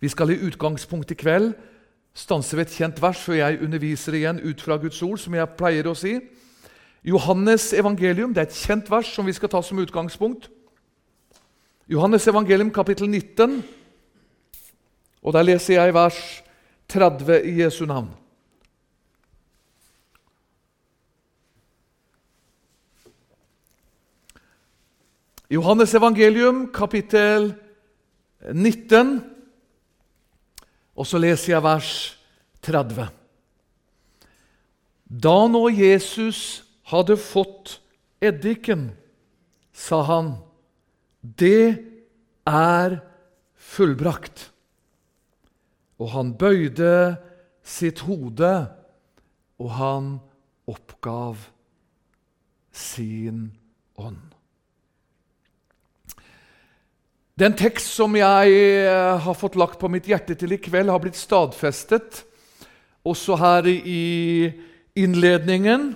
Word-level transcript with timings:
Vi 0.00 0.08
skal 0.08 0.30
i 0.30 0.40
utgangspunkt 0.46 1.10
i 1.10 1.18
kveld 1.18 1.54
stanse 2.16 2.56
ved 2.56 2.66
et 2.66 2.74
kjent 2.76 3.00
vers 3.02 3.20
før 3.20 3.36
jeg 3.36 3.60
underviser 3.62 4.16
igjen 4.16 4.40
ut 4.40 4.60
fra 4.60 4.78
Guds 4.80 5.02
ord, 5.04 5.18
som 5.20 5.34
jeg 5.36 5.56
pleier 5.58 5.88
å 5.88 5.94
si. 5.96 6.16
Johannes 7.04 7.70
evangelium 7.76 8.32
det 8.34 8.42
er 8.42 8.48
et 8.48 8.56
kjent 8.56 8.88
vers 8.90 9.10
som 9.14 9.28
vi 9.28 9.34
skal 9.36 9.52
ta 9.52 9.60
som 9.62 9.78
utgangspunkt. 9.78 10.48
Johannes 11.88 12.26
evangelium 12.26 12.72
kapittel 12.74 13.08
19, 13.10 13.60
og 15.22 15.36
der 15.36 15.44
leser 15.46 15.76
jeg 15.76 15.94
vers 15.94 16.20
30 16.88 17.44
i 17.44 17.60
Jesu 17.60 17.84
navn. 17.86 18.08
Johannes 25.50 25.94
evangelium, 25.94 26.72
kapittel 26.74 27.52
19, 28.52 29.35
og 30.96 31.06
så 31.06 31.20
leser 31.20 31.52
jeg 31.54 31.64
vers 31.64 31.92
30. 32.64 33.08
Da 35.06 35.36
nå 35.46 35.62
Jesus 35.70 36.40
hadde 36.90 37.18
fått 37.20 37.76
eddiken, 38.24 38.88
sa 39.76 40.00
han, 40.08 40.30
det 41.20 41.82
er 42.48 43.00
fullbrakt. 43.54 44.48
Og 46.00 46.12
han 46.14 46.32
bøyde 46.38 47.16
sitt 47.66 48.02
hode, 48.06 48.54
og 49.60 49.70
han 49.76 50.08
oppgav 50.68 51.46
sin 52.72 53.50
ånd. 53.96 54.35
Den 57.36 57.52
tekst 57.52 57.90
som 57.92 58.14
jeg 58.16 58.52
eh, 58.56 59.18
har 59.20 59.36
fått 59.36 59.58
lagt 59.60 59.76
på 59.76 59.90
mitt 59.92 60.06
hjerte 60.08 60.32
til 60.40 60.54
i 60.56 60.60
kveld, 60.60 60.88
har 60.88 61.02
blitt 61.02 61.18
stadfestet 61.20 62.22
også 63.04 63.36
her 63.36 63.68
i 63.68 64.48
innledningen. 64.96 65.90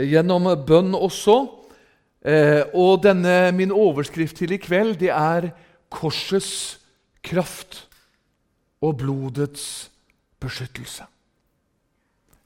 Gjennom 0.00 0.48
bønn 0.64 0.96
også. 0.96 1.36
Eh, 2.24 2.64
og 2.72 3.02
denne 3.04 3.52
min 3.52 3.74
overskrift 3.76 4.40
til 4.40 4.56
i 4.56 4.60
kveld 4.62 4.96
det 5.02 5.10
er 5.12 5.50
'Korsets 5.92 6.78
kraft 7.20 7.88
og 8.80 8.96
blodets 9.04 9.90
beskyttelse'. 10.40 11.04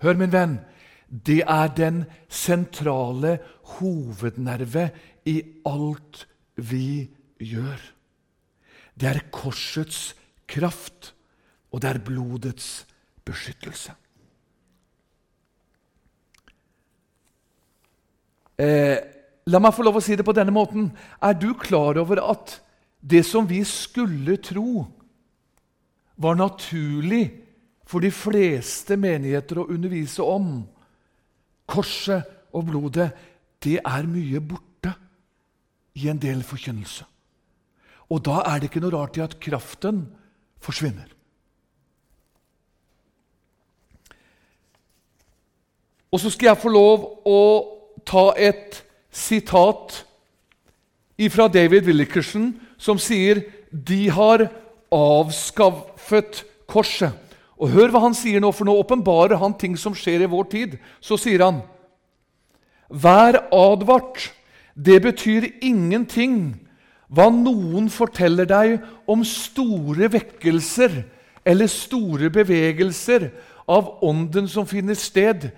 Hør, 0.03 0.19
min 0.19 0.33
venn. 0.33 0.59
Det 1.07 1.43
er 1.47 1.69
den 1.77 2.05
sentrale 2.29 3.39
hovednerve 3.79 4.91
i 5.27 5.37
alt 5.67 6.25
vi 6.57 7.07
gjør. 7.39 7.79
Det 8.97 9.09
er 9.11 9.27
korsets 9.31 10.15
kraft, 10.49 11.13
og 11.71 11.83
det 11.83 11.91
er 11.91 12.03
blodets 12.03 12.87
beskyttelse. 13.27 13.95
Eh, 18.57 18.97
la 19.47 19.61
meg 19.61 19.75
få 19.77 19.85
lov 19.85 19.99
å 20.01 20.05
si 20.05 20.17
det 20.17 20.25
på 20.25 20.35
denne 20.37 20.55
måten. 20.55 20.89
Er 21.21 21.37
du 21.37 21.53
klar 21.61 21.99
over 22.01 22.23
at 22.25 22.57
det 23.05 23.23
som 23.29 23.47
vi 23.47 23.61
skulle 23.69 24.39
tro 24.43 24.87
var 26.17 26.39
naturlig 26.41 27.27
for 27.87 28.03
de 28.03 28.11
fleste 28.11 28.97
menigheter 28.99 29.61
å 29.61 29.69
undervise 29.71 30.25
om, 30.25 30.65
korset 31.67 32.25
og 32.55 32.69
blodet, 32.71 33.11
det 33.65 33.81
er 33.83 34.09
mye 34.09 34.41
borte 34.41 34.93
i 35.97 36.09
en 36.09 36.21
del 36.23 36.43
forkynnelse. 36.47 37.05
Og 38.11 38.23
da 38.25 38.43
er 38.47 38.61
det 38.61 38.71
ikke 38.71 38.83
noe 38.85 38.95
rart 38.95 39.19
i 39.19 39.25
at 39.25 39.39
kraften 39.43 40.05
forsvinner. 40.63 41.09
Og 46.13 46.23
så 46.23 46.31
skal 46.31 46.53
jeg 46.53 46.63
få 46.63 46.71
lov 46.73 47.07
å 47.27 47.41
ta 48.07 48.31
et 48.39 48.79
sitat 49.11 50.03
fra 51.33 51.49
David 51.49 51.89
Willikerson, 51.89 52.53
som 52.79 53.01
sier 53.01 53.43
de 53.73 54.07
har 54.13 54.47
avskaffet 54.95 56.45
korset. 56.71 57.26
Og 57.57 57.73
Hør 57.73 57.93
hva 57.93 58.03
han 58.05 58.17
sier 58.17 58.43
nå, 58.43 58.51
for 58.53 58.69
nå 58.69 58.75
åpenbarer 58.77 59.41
han 59.41 59.57
ting 59.57 59.77
som 59.81 59.95
skjer 59.97 60.27
i 60.27 60.31
vår 60.31 60.49
tid. 60.53 60.77
Så 61.01 61.19
sier 61.21 61.45
han 61.45 61.63
Vær 62.87 63.41
advart 63.51 64.29
det 64.77 65.01
betyr 65.03 65.49
ingenting 65.65 66.55
hva 67.09 67.31
noen 67.33 67.89
forteller 67.91 68.47
deg 68.47 68.77
om 69.09 69.23
store 69.27 70.11
vekkelser 70.13 71.01
eller 71.47 71.71
store 71.71 72.29
bevegelser 72.35 73.31
av 73.71 74.05
ånden 74.05 74.51
som 74.51 74.69
finner 74.69 74.99
sted. 74.99 75.49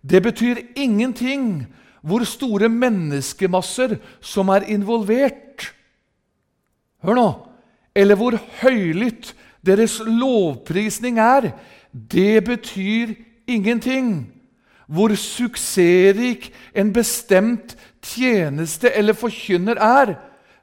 Det 0.00 0.22
betyr 0.22 0.62
ingenting 0.78 1.66
hvor 2.06 2.22
store 2.28 2.70
menneskemasser 2.70 3.96
som 4.22 4.52
er 4.54 4.68
involvert. 4.70 5.72
Hør 7.02 7.18
nå! 7.18 7.28
Eller 7.98 8.14
hvor 8.14 8.36
høylytt 8.60 9.32
deres 9.68 9.98
lovprisning 10.04 11.20
er. 11.22 11.52
Det 11.92 12.44
betyr 12.44 13.14
ingenting. 13.46 14.32
Hvor 14.88 15.12
suksessrik 15.14 16.48
en 16.74 16.92
bestemt 16.92 17.76
tjeneste 18.02 18.88
eller 18.96 19.12
forkynner 19.12 19.76
er, 19.76 20.14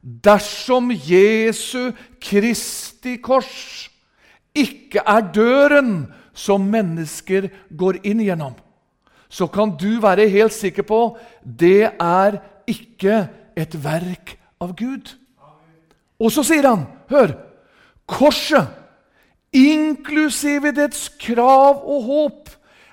dersom 0.02 0.92
Jesu 0.92 1.92
Kristi 2.22 3.18
kors 3.22 3.90
ikke 4.56 5.02
er 5.06 5.26
døren 5.36 5.92
som 6.36 6.66
mennesker 6.72 7.50
går 7.70 8.00
inn 8.08 8.22
gjennom, 8.24 8.56
så 9.30 9.48
kan 9.52 9.74
du 9.78 9.98
være 10.02 10.30
helt 10.32 10.54
sikker 10.54 10.86
på 10.88 11.00
det 11.44 11.92
er 11.92 12.40
ikke 12.70 13.26
et 13.58 13.78
verk 13.84 14.36
av 14.62 14.74
Gud. 14.78 15.12
Og 16.22 16.32
så 16.32 16.44
sier 16.48 16.68
han, 16.68 16.86
hør 17.12 17.36
Korset, 18.06 18.70
inklusive 19.56 20.74
dets 20.76 21.08
krav 21.22 21.82
og 21.84 22.04
håp, 22.10 22.50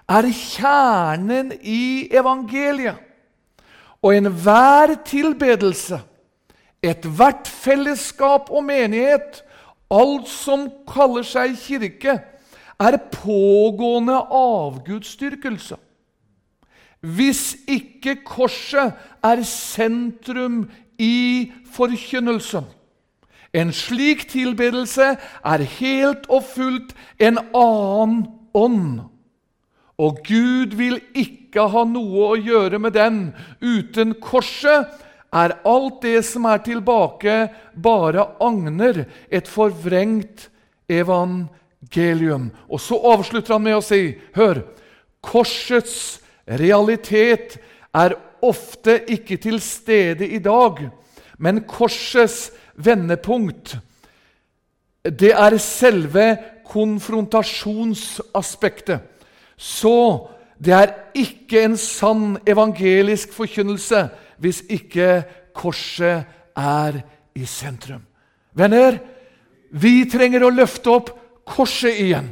er 0.09 0.29
kjernen 0.35 1.53
i 1.63 2.09
evangeliet. 2.13 2.99
Og 4.03 4.17
enhver 4.17 4.97
tilbedelse, 5.07 6.01
ethvert 6.83 7.47
fellesskap 7.49 8.51
og 8.51 8.65
menighet, 8.67 9.43
alt 9.93 10.29
som 10.31 10.67
kaller 10.91 11.27
seg 11.27 11.55
kirke, 11.61 12.17
er 12.83 12.99
pågående 13.13 14.17
avgudsdyrkelse. 14.35 15.79
Hvis 17.03 17.57
ikke 17.71 18.17
korset 18.27 18.95
er 19.23 19.43
sentrum 19.47 20.65
i 20.99 21.53
forkynnelsen. 21.75 22.67
En 23.53 23.73
slik 23.77 24.25
tilbedelse 24.33 25.15
er 25.45 25.65
helt 25.79 26.29
og 26.33 26.47
fullt 26.55 26.95
en 27.21 27.41
annen 27.53 28.23
ånd. 28.57 29.03
Og 30.01 30.23
Gud 30.27 30.77
vil 30.79 30.99
ikke 31.13 31.69
ha 31.69 31.85
noe 31.85 32.33
å 32.33 32.39
gjøre 32.41 32.81
med 32.81 32.97
den. 32.97 33.19
Uten 33.61 34.17
korset 34.25 34.89
er 35.33 35.57
alt 35.69 36.01
det 36.05 36.21
som 36.29 36.47
er 36.49 36.63
tilbake, 36.65 37.37
bare 37.77 38.25
agner, 38.41 39.05
et 39.29 39.49
forvrengt 39.49 40.49
evangelium. 40.89 42.51
Og 42.69 42.81
så 42.81 42.99
avslutter 43.13 43.57
han 43.57 43.65
med 43.65 43.79
å 43.79 43.85
si, 43.85 44.17
hør, 44.37 44.65
korsets 45.25 46.21
realitet 46.47 47.57
er 47.97 48.17
ofte 48.43 48.99
ikke 49.13 49.39
til 49.41 49.61
stede 49.63 50.27
i 50.27 50.41
dag, 50.43 50.83
men 51.39 51.63
korsets 51.69 52.51
vendepunkt 52.75 53.77
det 55.03 55.33
er 55.35 55.59
selve 55.59 56.39
konfrontasjonsaspektet 56.69 59.01
så 59.57 60.29
det 60.63 60.75
er 60.75 60.95
ikke 61.19 61.65
en 61.67 61.77
sann 61.79 62.39
evangelisk 62.47 63.33
forkynnelse 63.35 64.09
hvis 64.43 64.63
ikke 64.71 65.23
korset 65.55 66.25
er 66.59 67.03
i 67.35 67.47
sentrum. 67.47 68.03
Venner, 68.55 68.99
vi 69.73 70.05
trenger 70.11 70.45
å 70.45 70.53
løfte 70.53 70.91
opp 70.93 71.11
korset 71.49 71.97
igjen. 72.03 72.29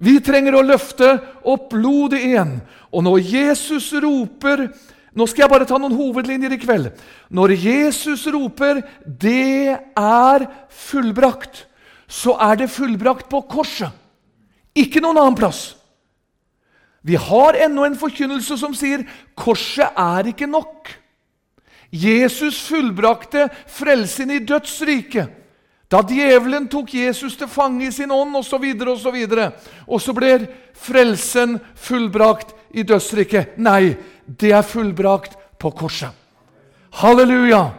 Vi 0.00 0.16
trenger 0.24 0.56
å 0.56 0.64
løfte 0.64 1.10
opp 1.44 1.68
blodet 1.74 2.22
igjen. 2.24 2.54
Og 2.90 3.04
når 3.04 3.18
Jesus 3.20 3.92
roper 4.00 4.70
Nå 5.14 5.26
skal 5.26 5.44
jeg 5.44 5.52
bare 5.52 5.66
ta 5.66 5.78
noen 5.80 5.96
hovedlinjer 5.98 6.54
i 6.54 6.60
kveld. 6.62 6.90
Når 7.30 7.56
Jesus 7.58 8.26
roper 8.30 8.82
'Det 9.04 9.78
er 9.96 10.46
fullbrakt', 10.70 11.66
så 12.08 12.36
er 12.40 12.56
det 12.56 12.70
fullbrakt 12.70 13.28
på 13.28 13.40
korset. 13.40 13.90
Ikke 14.74 15.00
noen 15.00 15.18
annen 15.18 15.38
plass. 15.38 15.76
Vi 17.02 17.16
har 17.16 17.56
ennå 17.56 17.84
en 17.84 17.98
forkynnelse 17.98 18.58
som 18.58 18.74
sier 18.74 19.06
korset 19.34 19.88
er 19.96 20.30
ikke 20.30 20.46
nok. 20.46 20.90
Jesus 21.90 22.60
fullbrakte 22.68 23.48
frelsen 23.66 24.30
i 24.30 24.38
dødsriket. 24.38 25.30
Da 25.90 26.04
djevelen 26.06 26.68
tok 26.70 26.92
Jesus 26.94 27.34
til 27.36 27.48
fange 27.50 27.88
i 27.88 27.90
sin 27.90 28.12
ånd, 28.14 28.36
osv., 28.38 28.62
og, 28.86 28.98
så 28.98 29.10
videre, 29.10 29.48
og 29.88 29.98
så 29.98 30.14
ble 30.14 30.36
frelsen 30.78 31.56
fullbrakt 31.74 32.54
i 32.70 32.84
dødsriket. 32.86 33.58
Nei, 33.58 33.96
det 34.38 34.52
er 34.54 34.62
fullbrakt 34.62 35.36
på 35.58 35.70
korset. 35.74 36.14
Halleluja! 37.00 37.70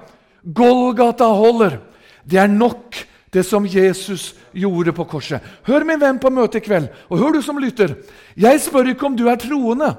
Golgata 0.44 1.26
holder. 1.26 1.78
Det 2.26 2.40
er 2.40 2.48
nok, 2.48 2.96
det 3.34 3.46
som 3.46 3.66
Jesus 3.66 4.34
gjorde 4.54 4.94
på 4.94 5.06
korset. 5.08 5.42
Hør 5.64 5.86
min 5.88 6.02
venn 6.02 6.20
på 6.20 6.32
møtet 6.34 6.62
i 6.62 6.66
kveld, 6.66 6.88
og 7.10 7.20
hør 7.22 7.38
du 7.38 7.42
som 7.42 7.60
lytter. 7.62 7.96
Jeg 8.36 8.62
spør 8.62 8.92
ikke 8.92 9.06
om 9.06 9.16
du 9.18 9.28
er 9.30 9.40
troende. 9.40 9.94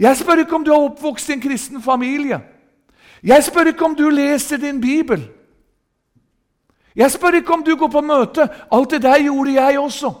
Jeg 0.00 0.16
spør 0.16 0.42
ikke 0.42 0.56
om 0.56 0.64
du 0.64 0.72
er 0.72 0.88
oppvokst 0.88 1.28
i 1.28 1.36
en 1.36 1.44
kristen 1.44 1.82
familie. 1.82 2.40
Jeg 3.22 3.44
spør 3.44 3.70
ikke 3.70 3.84
om 3.84 3.94
du 3.94 4.08
leser 4.08 4.56
din 4.56 4.80
bibel. 4.80 5.28
Jeg 6.96 7.12
spør 7.12 7.38
ikke 7.38 7.52
om 7.52 7.62
du 7.64 7.74
går 7.76 7.92
på 7.92 8.00
møte. 8.00 8.48
Alt 8.72 8.90
det 8.90 9.02
der 9.04 9.20
gjorde 9.22 9.54
jeg 9.54 9.78
også. 9.78 10.14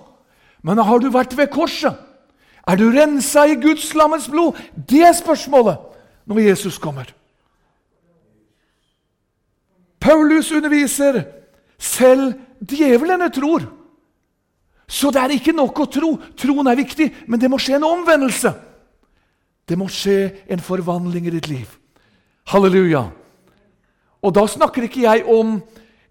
Men 0.62 0.78
har 0.78 0.98
du 0.98 1.08
vært 1.10 1.36
ved 1.36 1.48
korset? 1.48 1.96
Er 2.68 2.76
du 2.76 2.90
rensa 2.92 3.46
i 3.48 3.56
Guds 3.60 3.92
lammets 3.94 4.28
blod? 4.28 4.58
Det 4.74 5.02
er 5.06 5.16
spørsmålet 5.16 5.78
når 6.28 6.42
Jesus 6.50 6.78
kommer. 6.78 7.08
Paulus 10.00 10.52
underviser 10.52 11.22
selv 11.78 12.34
djevlene 12.60 13.28
tror. 13.32 13.66
Så 14.90 15.10
det 15.10 15.22
er 15.22 15.36
ikke 15.36 15.54
nok 15.54 15.78
å 15.80 15.86
tro. 15.86 16.10
Troen 16.36 16.66
er 16.66 16.78
viktig, 16.80 17.10
men 17.28 17.40
det 17.40 17.50
må 17.50 17.60
skje 17.60 17.76
en 17.78 17.86
omvendelse. 17.86 18.52
Det 19.68 19.78
må 19.78 19.86
skje 19.92 20.32
en 20.50 20.62
forvandling 20.64 21.28
i 21.28 21.34
ditt 21.36 21.46
liv. 21.46 21.68
Halleluja. 22.50 23.04
Og 24.20 24.34
da 24.34 24.42
snakker 24.50 24.88
ikke 24.88 25.04
jeg 25.04 25.22
om 25.30 25.60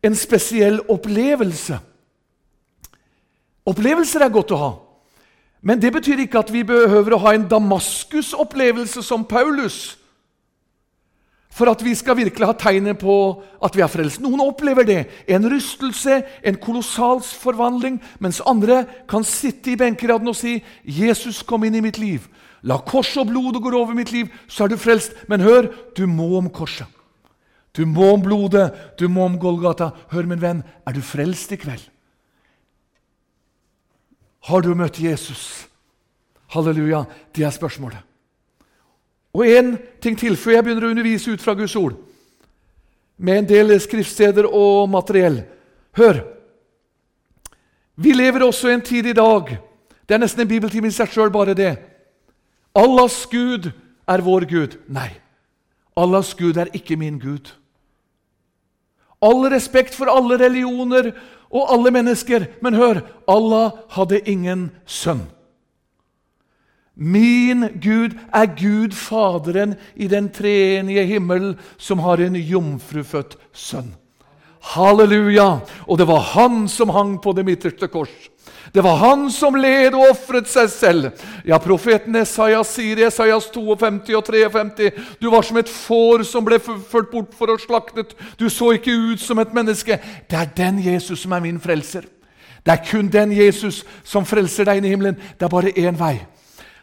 en 0.01 0.15
spesiell 0.15 0.79
opplevelse. 0.89 1.79
Opplevelser 3.67 4.23
er 4.23 4.33
godt 4.33 4.53
å 4.55 4.61
ha, 4.61 4.69
men 5.61 5.79
det 5.81 5.91
betyr 5.94 6.23
ikke 6.23 6.39
at 6.39 6.53
vi 6.53 6.63
behøver 6.63 7.15
å 7.15 7.23
ha 7.25 7.33
en 7.35 7.47
Damaskus-opplevelse 7.50 9.03
som 9.03 9.25
Paulus 9.27 10.00
for 11.59 11.67
at 11.67 11.81
vi 11.83 11.91
skal 11.97 12.15
virkelig 12.15 12.45
ha 12.47 12.53
tegnet 12.56 13.00
på 13.01 13.13
at 13.65 13.75
vi 13.75 13.81
er 13.83 13.91
frelst. 13.91 14.21
Noen 14.21 14.39
opplever 14.45 14.85
det. 14.88 15.00
En 15.27 15.44
rystelse, 15.50 16.21
en 16.45 16.59
kolossals 16.61 17.33
forvandling. 17.35 17.97
Mens 18.23 18.39
andre 18.47 18.85
kan 19.09 19.25
sitte 19.27 19.73
i 19.73 19.79
benkeraden 19.79 20.29
og 20.29 20.38
si 20.38 20.63
'Jesus, 20.85 21.44
kom 21.44 21.63
inn 21.63 21.75
i 21.75 21.81
mitt 21.81 21.97
liv'. 21.97 22.29
La 22.63 22.77
kors 22.77 23.17
og 23.17 23.27
blodet 23.27 23.61
gå 23.63 23.71
over 23.73 23.94
mitt 23.94 24.11
liv, 24.11 24.27
så 24.47 24.63
er 24.63 24.67
du 24.67 24.77
frelst. 24.77 25.13
Men 25.27 25.41
hør, 25.41 25.67
du 25.95 26.07
må 26.07 26.38
om 26.38 26.50
korset. 26.50 26.88
Du 27.75 27.85
må 27.85 28.13
om 28.13 28.21
blodet, 28.21 28.71
du 29.00 29.07
må 29.07 29.25
om 29.25 29.39
Golgata. 29.39 29.91
Hør, 30.11 30.23
min 30.23 30.41
venn, 30.41 30.63
er 30.88 30.91
du 30.91 31.01
frelst 31.01 31.51
i 31.51 31.56
kveld? 31.56 31.89
Har 34.49 34.61
du 34.65 34.71
møtt 34.73 34.97
Jesus? 34.97 35.67
Halleluja, 36.49 37.03
det 37.35 37.45
er 37.45 37.53
spørsmålet. 37.53 38.01
Og 39.33 39.45
én 39.45 39.75
ting 40.01 40.17
til 40.17 40.37
før 40.37 40.55
jeg 40.55 40.65
begynner 40.65 40.87
å 40.87 40.89
undervise 40.95 41.35
ut 41.35 41.43
fra 41.43 41.53
Guds 41.53 41.75
ord, 41.77 41.99
med 43.17 43.43
en 43.43 43.49
del 43.49 43.75
skriftsteder 43.77 44.47
og 44.49 44.89
materiell. 44.89 45.43
Hør! 45.97 46.23
Vi 47.99 48.15
lever 48.15 48.45
også 48.45 48.71
en 48.71 48.81
tid 48.81 49.09
i 49.11 49.13
dag 49.13 49.57
Det 50.07 50.15
er 50.15 50.21
nesten 50.23 50.41
en 50.41 50.47
bibeltime 50.49 50.87
i 50.89 50.93
seg 50.95 51.11
sjøl, 51.13 51.29
bare 51.29 51.53
det. 51.53 51.75
Allahs 52.73 53.27
Gud 53.29 53.67
er 54.09 54.23
vår 54.25 54.47
Gud. 54.49 54.77
Nei, 54.89 55.11
Allahs 55.93 56.31
Gud 56.33 56.57
er 56.57 56.71
ikke 56.73 56.97
min 56.97 57.19
Gud. 57.21 57.51
All 59.21 59.45
respekt 59.53 59.93
for 59.93 60.09
alle 60.09 60.39
religioner 60.41 61.11
og 61.49 61.73
alle 61.73 61.91
mennesker. 61.91 62.47
Men 62.61 62.77
hør 62.77 63.01
Allah 63.27 63.71
hadde 63.95 64.21
ingen 64.29 64.69
sønn. 64.85 65.27
Min 66.99 67.63
Gud 67.79 68.17
er 68.35 68.49
Gud 68.59 68.91
Faderen 68.91 69.77
i 69.95 70.09
den 70.11 70.27
treenige 70.35 71.05
himmel, 71.07 71.53
som 71.77 72.01
har 72.03 72.19
en 72.19 72.35
jomfrufødt 72.35 73.37
sønn. 73.55 73.93
Halleluja! 74.75 75.61
Og 75.87 75.97
det 75.97 76.07
var 76.09 76.25
han 76.33 76.67
som 76.67 76.91
hang 76.91 77.15
på 77.23 77.31
det 77.33 77.45
midterste 77.47 77.87
kors. 77.87 78.11
Det 78.73 78.83
var 78.83 78.99
han 79.01 79.27
som 79.31 79.55
led 79.55 79.95
og 79.97 80.11
ofret 80.11 80.49
seg 80.49 80.69
selv. 80.69 81.09
Ja, 81.47 81.57
Profeten 81.61 82.15
Esaias 82.19 82.73
sier 82.75 83.01
i 83.01 83.07
Esaias 83.07 83.49
52 83.53 84.15
og 84.17 84.25
53 84.29 84.91
Du 85.21 85.29
var 85.29 85.45
som 85.45 85.57
et 85.57 85.69
får 85.69 86.23
som 86.29 86.45
ble 86.45 86.59
ført 86.59 87.11
bort 87.11 87.33
for 87.37 87.49
å 87.49 87.57
slaktet. 87.61 88.15
Du 88.37 88.49
så 88.49 88.73
ikke 88.77 88.95
ut 89.13 89.21
som 89.21 89.39
et 89.39 89.53
menneske. 89.53 89.99
Det 90.29 90.37
er 90.37 90.55
den 90.57 90.81
Jesus 90.83 91.25
som 91.25 91.33
er 91.33 91.45
min 91.45 91.59
frelser. 91.59 92.05
Det 92.65 92.75
er 92.75 92.85
kun 92.91 93.07
den 93.11 93.31
Jesus 93.31 93.83
som 94.03 94.25
frelser 94.27 94.67
deg 94.67 94.79
inn 94.79 94.85
i 94.85 94.91
himmelen. 94.93 95.17
Det 95.39 95.47
er 95.47 95.53
bare 95.53 95.73
én 95.73 95.97
vei. 95.97 96.17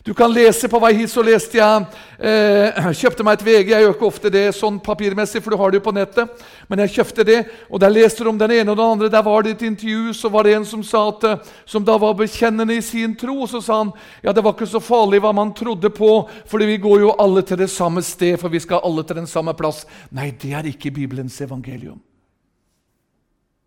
Du 0.06 0.14
kan 0.14 0.31
lese 0.31 0.69
på 0.70 0.79
vei 0.79 0.93
hit, 0.94 1.11
så 1.11 1.23
leste 1.26 1.58
jeg 1.58 1.87
eh, 2.23 2.91
Kjøpte 3.00 3.25
meg 3.26 3.41
et 3.41 3.43
VG. 3.43 3.70
Jeg 3.73 3.82
gjør 3.82 3.94
ikke 3.97 4.06
ofte 4.06 4.31
det 4.31 4.44
sånn 4.55 4.76
papirmessig, 4.79 5.43
for 5.43 5.50
du 5.50 5.58
har 5.58 5.75
det 5.75 5.81
jo 5.81 5.87
på 5.88 5.94
nettet. 5.97 6.44
Men 6.70 6.85
jeg 6.85 6.93
kjøpte 6.94 7.26
det, 7.26 7.41
og 7.67 7.82
der 7.82 7.91
leste 7.91 8.23
du 8.23 8.31
om 8.31 8.38
den 8.38 8.55
ene 8.55 8.70
og 8.70 8.79
den 8.79 8.93
andre. 8.94 9.11
Der 9.11 9.26
var 9.26 9.43
det 9.43 9.56
et 9.56 9.67
intervju, 9.67 10.14
så 10.14 10.31
var 10.31 10.47
det 10.47 10.55
en 10.61 10.69
som 10.70 10.87
sa 10.87 11.03
at, 11.11 11.26
eh, 11.26 11.50
som 11.67 11.82
da 11.82 11.99
var 11.99 12.14
bekjennende 12.23 12.79
i 12.79 12.87
sin 12.87 13.19
tro. 13.19 13.50
Så 13.50 13.64
sa 13.67 13.82
han 13.82 13.93
ja, 14.23 14.31
det 14.31 14.47
var 14.47 14.55
ikke 14.55 14.70
så 14.76 14.85
farlig 14.85 15.25
hva 15.26 15.35
man 15.35 15.50
trodde 15.58 15.91
på, 15.91 16.14
fordi 16.47 16.70
vi 16.70 16.81
går 16.87 17.02
jo 17.09 17.12
alle 17.26 17.43
til 17.43 17.64
det 17.67 17.73
samme 17.75 18.06
sted, 18.06 18.38
for 18.38 18.55
vi 18.55 18.62
skal 18.62 18.87
alle 18.87 19.02
til 19.02 19.25
den 19.25 19.31
samme 19.31 19.59
plass. 19.59 19.88
Nei, 20.14 20.31
det 20.38 20.55
er 20.55 20.70
ikke 20.70 20.94
Bibelens 20.94 21.43
evangelium. 21.43 21.99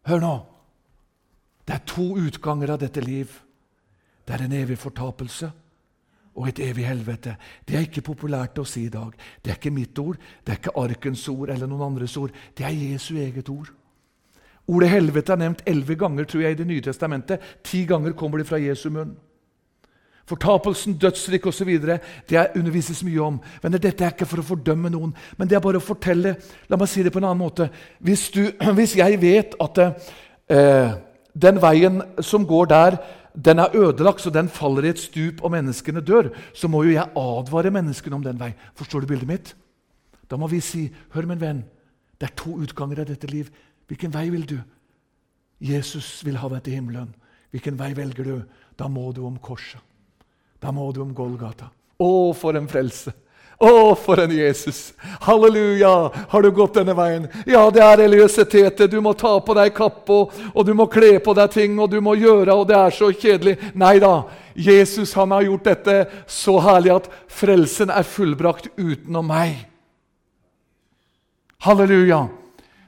Hør 0.07 0.24
nå. 0.24 0.35
Det 1.68 1.81
er 1.81 1.89
to 1.97 2.13
utganger 2.15 2.77
av 2.77 2.85
dette 2.88 3.03
liv. 3.03 3.42
Det 4.24 4.39
er 4.39 4.47
en 4.47 4.62
evig 4.63 4.80
fortapelse 4.80 5.51
og 6.35 6.47
et 6.47 6.59
evig 6.63 6.85
helvete. 6.87 7.35
Det 7.67 7.75
er 7.75 7.87
ikke 7.87 8.05
populært 8.11 8.59
å 8.59 8.67
si 8.67 8.85
i 8.85 8.93
dag. 8.93 9.15
Det 9.41 9.51
er 9.51 9.59
ikke 9.59 9.73
mitt 9.75 9.99
ord, 9.99 10.19
det 10.43 10.53
er 10.53 10.61
ikke 10.61 10.77
arkens 10.79 11.27
ord 11.31 11.49
eller 11.49 11.67
noen 11.67 11.87
andres 11.91 12.17
ord. 12.17 12.35
Det 12.57 12.65
er 12.65 12.75
Jesu 12.75 13.15
eget 13.17 13.49
ord. 13.49 13.71
Ordet 14.69 14.91
helvete 14.91 15.33
er 15.33 15.41
nevnt 15.41 15.65
elleve 15.67 15.97
ganger 15.97 16.27
tror 16.29 16.43
jeg, 16.43 16.53
i 16.53 16.59
Det 16.59 16.67
nye 16.67 16.81
testamentet. 16.85 17.41
Ti 17.63 17.85
ganger 17.89 18.13
kommer 18.13 18.37
det 18.37 18.47
fra 18.47 18.61
Jesu 18.61 18.89
munn. 18.93 19.15
Fortapelsen, 20.29 20.93
dødsrik 21.01 21.45
osv. 21.49 21.69
Det 22.29 22.47
undervises 22.55 23.01
mye 23.03 23.21
om. 23.21 23.39
Men 23.63 23.71
Dette 23.73 24.05
er 24.05 24.13
ikke 24.13 24.27
for 24.29 24.43
å 24.43 24.45
fordømme 24.45 24.91
noen, 24.93 25.15
men 25.37 25.49
det 25.49 25.57
er 25.57 25.63
bare 25.63 25.81
å 25.81 25.85
fortelle. 25.85 26.35
La 26.69 26.77
meg 26.77 26.89
si 26.91 27.01
det 27.03 27.13
på 27.13 27.17
en 27.17 27.31
annen 27.31 27.41
måte. 27.41 27.69
Hvis, 27.97 28.27
du, 28.29 28.43
hvis 28.77 28.93
jeg 28.99 29.17
vet 29.21 29.57
at 29.59 29.81
eh, 29.81 30.94
den 31.33 31.61
veien 31.61 32.04
som 32.21 32.45
går 32.45 32.69
der, 32.69 32.99
den 33.45 33.59
er 33.59 33.75
ødelagt, 33.75 34.21
så 34.21 34.29
den 34.29 34.49
faller 34.49 34.83
i 34.83 34.89
et 34.93 34.99
stup, 34.99 35.43
og 35.43 35.51
menneskene 35.51 36.01
dør, 36.01 36.31
så 36.53 36.67
må 36.67 36.83
jo 36.83 36.95
jeg 36.95 37.11
advare 37.15 37.71
menneskene 37.71 38.15
om 38.15 38.23
den 38.23 38.39
vei. 38.39 38.53
Forstår 38.75 39.05
du 39.05 39.07
bildet 39.07 39.27
mitt? 39.27 39.55
Da 40.29 40.37
må 40.37 40.47
vi 40.47 40.59
si, 40.59 40.91
'Hør, 41.09 41.25
min 41.25 41.41
venn, 41.41 41.63
det 42.21 42.29
er 42.29 42.35
to 42.35 42.57
utganger 42.57 42.99
av 42.99 43.05
dette 43.05 43.27
liv. 43.27 43.49
Hvilken 43.87 44.13
vei 44.13 44.29
vil 44.29 44.45
du?' 44.49 44.61
Jesus 45.59 46.25
vil 46.25 46.37
ha 46.37 46.47
deg 46.49 46.63
til 46.63 46.73
himmelen. 46.73 47.15
Hvilken 47.51 47.79
vei 47.79 47.93
velger 47.95 48.23
du? 48.23 48.41
Da 48.79 48.87
må 48.87 49.11
du 49.11 49.25
om 49.25 49.37
korset. 49.37 49.81
Da 50.61 50.71
må 50.71 50.91
du 50.91 51.01
om 51.01 51.13
Golgata. 51.15 51.69
Å, 51.99 52.33
for 52.33 52.55
en 52.55 52.67
frelse! 52.67 53.11
Å, 53.59 53.92
for 53.99 54.21
en 54.23 54.31
Jesus! 54.31 54.94
Halleluja! 55.25 55.89
Har 56.31 56.44
du 56.44 56.47
gått 56.56 56.78
denne 56.80 56.94
veien? 56.95 57.25
Ja, 57.44 57.66
det 57.75 57.81
er 57.83 57.97
religiøsitetet. 57.99 58.87
Du 58.87 59.01
må 59.04 59.11
ta 59.19 59.33
på 59.44 59.56
deg 59.57 59.73
kappe, 59.75 60.19
og 60.54 60.61
du 60.63 60.71
må 60.80 60.85
kle 60.87 61.18
på 61.19 61.35
deg 61.35 61.51
ting, 61.51 61.75
og 61.75 61.92
du 61.92 61.97
må 61.99 62.13
gjøre, 62.16 62.56
og 62.56 62.69
det 62.69 62.78
er 62.80 62.95
så 62.95 63.11
kjedelig. 63.11 63.57
Nei 63.75 63.97
da. 63.99 64.13
Jesus 64.56 65.11
han 65.19 65.35
har 65.35 65.44
gjort 65.44 65.68
dette 65.68 65.97
så 66.23 66.56
herlig 66.63 66.95
at 66.95 67.11
frelsen 67.28 67.92
er 67.92 68.07
fullbrakt 68.07 68.71
utenom 68.80 69.28
meg. 69.28 69.59
Halleluja! 71.68 72.30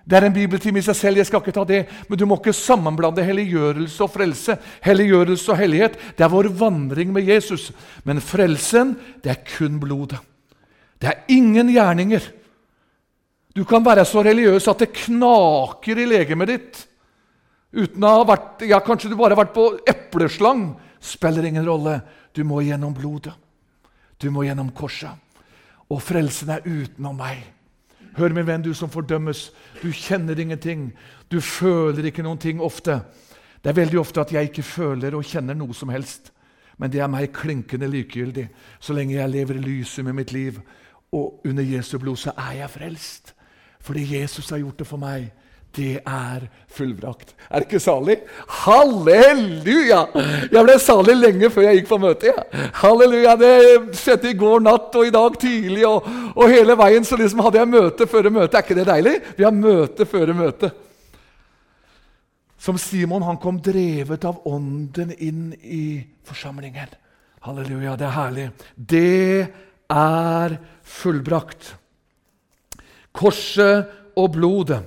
Det 0.08 0.18
er 0.18 0.30
en 0.30 0.40
bibeltime 0.40 0.80
i 0.80 0.88
seg 0.88 0.96
selv, 0.98 1.20
jeg 1.20 1.28
skal 1.28 1.44
ikke 1.44 1.58
ta 1.60 1.68
det, 1.68 1.84
men 2.08 2.18
du 2.20 2.24
må 2.28 2.40
ikke 2.40 2.56
sammenblande 2.56 3.28
helliggjørelse 3.28 4.08
og 4.08 4.16
frelse. 4.16 4.56
Helliggjørelse 4.88 5.51
og 5.51 5.60
hellighet, 5.60 6.00
det 6.16 6.25
er 6.25 6.32
vår 6.32 6.54
vandring 6.63 7.12
med 7.12 7.28
Jesus. 7.28 7.74
Men 8.08 8.24
frelsen, 8.24 8.96
det 9.20 9.36
er 9.36 9.48
kun 9.58 9.75
blodet. 9.84 10.24
Det 11.01 11.10
er 11.10 11.34
ingen 11.34 11.72
gjerninger. 11.74 12.27
Du 13.55 13.63
kan 13.67 13.84
være 13.84 14.05
så 14.08 14.24
religiøs 14.24 14.67
at 14.72 14.84
det 14.84 14.93
knaker 15.08 16.00
i 16.00 16.08
legemet 16.08 16.51
ditt. 16.51 16.81
Uten 17.72 18.03
å 18.03 18.12
ha 18.20 18.27
vært, 18.27 18.65
ja, 18.67 18.79
Kanskje 18.84 19.10
du 19.12 19.17
bare 19.20 19.36
har 19.36 19.41
vært 19.43 19.55
på 19.55 19.65
epleslang. 19.89 20.70
Spiller 21.01 21.48
ingen 21.48 21.65
rolle. 21.65 21.98
Du 22.36 22.43
må 22.48 22.62
gjennom 22.63 22.93
blodet. 22.96 23.34
Du 24.22 24.29
må 24.31 24.46
gjennom 24.46 24.70
korset. 24.77 25.17
Og 25.91 26.00
frelsen 26.03 26.53
er 26.53 26.67
utenom 26.67 27.17
meg. 27.20 27.41
Hør, 28.15 28.36
min 28.36 28.46
venn, 28.48 28.63
du 28.63 28.74
som 28.75 28.91
fordømmes. 28.91 29.50
Du 29.81 29.89
kjenner 29.96 30.39
ingenting. 30.39 30.91
Du 31.31 31.41
føler 31.41 32.08
ikke 32.08 32.24
noen 32.24 32.39
ting 32.39 32.62
ofte. 32.62 33.01
Det 33.62 33.72
er 33.72 33.79
veldig 33.81 34.00
ofte 34.00 34.22
at 34.22 34.31
jeg 34.36 34.51
ikke 34.51 34.67
føler 34.67 35.15
og 35.17 35.25
kjenner 35.27 35.58
noe 35.58 35.74
som 35.75 35.91
helst. 35.91 36.31
Men 36.77 36.91
det 36.91 37.01
er 37.01 37.12
meg 37.12 37.34
klinkende 37.36 37.89
likegyldig 37.91 38.48
så 38.81 38.96
lenge 38.98 39.17
jeg 39.17 39.31
lever 39.31 39.60
i 39.60 39.65
lyset 39.65 40.05
med 40.08 40.17
mitt 40.17 40.31
liv 40.34 40.58
og 41.12 41.41
under 41.46 41.63
Jesu 41.63 41.98
blod 42.00 42.18
så 42.18 42.32
er 42.38 42.62
jeg 42.62 42.70
frelst. 42.70 43.34
Fordi 43.82 44.06
Jesus 44.20 44.50
har 44.50 44.62
gjort 44.62 44.80
det 44.80 44.88
for 44.88 45.01
meg. 45.01 45.32
det 45.75 46.01
er 46.03 46.41
fullbrakt. 46.68 47.30
Er 47.50 47.62
det 47.62 47.70
ikke 47.70 47.80
salig? 47.80 48.18
Halleluja! 48.48 50.01
Jeg 50.51 50.63
ble 50.68 50.75
salig 50.84 51.15
lenge 51.15 51.50
før 51.50 51.63
jeg 51.63 51.80
gikk 51.80 51.88
på 51.88 52.00
møte. 52.01 52.27
Ja. 52.27 52.68
Halleluja, 52.82 53.36
Det 53.39 53.96
skjedde 53.96 54.34
i 54.34 54.36
går 54.36 54.60
natt 54.60 54.96
og 55.00 55.08
i 55.08 55.13
dag 55.15 55.38
tidlig, 55.39 55.86
og, 55.88 56.08
og 56.36 56.51
hele 56.51 56.75
veien 56.75 57.08
så 57.08 57.15
liksom 57.15 57.39
hadde 57.46 57.62
jeg 57.62 57.72
møte 57.72 58.08
før 58.08 58.30
møte. 58.30 58.58
Er 58.58 58.65
ikke 58.65 58.80
det 58.82 58.88
deilig? 58.89 59.15
Vi 59.38 59.48
har 59.48 59.56
møte 59.56 60.06
før 60.06 60.34
møte. 60.36 60.74
Som 62.60 62.77
Simon, 62.77 63.24
han 63.24 63.39
kom 63.41 63.63
drevet 63.63 64.27
av 64.27 64.44
Ånden 64.46 65.15
inn 65.18 65.53
i 65.63 66.03
forsamlingen. 66.27 66.91
Halleluja, 67.48 67.96
det 67.96 68.06
er 68.06 68.18
herlig. 68.20 68.50
Det 68.75 69.48
er 69.92 70.58
fullbrakt. 70.84 71.76
Korset 73.12 73.92
og 74.16 74.32
blodet. 74.36 74.82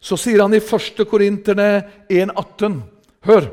Så 0.00 0.16
sier 0.20 0.40
han 0.44 0.54
i 0.56 0.60
1. 0.60 1.02
Korinterne 1.08 1.70
1,18. 2.08 2.78
Hør! 3.28 3.50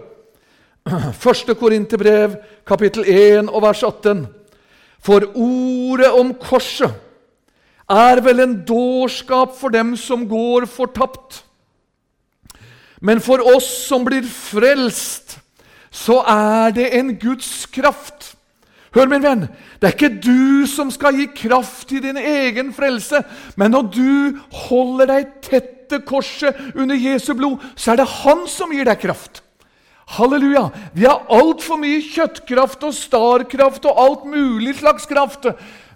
1. 1.11 1.57
Korinterbrev, 1.59 2.37
kapittel 2.67 3.07
1 3.07 3.49
og 3.51 3.63
vers 3.65 3.83
18. 3.83 4.23
For 5.03 5.25
ordet 5.35 6.11
om 6.15 6.31
korset 6.39 6.95
er 7.87 8.21
vel 8.23 8.43
en 8.43 8.55
dårskap 8.67 9.53
for 9.55 9.71
dem 9.71 9.95
som 9.99 10.25
går 10.27 10.67
fortapt. 10.71 11.43
Men 12.99 13.21
for 13.21 13.43
oss 13.55 13.67
som 13.87 14.05
blir 14.07 14.25
frelst, 14.25 15.37
så 15.91 16.19
er 16.27 16.73
det 16.75 16.89
en 16.97 17.13
Guds 17.19 17.67
kraft. 17.71 18.16
Hør, 18.97 19.05
min 19.11 19.21
venn, 19.21 19.43
det 19.77 19.85
er 19.85 19.93
ikke 19.93 20.15
du 20.25 20.65
som 20.65 20.89
skal 20.89 21.19
gi 21.19 21.27
kraft 21.37 21.83
til 21.91 22.01
din 22.01 22.17
egen 22.17 22.71
frelse, 22.73 23.19
men 23.53 23.75
når 23.75 23.91
du 23.93 24.39
holder 24.65 25.11
deg 25.11 25.35
tett 25.45 25.73
til 25.91 26.01
korset 26.01 26.57
under 26.73 26.97
Jesu 26.97 27.35
blod, 27.37 27.61
så 27.77 27.93
er 27.93 28.01
det 28.01 28.07
Han 28.23 28.47
som 28.49 28.73
gir 28.73 28.89
deg 28.89 28.97
kraft. 29.03 29.43
Halleluja! 30.17 30.69
Vi 30.95 31.05
har 31.05 31.27
altfor 31.29 31.77
mye 31.77 32.01
kjøttkraft 32.01 32.87
og 32.87 32.95
starkraft 32.95 33.85
og 33.85 34.01
alt 34.01 34.25
mulig 34.31 34.73
slags 34.79 35.05
kraft. 35.05 35.45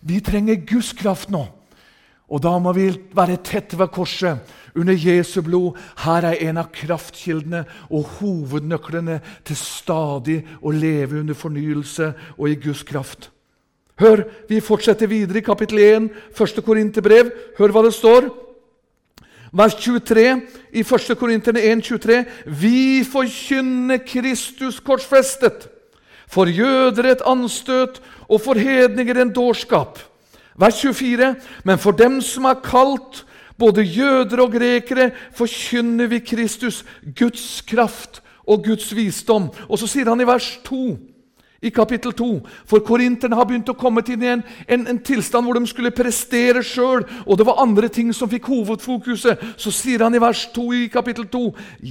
Vi 0.05 0.19
trenger 0.21 0.61
Guds 0.67 0.91
kraft 0.93 1.31
nå. 1.33 1.47
Og 2.31 2.39
da 2.39 2.53
må 2.63 2.71
vi 2.75 2.87
være 3.15 3.41
tett 3.43 3.75
ved 3.75 3.91
korset, 3.91 4.39
under 4.75 4.95
Jesu 4.95 5.41
blod. 5.43 5.75
Her 5.99 6.29
er 6.29 6.39
en 6.47 6.61
av 6.61 6.69
kraftkildene 6.71 7.65
og 7.91 8.07
hovednøklene 8.21 9.19
til 9.43 9.59
stadig 9.59 10.37
å 10.63 10.71
leve 10.71 11.19
under 11.19 11.35
fornyelse 11.35 12.13
og 12.37 12.45
i 12.47 12.55
Guds 12.55 12.85
kraft. 12.87 13.29
Hør, 13.99 14.23
Vi 14.49 14.59
fortsetter 14.59 15.07
videre 15.07 15.37
i 15.37 15.45
kapittel 15.45 15.79
1, 15.79 16.09
første 16.33 16.61
Korinterbrev. 16.61 17.29
Hør 17.57 17.71
hva 17.71 17.83
det 17.85 17.93
står. 17.93 18.31
Vers 19.51 19.75
23 19.75 20.41
i 20.71 20.79
1. 20.79 21.17
Korinterne 21.19 21.59
1, 21.59 21.83
23. 21.83 22.25
Vi 22.47 23.03
forkynner 23.03 23.99
Kristus 24.07 24.79
korsfestet. 24.79 25.67
For 26.31 26.47
jøder 26.47 27.11
et 27.11 27.25
anstøt 27.27 27.99
og 28.29 28.39
for 28.41 28.55
hedninger 28.55 29.19
en 29.19 29.33
dårskap. 29.35 29.99
Vers 30.59 30.81
24.: 30.81 31.35
Men 31.63 31.79
for 31.79 31.91
dem 31.91 32.21
som 32.21 32.45
er 32.45 32.59
kalt, 32.63 33.25
både 33.57 33.85
jøder 33.85 34.41
og 34.41 34.51
grekere, 34.51 35.11
forkynner 35.37 36.07
vi 36.07 36.19
Kristus, 36.19 36.85
Guds 37.19 37.61
kraft 37.61 38.21
og 38.47 38.63
Guds 38.65 38.95
visdom. 38.95 39.49
Og 39.69 39.79
så 39.79 39.87
sier 39.87 40.09
han 40.09 40.21
i 40.21 40.27
vers 40.27 40.57
2 40.65 40.97
i 41.61 41.69
kapittel 41.69 42.13
2. 42.17 42.29
For 42.65 42.81
korinterne 42.85 43.37
har 43.37 43.45
begynt 43.45 43.69
å 43.69 43.77
komme 43.77 44.01
til 44.05 44.23
en, 44.25 44.41
en, 44.65 44.85
en 44.89 45.01
tilstand 45.05 45.45
hvor 45.45 45.59
de 45.59 45.69
skulle 45.69 45.93
prestere 45.93 46.63
sjøl, 46.65 47.05
og 47.25 47.37
det 47.37 47.45
var 47.47 47.61
andre 47.61 47.89
ting 47.93 48.09
som 48.17 48.29
fikk 48.31 48.49
hovedfokuset. 48.49 49.43
Så 49.61 49.73
sier 49.75 50.01
han 50.05 50.17
i 50.17 50.21
vers 50.21 50.47
2 50.55 50.65
i 50.79 50.87
kapittel 50.93 51.29
2.: 51.29 51.43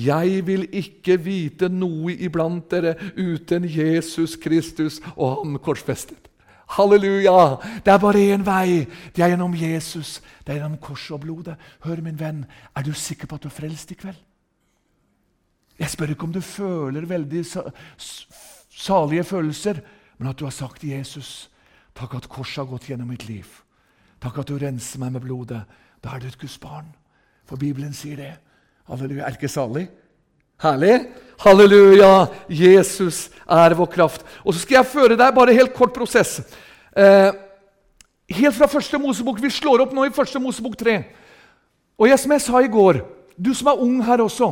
Jeg 0.08 0.42
vil 0.46 0.66
ikke 0.82 1.20
vite 1.22 1.70
noe 1.70 2.16
iblant 2.18 2.66
dere 2.70 2.96
uten 3.16 3.68
Jesus 3.68 4.36
Kristus 4.36 4.98
og 5.16 5.44
Han 5.44 5.58
korsfestet. 5.62 6.18
Halleluja! 6.70 7.58
Det 7.84 7.92
er 7.92 8.02
bare 8.02 8.24
én 8.30 8.44
vei. 8.46 8.86
Det 9.14 9.24
er 9.24 9.32
gjennom 9.32 9.54
Jesus. 9.58 10.20
Det 10.44 10.54
er 10.54 10.60
gjennom 10.60 10.78
korset 10.82 11.16
og 11.16 11.24
blodet. 11.24 11.56
Hør, 11.82 12.02
min 12.04 12.18
venn, 12.18 12.44
er 12.76 12.86
du 12.86 12.92
sikker 12.94 13.26
på 13.26 13.38
at 13.38 13.42
du 13.42 13.48
er 13.50 13.56
frelst 13.56 13.90
i 13.90 13.98
kveld? 13.98 14.18
Jeg 15.80 15.90
spør 15.90 16.12
ikke 16.12 16.28
om 16.28 16.34
du 16.34 16.42
føler 16.44 17.08
veldig 17.08 17.42
salige 18.70 19.24
følelser, 19.24 19.80
men 20.18 20.28
at 20.28 20.38
du 20.38 20.44
har 20.44 20.54
sagt 20.54 20.80
til 20.80 20.92
Jesus 20.92 21.48
Takk 21.96 22.14
at 22.14 22.28
korset 22.30 22.62
har 22.62 22.68
gått 22.70 22.86
gjennom 22.88 23.08
mitt 23.10 23.26
liv. 23.28 23.48
Takk 24.22 24.38
at 24.40 24.48
du 24.48 24.58
renser 24.60 25.00
meg 25.02 25.10
med 25.16 25.24
blodet. 25.24 25.58
Da 26.00 26.14
er 26.14 26.22
du 26.22 26.28
et 26.28 26.38
Guds 26.38 26.54
barn. 26.62 26.86
For 27.48 27.60
Bibelen 27.60 27.92
sier 27.92 28.16
det. 28.16 28.30
Halleluja. 28.88 29.26
Er 29.26 29.36
ikke 29.36 29.50
salig? 29.50 29.88
Herlig? 30.62 31.08
Halleluja! 31.40 32.28
Jesus 32.48 33.30
er 33.48 33.74
vår 33.76 33.88
kraft. 33.94 34.24
Og 34.44 34.52
så 34.52 34.60
skal 34.60 34.80
jeg 34.80 34.90
føre 34.92 35.16
deg 35.16 35.32
bare 35.36 35.56
helt 35.56 35.72
kort 35.72 35.94
prosess. 35.96 36.40
Eh, 36.92 37.30
helt 38.36 38.56
fra 38.58 38.68
første 38.68 39.00
Mosebok. 39.00 39.40
Vi 39.40 39.52
slår 39.52 39.86
opp 39.86 39.94
nå 39.96 40.04
i 40.04 40.12
første 40.12 40.42
Mosebok 40.42 40.76
3. 40.76 40.98
Og 42.00 42.08
jeg, 42.10 42.20
som 42.20 42.34
jeg 42.36 42.44
sa 42.44 42.60
i 42.60 42.68
går, 42.72 43.00
du 43.40 43.54
som 43.56 43.70
er 43.72 43.80
ung 43.80 44.02
her 44.04 44.20
også 44.20 44.50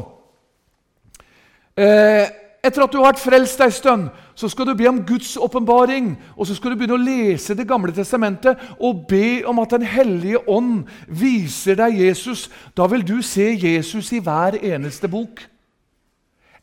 eh, 1.77 2.25
etter 2.65 2.83
at 2.83 2.93
du 2.93 2.99
har 2.99 3.11
vært 3.11 3.21
frelst 3.21 3.61
ei 3.63 3.71
stund, 3.73 4.09
så 4.35 4.49
skal 4.51 4.69
du 4.69 4.75
be 4.79 4.89
om 4.89 5.03
Guds 5.07 5.37
åpenbaring. 5.37 6.11
Og 6.37 6.49
så 6.49 6.57
skal 6.57 6.73
du 6.73 6.81
begynne 6.81 6.97
å 6.97 7.05
lese 7.05 7.57
Det 7.57 7.69
gamle 7.69 7.93
testamentet 7.95 8.59
og 8.81 9.05
be 9.11 9.43
om 9.49 9.61
at 9.61 9.77
Den 9.77 9.85
hellige 9.87 10.41
ånd 10.49 10.89
viser 11.07 11.79
deg 11.79 12.01
Jesus. 12.01 12.49
Da 12.73 12.89
vil 12.89 13.05
du 13.05 13.19
se 13.23 13.53
Jesus 13.53 14.13
i 14.17 14.25
hver 14.25 14.57
eneste 14.57 15.09
bok. 15.09 15.45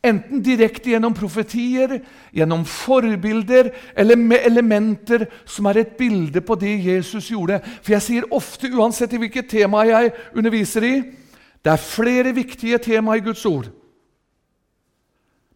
Enten 0.04 0.42
direkte 0.44 0.92
gjennom 0.92 1.14
profetier, 1.16 1.98
gjennom 2.34 2.64
forbilder 2.68 3.70
eller 3.96 4.18
med 4.20 4.44
elementer 4.46 5.26
som 5.48 5.66
er 5.70 5.80
et 5.80 5.96
bilde 5.98 6.42
på 6.44 6.54
det 6.60 6.74
Jesus 6.84 7.30
gjorde. 7.32 7.58
For 7.80 7.96
jeg 7.96 8.04
sier 8.04 8.28
ofte, 8.36 8.70
uansett 8.70 9.16
i 9.16 9.20
hvilket 9.22 9.48
tema 9.50 9.86
jeg 9.88 10.12
underviser 10.36 10.86
i, 10.86 10.94
det 11.64 11.72
er 11.72 11.82
flere 11.82 12.34
viktige 12.36 12.78
tema 12.78 13.16
i 13.16 13.24
Guds 13.24 13.42
ord. 13.48 13.72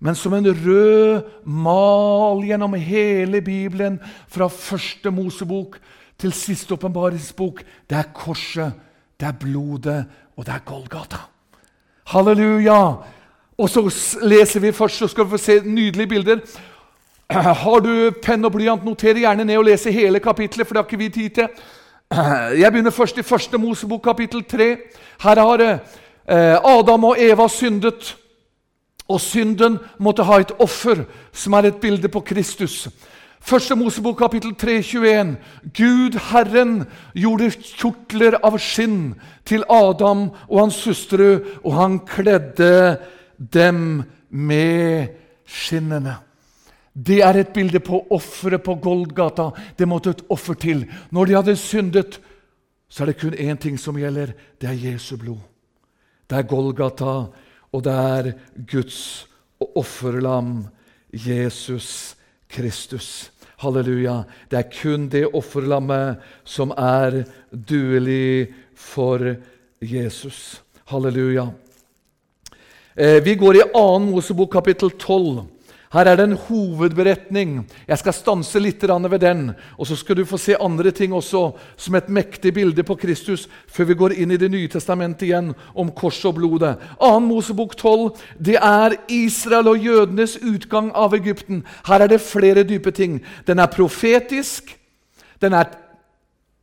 Men 0.01 0.17
som 0.17 0.33
en 0.35 0.49
rød 0.49 1.29
mal 1.45 2.41
gjennom 2.49 2.75
hele 2.75 3.43
Bibelen, 3.45 4.01
fra 4.29 4.49
første 4.49 5.13
Mosebok 5.13 5.77
til 6.19 6.33
siste 6.33 6.75
åpenbaringsbok, 6.75 7.61
det 7.91 7.99
er 7.99 8.09
korset, 8.17 8.73
det 9.21 9.29
er 9.29 9.37
blodet, 9.37 10.05
og 10.37 10.47
det 10.47 10.55
er 10.57 10.65
Golgata. 10.65 11.21
Halleluja! 12.11 12.81
Og 13.61 13.69
så 13.69 13.83
leser 14.23 14.61
vi 14.61 14.73
først, 14.73 14.97
så 14.97 15.09
skal 15.09 15.25
vi 15.25 15.31
få 15.31 15.39
se 15.39 15.61
nydelige 15.65 16.07
bilder. 16.07 16.39
Har 17.63 17.81
du 17.85 18.11
penn 18.23 18.45
og 18.45 18.55
blyant, 18.55 18.85
noter 18.85 19.21
gjerne 19.21 19.45
ned 19.45 19.61
og 19.61 19.67
lese 19.69 19.93
hele 19.93 20.21
kapittelet, 20.21 20.67
for 20.67 20.75
det 20.75 20.81
har 20.81 20.89
ikke 20.89 20.99
vi 20.99 21.09
tid 21.09 21.31
til. 21.31 21.49
Jeg 22.63 22.73
begynner 22.73 22.91
først 22.91 23.19
i 23.19 23.23
første 23.23 23.59
Mosebok, 23.59 24.03
kapittel 24.03 24.45
3. 24.49 24.71
Her 25.23 25.43
har 25.45 25.65
eh, 25.67 26.57
Adam 26.65 27.05
og 27.05 27.21
Eva 27.21 27.49
syndet. 27.49 28.17
Og 29.09 29.21
synden 29.21 29.79
måtte 29.99 30.25
ha 30.25 30.41
et 30.41 30.53
offer, 30.59 31.05
som 31.33 31.53
er 31.53 31.69
et 31.69 31.81
bilde 31.83 32.09
på 32.09 32.21
Kristus. 32.21 32.89
Første 33.41 33.75
Mosebok 33.75 34.19
kapittel 34.19 34.55
3, 34.55 34.83
21. 34.83 35.37
Gud 35.77 36.19
Herren 36.31 36.85
gjorde 37.15 37.51
kjortler 37.51 38.37
av 38.45 38.59
skinn 38.63 39.15
til 39.45 39.65
Adam 39.69 40.29
og 40.49 40.61
hans 40.61 40.79
søstre, 40.85 41.41
og 41.65 41.75
han 41.75 41.99
kledde 42.07 43.01
dem 43.41 44.03
med 44.29 45.15
skinnene. 45.49 46.19
Det 46.93 47.21
er 47.25 47.39
et 47.41 47.53
bilde 47.55 47.81
på 47.81 48.03
offeret 48.13 48.63
på 48.63 48.75
Goldgata. 48.83 49.51
Det 49.79 49.89
måtte 49.89 50.11
et 50.11 50.25
offer 50.29 50.55
til. 50.55 50.85
Når 51.11 51.27
de 51.27 51.37
hadde 51.39 51.57
syndet, 51.57 52.19
så 52.91 53.05
er 53.05 53.13
det 53.13 53.21
kun 53.21 53.35
én 53.39 53.59
ting 53.59 53.79
som 53.79 53.99
gjelder. 53.99 54.35
Det 54.61 54.69
er 54.69 54.91
Jesu 54.91 55.17
blod. 55.17 55.39
Det 56.31 56.39
er 56.39 56.49
Golgata 56.51 57.15
og 57.71 57.85
det 57.87 57.93
er 57.95 58.33
Guds 58.71 59.29
offerlam, 59.61 60.67
Jesus 61.13 62.17
Kristus. 62.51 63.31
Halleluja. 63.61 64.23
Det 64.51 64.59
er 64.59 64.71
kun 64.73 65.09
det 65.13 65.27
offerlammet 65.37 66.23
som 66.45 66.73
er 66.73 67.23
duelig 67.53 68.49
for 68.75 69.37
Jesus. 69.81 70.63
Halleluja. 70.91 71.51
Eh, 73.01 73.23
vi 73.23 73.35
går 73.35 73.57
i 73.57 73.63
2. 73.73 73.99
Mosebok 73.99 74.53
kapittel 74.53 74.91
12. 74.91 75.47
Her 75.93 76.07
er 76.07 76.19
det 76.19 76.25
en 76.27 76.37
hovedberetning. 76.37 77.55
Jeg 77.89 77.99
skal 77.99 78.13
stanse 78.13 78.61
litt 78.61 78.83
ved 78.83 79.21
den. 79.21 79.55
Og 79.79 79.87
så 79.87 79.97
skal 79.97 80.17
du 80.17 80.25
få 80.25 80.37
se 80.37 80.55
andre 80.61 80.91
ting 80.91 81.15
også, 81.15 81.53
som 81.77 81.95
et 81.95 82.11
mektig 82.11 82.53
bilde 82.53 82.83
på 82.83 82.95
Kristus, 82.95 83.49
før 83.67 83.85
vi 83.85 83.95
går 83.95 84.13
inn 84.13 84.31
i 84.31 84.37
Det 84.37 84.51
nye 84.51 84.69
testamentet 84.69 85.23
igjen, 85.23 85.55
om 85.75 85.91
kors 85.91 86.23
og 86.27 86.35
blodet. 86.35 86.77
2. 87.01 87.21
Mosebok 87.21 87.75
12 87.75 88.11
det 88.39 88.57
er 88.61 88.99
Israel 89.09 89.69
og 89.69 89.79
jødenes 89.79 90.37
utgang 90.37 90.93
av 90.95 91.15
Egypten. 91.15 91.65
Her 91.87 92.03
er 92.03 92.07
det 92.07 92.21
flere 92.21 92.65
dype 92.65 92.91
ting. 92.91 93.23
Den 93.47 93.59
er 93.59 93.67
profetisk, 93.67 94.77
den 95.41 95.55
er 95.55 95.73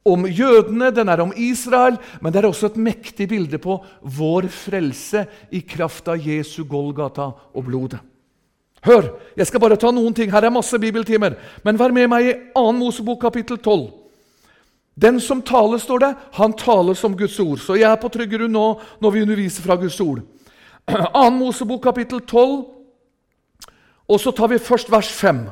om 0.08 0.26
jødene, 0.26 0.92
den 0.96 1.10
er 1.10 1.22
om 1.24 1.34
Israel, 1.36 1.98
men 2.22 2.34
det 2.34 2.42
er 2.42 2.50
også 2.50 2.72
et 2.72 2.80
mektig 2.80 3.28
bilde 3.30 3.60
på 3.62 3.80
vår 4.02 4.50
frelse 4.54 5.26
i 5.52 5.62
kraft 5.68 6.08
av 6.12 6.22
Jesu 6.22 6.64
Golgata 6.64 7.30
og 7.54 7.66
blodet. 7.68 8.00
Hør, 8.86 9.10
jeg 9.36 9.48
skal 9.50 9.62
bare 9.62 9.78
ta 9.80 9.92
noen 9.92 10.14
ting. 10.16 10.32
Her 10.32 10.48
er 10.48 10.54
masse 10.54 10.78
bibeltimer. 10.80 11.36
Men 11.66 11.80
vær 11.80 11.92
med 11.96 12.08
meg 12.12 12.28
i 12.30 12.36
2. 12.54 12.66
Mosebok 12.78 13.20
kapittel 13.26 13.58
12. 13.58 13.88
Den 14.98 15.20
som 15.22 15.44
taler, 15.46 15.78
står 15.82 16.02
det, 16.02 16.14
han 16.40 16.54
taler 16.58 16.98
som 16.98 17.18
Guds 17.18 17.38
ord. 17.40 17.60
Så 17.62 17.76
jeg 17.78 17.90
er 17.90 18.00
på 18.02 18.10
trygg 18.14 18.32
grunn 18.34 18.54
nå 18.54 18.68
når 19.04 19.14
vi 19.14 19.24
underviser 19.26 19.66
fra 19.66 19.78
Guds 19.78 20.00
ord. 20.02 20.24
2. 20.88 21.26
Mosebok 21.38 21.84
kapittel 21.84 22.24
12, 22.24 22.56
og 24.08 24.22
så 24.24 24.32
tar 24.32 24.54
vi 24.54 24.62
først 24.64 24.90
vers 24.92 25.10
5. 25.12 25.44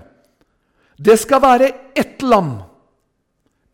Det 0.95 1.17
skal 1.19 1.43
være 1.43 1.73
ett 1.97 2.23
lam 2.23 2.55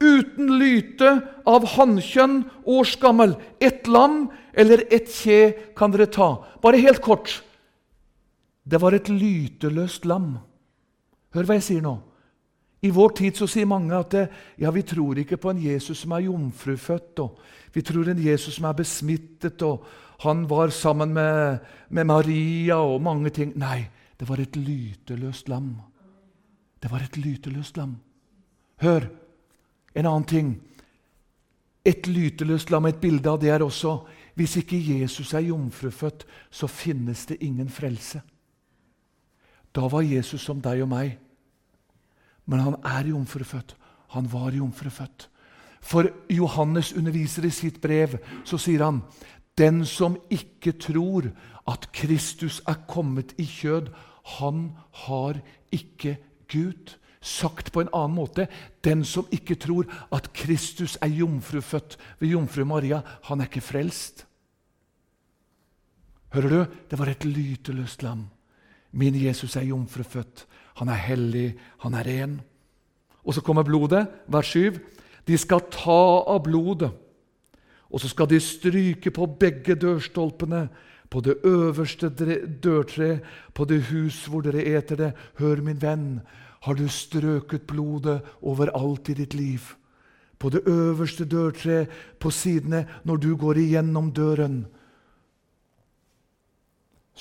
uten 0.02 0.50
lyte 0.60 1.14
av 1.48 1.66
hannkjønn, 1.78 2.42
årsgammel. 2.66 3.36
Ett 3.62 3.88
lam 3.88 4.26
eller 4.54 4.84
ett 4.90 5.12
kje 5.14 5.74
kan 5.78 5.94
dere 5.94 6.10
ta. 6.12 6.34
Bare 6.62 6.82
helt 6.82 7.02
kort. 7.02 7.42
Det 8.64 8.82
var 8.82 8.94
et 8.98 9.10
lyteløst 9.10 10.06
lam. 10.10 10.40
Hør 11.36 11.48
hva 11.48 11.58
jeg 11.58 11.68
sier 11.70 11.86
nå. 11.86 12.00
I 12.82 12.90
vår 12.90 13.14
tid 13.20 13.38
så 13.38 13.46
sier 13.50 13.70
mange 13.70 13.94
at 13.94 14.16
ja, 14.58 14.72
vi 14.74 14.82
tror 14.82 15.20
ikke 15.22 15.38
på 15.38 15.52
en 15.52 15.62
Jesus 15.62 16.02
som 16.02 16.16
er 16.18 16.26
jomfrufødt. 16.26 17.20
og 17.22 17.38
Vi 17.74 17.84
tror 17.86 18.10
en 18.10 18.22
Jesus 18.22 18.58
som 18.58 18.66
er 18.66 18.78
besmittet, 18.78 19.62
og 19.62 19.86
han 20.26 20.48
var 20.50 20.74
sammen 20.74 21.14
med, 21.14 21.60
med 21.90 22.10
Maria 22.10 22.82
og 22.82 23.02
mange 23.02 23.30
ting. 23.30 23.54
Nei, 23.56 23.86
det 24.18 24.30
var 24.30 24.42
et 24.42 24.58
lyteløst 24.58 25.50
lam. 25.50 25.76
Det 26.82 26.90
var 26.90 27.06
et 27.06 27.18
lyteløst 27.18 27.78
lam. 27.78 28.00
Hør, 28.82 29.06
en 29.96 30.06
annen 30.06 30.28
ting. 30.28 30.52
Et 31.86 32.08
lyteløst 32.08 32.70
La 32.72 32.80
meg 32.80 32.96
et 32.96 33.02
bilde 33.02 33.30
av 33.30 33.40
det 33.42 33.50
er 33.50 33.64
også 33.66 34.00
hvis 34.36 34.56
ikke 34.62 34.80
Jesus 34.80 35.34
er 35.34 35.44
jomfrufødt, 35.50 36.26
så 36.50 36.68
finnes 36.68 37.26
det 37.26 37.42
ingen 37.44 37.70
frelse. 37.70 38.22
Da 39.76 39.88
var 39.92 40.02
Jesus 40.02 40.42
som 40.42 40.62
deg 40.64 40.84
og 40.84 40.90
meg. 40.92 41.18
Men 42.46 42.60
han 42.60 42.78
er 42.84 43.12
jomfrufødt. 43.12 43.76
Han 44.16 44.28
var 44.32 44.56
jomfrufødt. 44.56 45.28
For 45.82 46.10
Johannes 46.30 46.94
underviser 46.94 47.46
i 47.46 47.54
sitt 47.54 47.82
brev, 47.82 48.18
så 48.46 48.58
sier 48.58 48.84
han 48.86 49.02
den 49.58 49.86
som 49.86 50.18
ikke 50.32 50.76
tror 50.80 51.32
at 51.68 51.90
Kristus 51.94 52.62
er 52.68 52.84
kommet 52.88 53.34
i 53.42 53.46
kjød, 53.46 53.90
han 54.38 54.72
har 55.06 55.40
ikke 55.72 56.18
Gud. 56.52 56.98
Sagt 57.22 57.70
på 57.72 57.84
en 57.84 57.92
annen 57.94 58.18
måte 58.18 58.48
den 58.84 59.04
som 59.06 59.30
ikke 59.32 59.56
tror 59.62 59.90
at 60.14 60.32
Kristus 60.34 60.98
er 61.02 61.14
jomfrufødt 61.14 61.98
ved 62.20 62.34
jomfru 62.34 62.66
Maria, 62.66 63.02
han 63.30 63.42
er 63.42 63.50
ikke 63.50 63.62
frelst. 63.62 64.26
Hører 66.34 66.50
du? 66.50 66.66
Det 66.90 67.00
var 67.00 67.12
et 67.12 67.26
lyteløst 67.26 68.04
lam. 68.04 68.26
Min 68.92 69.16
Jesus 69.16 69.56
er 69.56 69.68
jomfrufødt. 69.70 70.48
Han 70.80 70.90
er 70.90 70.98
hellig, 70.98 71.60
han 71.84 71.94
er 71.94 72.08
ren. 72.08 72.42
Og 73.24 73.34
så 73.34 73.42
kommer 73.42 73.64
blodet, 73.64 74.08
vers 74.28 74.48
7. 74.56 74.80
De 75.28 75.38
skal 75.38 75.68
ta 75.70 76.02
av 76.26 76.42
blodet, 76.44 76.90
og 77.92 78.02
så 78.02 78.10
skal 78.10 78.30
de 78.32 78.40
stryke 78.42 79.12
på 79.12 79.28
begge 79.40 79.76
dørstolpene, 79.76 80.70
på 81.12 81.20
det 81.22 81.36
øverste 81.44 82.10
dørtre, 82.64 83.20
på 83.54 83.66
det 83.66 83.82
hus 83.92 84.26
hvor 84.26 84.42
dere 84.42 84.64
eter 84.64 84.96
det. 84.96 85.12
Hør, 85.38 85.62
min 85.62 85.82
venn, 85.82 86.22
har 86.62 86.78
du 86.78 86.88
strøket 86.90 87.68
blodet 87.68 88.22
overalt 88.42 89.10
i 89.10 89.18
ditt 89.18 89.34
liv. 89.34 89.62
På 90.38 90.50
det 90.50 90.62
øverste 90.70 91.26
dørtreet, 91.26 91.90
på 92.20 92.30
sidene, 92.30 92.86
når 93.04 93.18
du 93.18 93.36
går 93.38 93.62
igjennom 93.62 94.12
døren 94.14 94.64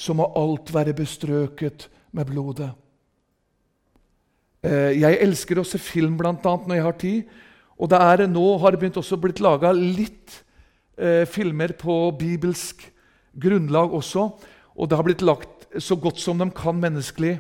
så 0.01 0.15
må 0.17 0.29
alt 0.39 0.73
være 0.73 0.95
bestrøket 0.97 1.89
med 2.17 2.29
blodet. 2.31 2.71
Eh, 4.65 4.97
jeg 5.01 5.19
elsker 5.25 5.61
å 5.61 5.67
se 5.67 5.81
film 5.81 6.19
annet, 6.21 6.67
når 6.67 6.77
jeg 6.77 6.87
har 6.87 6.99
tid. 7.01 7.35
Og 7.81 7.91
det 7.91 8.01
er, 8.01 8.27
nå 8.29 8.47
har 8.61 8.77
det 8.77 8.93
også 8.97 9.19
blitt 9.21 9.41
laga 9.41 9.73
litt 9.73 10.43
eh, 10.97 11.25
filmer 11.29 11.73
på 11.77 12.13
bibelsk 12.19 12.85
grunnlag 13.41 13.93
også. 13.97 14.29
Og 14.77 14.89
det 14.89 14.97
har 14.97 15.07
blitt 15.07 15.25
lagt 15.25 15.69
så 15.81 15.97
godt 15.97 16.21
som 16.21 16.41
de 16.41 16.49
kan 16.55 16.77
menneskelig. 16.81 17.39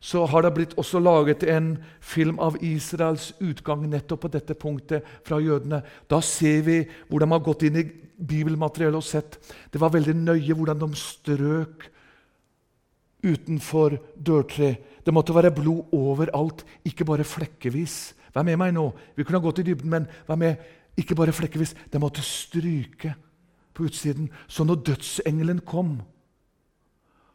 Så 0.00 0.24
har 0.24 0.42
det 0.42 0.54
blitt 0.56 0.76
også 0.80 0.98
laget 1.02 1.42
en 1.44 1.74
film 2.00 2.38
av 2.40 2.56
Israels 2.64 3.34
utgang 3.44 3.82
nettopp 3.84 4.22
på 4.24 4.30
dette 4.32 4.56
punktet 4.56 5.04
fra 5.28 5.36
jødene. 5.44 5.82
Da 6.08 6.22
ser 6.24 6.62
vi 6.64 6.78
hvordan 7.10 7.28
de 7.28 7.36
har 7.36 7.44
gått 7.44 7.64
inn 7.68 7.76
i 7.76 7.88
bibelmateriellet 8.16 8.96
og 8.96 9.04
sett. 9.04 9.36
Det 9.68 9.80
var 9.80 9.92
veldig 9.92 10.14
nøye 10.16 10.56
hvordan 10.56 10.80
de 10.80 10.88
strøk 10.96 11.84
utenfor 13.20 13.98
dørtre. 14.16 14.70
Det 15.04 15.12
måtte 15.12 15.36
være 15.36 15.52
blod 15.52 15.92
overalt, 15.92 16.64
ikke 16.88 17.04
bare 17.04 17.26
flekkevis. 17.28 18.14
Vær 18.32 18.46
med 18.46 18.56
meg 18.60 18.72
nå. 18.72 18.86
Vi 19.16 19.24
kunne 19.24 19.40
ha 19.40 19.44
gått 19.44 19.60
i 19.60 19.66
dybden, 19.68 19.90
men 19.92 20.06
vær 20.28 20.40
med. 20.40 20.62
Ikke 20.96 21.16
bare 21.18 21.34
flekkevis. 21.34 21.74
Det 21.92 22.00
måtte 22.00 22.24
stryke 22.24 23.12
på 23.76 23.84
utsiden. 23.84 24.30
Så 24.48 24.64
når 24.64 24.80
dødsengelen 24.86 25.60
kom, 25.60 25.98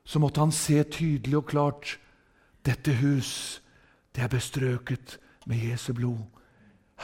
så 0.05 0.21
måtte 0.21 0.41
han 0.41 0.53
se 0.53 0.81
tydelig 0.83 1.37
og 1.37 1.47
klart 1.49 1.95
dette 2.65 2.93
hus, 3.01 3.61
det 4.15 4.23
er 4.23 4.31
bestrøket 4.31 5.17
med 5.45 5.61
Jesu 5.69 5.93
blod. 5.93 6.21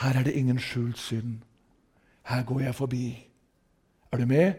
Her 0.00 0.18
er 0.18 0.26
det 0.26 0.36
ingen 0.36 0.58
skjult 0.58 0.98
synd. 0.98 1.42
Her 2.26 2.42
går 2.42 2.60
jeg 2.60 2.74
forbi. 2.74 3.04
Er 4.12 4.16
du 4.18 4.26
med? 4.26 4.52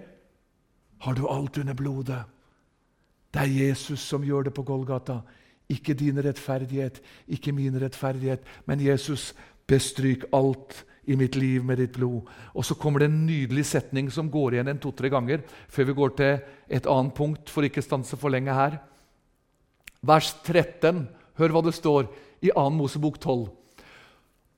Har 1.02 1.14
du 1.14 1.28
alt 1.28 1.58
under 1.58 1.74
blodet? 1.74 2.24
Det 3.34 3.42
er 3.42 3.66
Jesus 3.66 4.00
som 4.00 4.24
gjør 4.24 4.48
det 4.48 4.54
på 4.54 4.64
Golgata. 4.64 5.20
Ikke 5.70 5.94
din 5.94 6.20
rettferdighet, 6.24 7.02
ikke 7.28 7.52
min 7.52 7.82
rettferdighet, 7.82 8.44
men 8.66 8.80
Jesus, 8.80 9.34
bestryk 9.68 10.26
alt 10.34 10.84
i 11.08 11.16
mitt 11.16 11.36
liv 11.36 11.64
med 11.64 11.80
ditt 11.82 11.96
blod. 11.96 12.28
Og 12.54 12.66
så 12.66 12.76
kommer 12.76 13.00
det 13.00 13.10
en 13.10 13.26
nydelig 13.26 13.66
setning 13.66 14.12
som 14.12 14.32
går 14.32 14.54
igjen 14.54 14.72
en 14.72 14.80
to-tre 14.80 15.10
ganger 15.12 15.44
før 15.72 15.90
vi 15.90 15.96
går 15.98 16.16
til 16.20 16.34
et 16.70 16.88
annet 16.88 17.16
punkt, 17.16 17.50
for 17.50 17.66
ikke 17.66 17.82
stanse 17.82 18.20
for 18.20 18.30
lenge 18.30 18.54
her. 18.54 18.78
Vers 20.04 20.34
13. 20.44 21.06
Hør 21.40 21.54
hva 21.56 21.64
det 21.66 21.76
står 21.78 22.10
i 22.44 22.52
2. 22.52 22.70
Mosebok 22.76 23.20
12. 23.20 23.48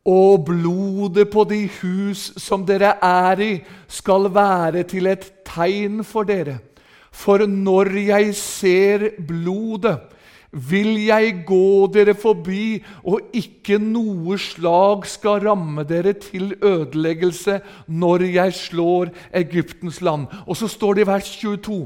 Og 0.05 0.45
blodet 0.45 1.29
på 1.33 1.45
de 1.49 1.63
hus 1.79 2.27
som 2.41 2.65
dere 2.65 2.95
er 3.01 3.41
i, 3.41 3.53
skal 3.87 4.29
være 4.33 4.83
til 4.89 5.09
et 5.09 5.25
tegn 5.47 6.03
for 6.05 6.27
dere. 6.27 6.59
For 7.15 7.45
når 7.47 7.93
jeg 8.03 8.35
ser 8.37 9.09
blodet, 9.27 9.95
vil 10.55 10.95
jeg 11.03 11.41
gå 11.47 11.87
dere 11.91 12.13
forbi, 12.15 12.79
og 13.03 13.33
ikke 13.35 13.77
noe 13.81 14.37
slag 14.39 15.03
skal 15.09 15.41
ramme 15.43 15.83
dere 15.87 16.13
til 16.19 16.53
ødeleggelse 16.63 17.59
når 17.87 18.27
jeg 18.37 18.53
slår 18.59 19.11
Egyptens 19.35 19.99
land. 20.01 20.29
Og 20.47 20.55
så 20.55 20.69
står 20.71 20.93
det 20.93 21.05
i 21.05 21.09
vers 21.11 21.33
22.: 21.41 21.81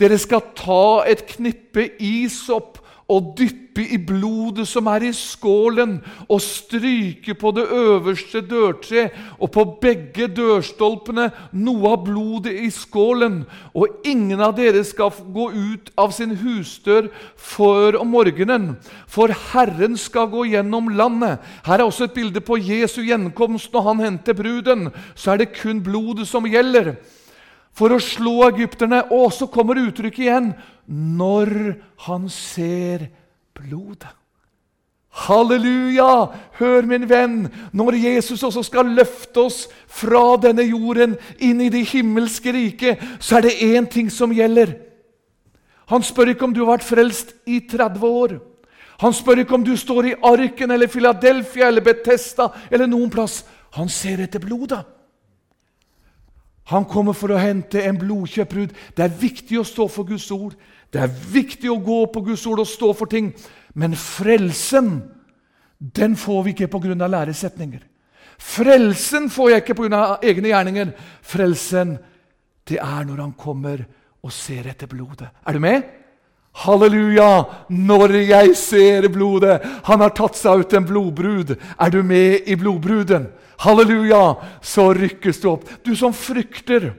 Dere 0.00 0.18
skal 0.18 0.46
ta 0.56 1.04
et 1.10 1.26
knippe 1.36 1.90
isopp 2.00 2.80
og 3.14 3.34
dyppe 3.38 3.82
i 3.94 3.98
blodet 3.98 4.66
som 4.70 4.86
er 4.90 5.06
i 5.08 5.12
skålen, 5.14 5.96
og 6.28 6.42
stryke 6.42 7.34
på 7.38 7.52
det 7.56 7.64
øverste 7.74 8.42
dørtre 8.46 9.08
og 9.38 9.50
på 9.54 9.64
begge 9.82 10.28
dørstolpene 10.34 11.28
noe 11.58 11.94
av 11.94 12.04
blodet 12.06 12.54
i 12.66 12.70
skålen. 12.74 13.42
Og 13.74 14.06
ingen 14.06 14.42
av 14.44 14.54
dere 14.58 14.84
skal 14.86 15.14
gå 15.34 15.48
ut 15.54 15.90
av 15.98 16.14
sin 16.14 16.36
husdør 16.38 17.10
før 17.34 18.00
om 18.02 18.14
morgenen, 18.14 18.74
for 19.10 19.34
Herren 19.52 19.98
skal 20.00 20.30
gå 20.32 20.46
gjennom 20.54 20.92
landet. 20.94 21.42
Her 21.66 21.80
er 21.80 21.88
også 21.88 22.08
et 22.08 22.16
bilde 22.16 22.42
på 22.44 22.58
Jesu 22.62 23.02
gjenkomst 23.02 23.74
når 23.74 23.90
han 23.90 24.06
henter 24.08 24.38
bruden. 24.38 24.88
Så 25.14 25.34
er 25.34 25.42
det 25.42 25.54
kun 25.58 25.82
blodet 25.84 26.28
som 26.30 26.46
gjelder 26.46 26.94
for 27.74 27.94
å 27.94 28.02
slå 28.02 28.44
egypterne. 28.48 29.02
Og 29.14 29.32
så 29.34 29.50
kommer 29.50 29.82
uttrykket 29.82 30.26
igjen 30.26 30.52
når 30.86 31.74
han 32.06 32.28
ser 32.32 33.08
blodet. 33.54 34.10
Halleluja! 35.14 36.26
Hør, 36.58 36.86
min 36.90 37.06
venn, 37.08 37.36
når 37.72 37.98
Jesus 38.02 38.42
også 38.42 38.64
skal 38.66 38.90
løfte 38.96 39.44
oss 39.46 39.60
fra 39.86 40.34
denne 40.42 40.64
jorden 40.66 41.14
inn 41.38 41.62
i 41.62 41.70
det 41.70 41.84
himmelske 41.92 42.52
riket, 42.52 43.02
så 43.22 43.38
er 43.38 43.46
det 43.46 43.60
én 43.62 43.86
ting 43.90 44.10
som 44.10 44.34
gjelder. 44.34 44.74
Han 45.92 46.02
spør 46.02 46.32
ikke 46.32 46.48
om 46.48 46.56
du 46.56 46.64
har 46.64 46.74
vært 46.74 46.88
frelst 46.88 47.34
i 47.46 47.60
30 47.70 48.08
år. 48.08 48.36
Han 49.04 49.14
spør 49.14 49.42
ikke 49.42 49.54
om 49.54 49.64
du 49.66 49.76
står 49.78 50.10
i 50.10 50.16
Arken 50.22 50.74
eller 50.74 50.90
Philadelphia 50.90 51.68
eller 51.68 51.84
Betesta 51.84 52.48
eller 52.70 52.90
noen 52.90 53.10
plass. 53.12 53.42
Han 53.78 53.90
ser 53.90 54.22
etter 54.24 54.42
blodet. 54.42 54.82
Han 56.72 56.86
kommer 56.88 57.12
for 57.12 57.34
å 57.34 57.40
hente 57.40 57.82
en 57.84 57.98
blodkjøpt 58.00 58.54
brud. 58.54 58.70
Det 58.96 59.04
er 59.04 59.18
viktig 59.20 59.58
å 59.60 59.66
stå 59.68 59.86
for 59.92 60.08
Guds 60.08 60.30
ord. 60.32 60.54
Det 60.94 61.02
er 61.02 61.10
viktig 61.10 61.72
å 61.72 61.80
gå 61.82 62.04
på 62.14 62.22
Guds 62.28 62.44
ord 62.46 62.62
og 62.62 62.70
stå 62.70 62.92
for 62.94 63.10
ting. 63.10 63.32
Men 63.74 63.96
frelsen 63.98 65.00
den 65.78 66.14
får 66.16 66.44
vi 66.44 66.54
ikke 66.54 66.70
pga. 66.70 66.94
læresetninger. 66.94 67.82
Frelsen 68.38 69.30
får 69.30 69.50
jeg 69.50 69.62
ikke 69.62 69.74
pga. 69.74 70.18
egne 70.22 70.48
gjerninger. 70.48 70.92
Frelsen, 71.22 71.98
det 72.68 72.78
er 72.78 73.04
når 73.04 73.20
han 73.20 73.32
kommer 73.32 73.84
og 74.22 74.32
ser 74.32 74.68
etter 74.70 74.86
blodet. 74.86 75.28
Er 75.46 75.52
du 75.52 75.58
med? 75.58 75.82
Halleluja! 76.54 77.44
Når 77.68 78.12
jeg 78.30 78.56
ser 78.56 79.08
blodet 79.08 79.60
Han 79.84 80.00
har 80.00 80.10
tatt 80.14 80.36
seg 80.36 80.60
ut 80.62 80.72
en 80.72 80.86
blodbrud. 80.86 81.56
Er 81.80 81.90
du 81.90 82.02
med 82.02 82.46
i 82.46 82.54
blodbruden? 82.54 83.26
Halleluja! 83.58 84.36
Så 84.62 84.94
rykkes 84.94 85.40
du 85.42 85.50
opp. 85.50 85.66
Du 85.82 85.96
som 85.96 86.14
frykter. 86.14 86.94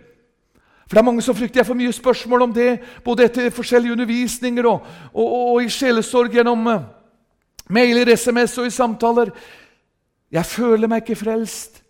For 0.95 1.01
det 1.01 1.09
er 1.09 1.11
mange 1.11 1.23
som 1.25 1.35
frykter. 1.35 1.59
Jeg 1.59 1.67
får 1.67 1.75
mye 1.75 1.91
spørsmål 1.91 2.41
om 2.45 2.51
det, 2.55 2.79
både 3.03 3.25
etter 3.25 3.49
forskjellige 3.51 3.91
undervisninger 3.91 4.63
og, 4.69 4.85
og, 5.11 5.25
og, 5.25 5.47
og 5.51 5.63
i 5.65 5.67
sjelesorg 5.67 6.31
gjennom 6.31 6.67
uh, 6.71 6.85
mailer, 7.67 8.07
SMS 8.15 8.53
og 8.61 8.69
i 8.69 8.71
samtaler. 8.71 9.33
Jeg 10.31 10.47
føler 10.47 10.87
meg 10.87 11.01
ikke 11.03 11.17
frelst. 11.19 11.81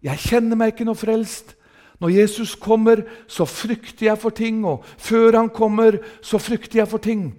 Jeg 0.00 0.16
kjenner 0.16 0.56
meg 0.56 0.72
ikke 0.72 0.86
noe 0.88 0.96
frelst. 0.96 1.52
Når 2.00 2.14
Jesus 2.14 2.54
kommer, 2.56 3.02
så 3.28 3.44
frykter 3.44 4.06
jeg 4.06 4.22
for 4.22 4.32
ting, 4.32 4.62
og 4.64 4.86
før 4.96 5.36
han 5.42 5.50
kommer, 5.52 5.98
så 6.24 6.40
frykter 6.40 6.78
jeg 6.80 6.88
for 6.88 7.04
ting. 7.04 7.34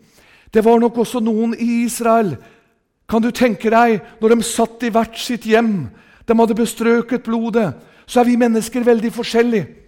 Det 0.53 0.61
var 0.61 0.77
nok 0.77 0.99
også 1.07 1.23
noen 1.25 1.55
i 1.57 1.87
Israel. 1.87 2.35
Kan 3.09 3.25
du 3.25 3.31
tenke 3.33 3.73
deg, 3.73 3.97
når 4.21 4.35
de 4.35 4.45
satt 4.45 4.85
i 4.85 4.93
hvert 4.93 5.17
sitt 5.17 5.49
hjem, 5.49 5.89
de 6.21 6.37
hadde 6.37 6.59
bestrøket 6.61 7.25
blodet, 7.25 7.71
så 8.05 8.21
er 8.21 8.29
vi 8.29 8.37
mennesker 8.45 8.85
veldig 8.85 9.13
forskjellige. 9.17 9.84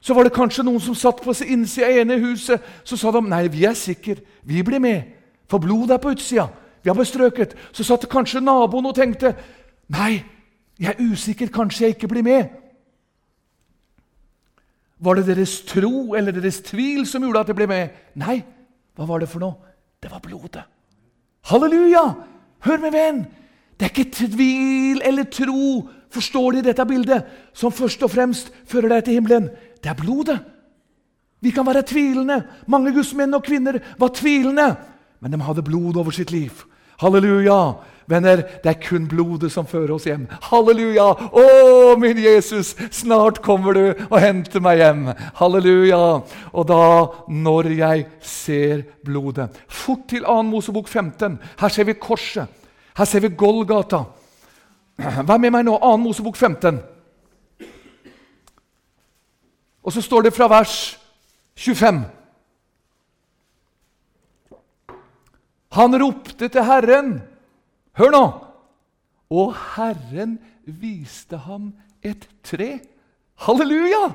Så 0.00 0.14
var 0.16 0.24
det 0.24 0.32
kanskje 0.32 0.64
noen 0.64 0.80
som 0.80 0.96
satt 0.96 1.20
på 1.22 1.34
innsida 1.44 1.86
av 1.86 1.98
ene 2.02 2.16
huset. 2.22 2.62
Så 2.84 2.96
sa 2.96 3.12
de 3.12 3.22
nei, 3.28 3.46
vi 3.52 3.66
er 3.68 3.76
sikre, 3.76 4.20
vi 4.42 4.62
blir 4.64 4.80
med, 4.80 5.02
for 5.50 5.60
blodet 5.60 5.98
er 5.98 6.02
på 6.02 6.14
utsida. 6.14 6.48
Vi 6.82 6.88
har 6.88 6.96
bestrøket. 6.96 7.56
Så 7.72 7.84
satt 7.84 8.08
kanskje 8.08 8.40
naboen 8.40 8.88
og 8.88 8.96
tenkte 8.96 9.34
nei, 9.92 10.22
jeg 10.80 10.94
er 10.94 11.12
usikker, 11.12 11.52
kanskje 11.52 11.84
jeg 11.84 11.96
ikke 11.98 12.08
blir 12.08 12.24
med. 12.24 12.56
Var 15.00 15.16
det 15.16 15.26
deres 15.28 15.60
tro 15.68 16.14
eller 16.16 16.32
deres 16.32 16.60
tvil 16.64 17.06
som 17.08 17.24
gjorde 17.24 17.44
at 17.44 17.50
de 17.52 17.56
ble 17.56 17.68
med? 17.68 17.92
Nei. 18.20 18.40
Hva 18.96 19.06
var 19.08 19.20
det 19.22 19.30
for 19.32 19.40
noe? 19.40 19.56
Det 20.00 20.10
var 20.12 20.20
blodet. 20.24 20.64
Halleluja! 21.48 22.02
Hør, 22.64 22.80
min 22.82 22.92
venn! 22.92 23.20
Det 23.80 23.86
er 23.86 23.92
ikke 23.94 24.26
tvil 24.28 25.00
eller 25.08 25.24
tro, 25.32 25.88
forstår 26.10 26.58
de 26.58 26.64
dette 26.70 26.86
bildet, 26.86 27.26
som 27.54 27.72
først 27.72 28.02
og 28.02 28.10
fremst 28.10 28.50
fører 28.68 28.96
deg 28.96 29.04
til 29.06 29.18
himmelen. 29.18 29.50
Det 29.82 29.92
er 29.92 29.98
blodet. 29.98 30.38
Vi 31.40 31.52
kan 31.54 31.66
være 31.66 31.86
tvilende. 31.86 32.42
Mange 32.66 32.92
gudsmenn 32.92 33.34
og 33.34 33.44
kvinner 33.46 33.80
var 33.98 34.12
tvilende, 34.14 34.74
men 35.20 35.32
de 35.32 35.40
hadde 35.44 35.64
blod 35.64 35.96
over 35.96 36.14
sitt 36.14 36.32
liv. 36.32 36.66
Halleluja! 37.00 37.80
Venner, 38.10 38.40
det 38.42 38.66
er 38.66 38.80
kun 38.82 39.04
blodet 39.08 39.52
som 39.54 39.68
fører 39.70 39.92
oss 39.94 40.04
hjem. 40.08 40.26
Halleluja! 40.50 41.06
Å, 41.30 41.44
min 42.00 42.18
Jesus, 42.18 42.74
snart 42.92 43.38
kommer 43.44 43.76
du 43.76 43.84
og 44.10 44.16
henter 44.20 44.60
meg 44.64 44.82
hjem. 44.82 45.04
Halleluja! 45.38 46.00
Og 46.50 46.66
da, 46.68 46.82
når 47.30 47.70
jeg 47.78 48.06
ser 48.20 48.82
blodet 49.06 49.48
Fort 49.70 50.08
til 50.10 50.26
2. 50.26 50.40
Mosebok 50.50 50.90
15. 50.90 51.38
Her 51.62 51.72
ser 51.72 51.86
vi 51.88 51.96
korset. 51.96 52.50
Her 52.98 53.08
ser 53.08 53.24
vi 53.24 53.32
Golgata. 53.38 54.02
Vær 55.28 55.38
med 55.40 55.52
meg 55.54 55.64
nå, 55.64 55.76
2. 55.80 55.96
Mosebok 56.02 56.36
15. 56.36 56.80
Og 59.80 59.94
så 59.94 60.02
står 60.04 60.28
det 60.28 60.34
fra 60.36 60.48
vers 60.50 60.74
25. 61.56 62.02
Han 65.78 65.96
ropte 66.02 66.48
til 66.48 66.66
Herren 66.66 67.12
Hør 67.98 68.14
nå! 68.14 68.24
Og 69.30 69.54
Herren 69.76 70.38
viste 70.64 71.38
ham 71.46 71.70
et 72.02 72.26
tre. 72.46 72.80
Halleluja! 73.44 74.10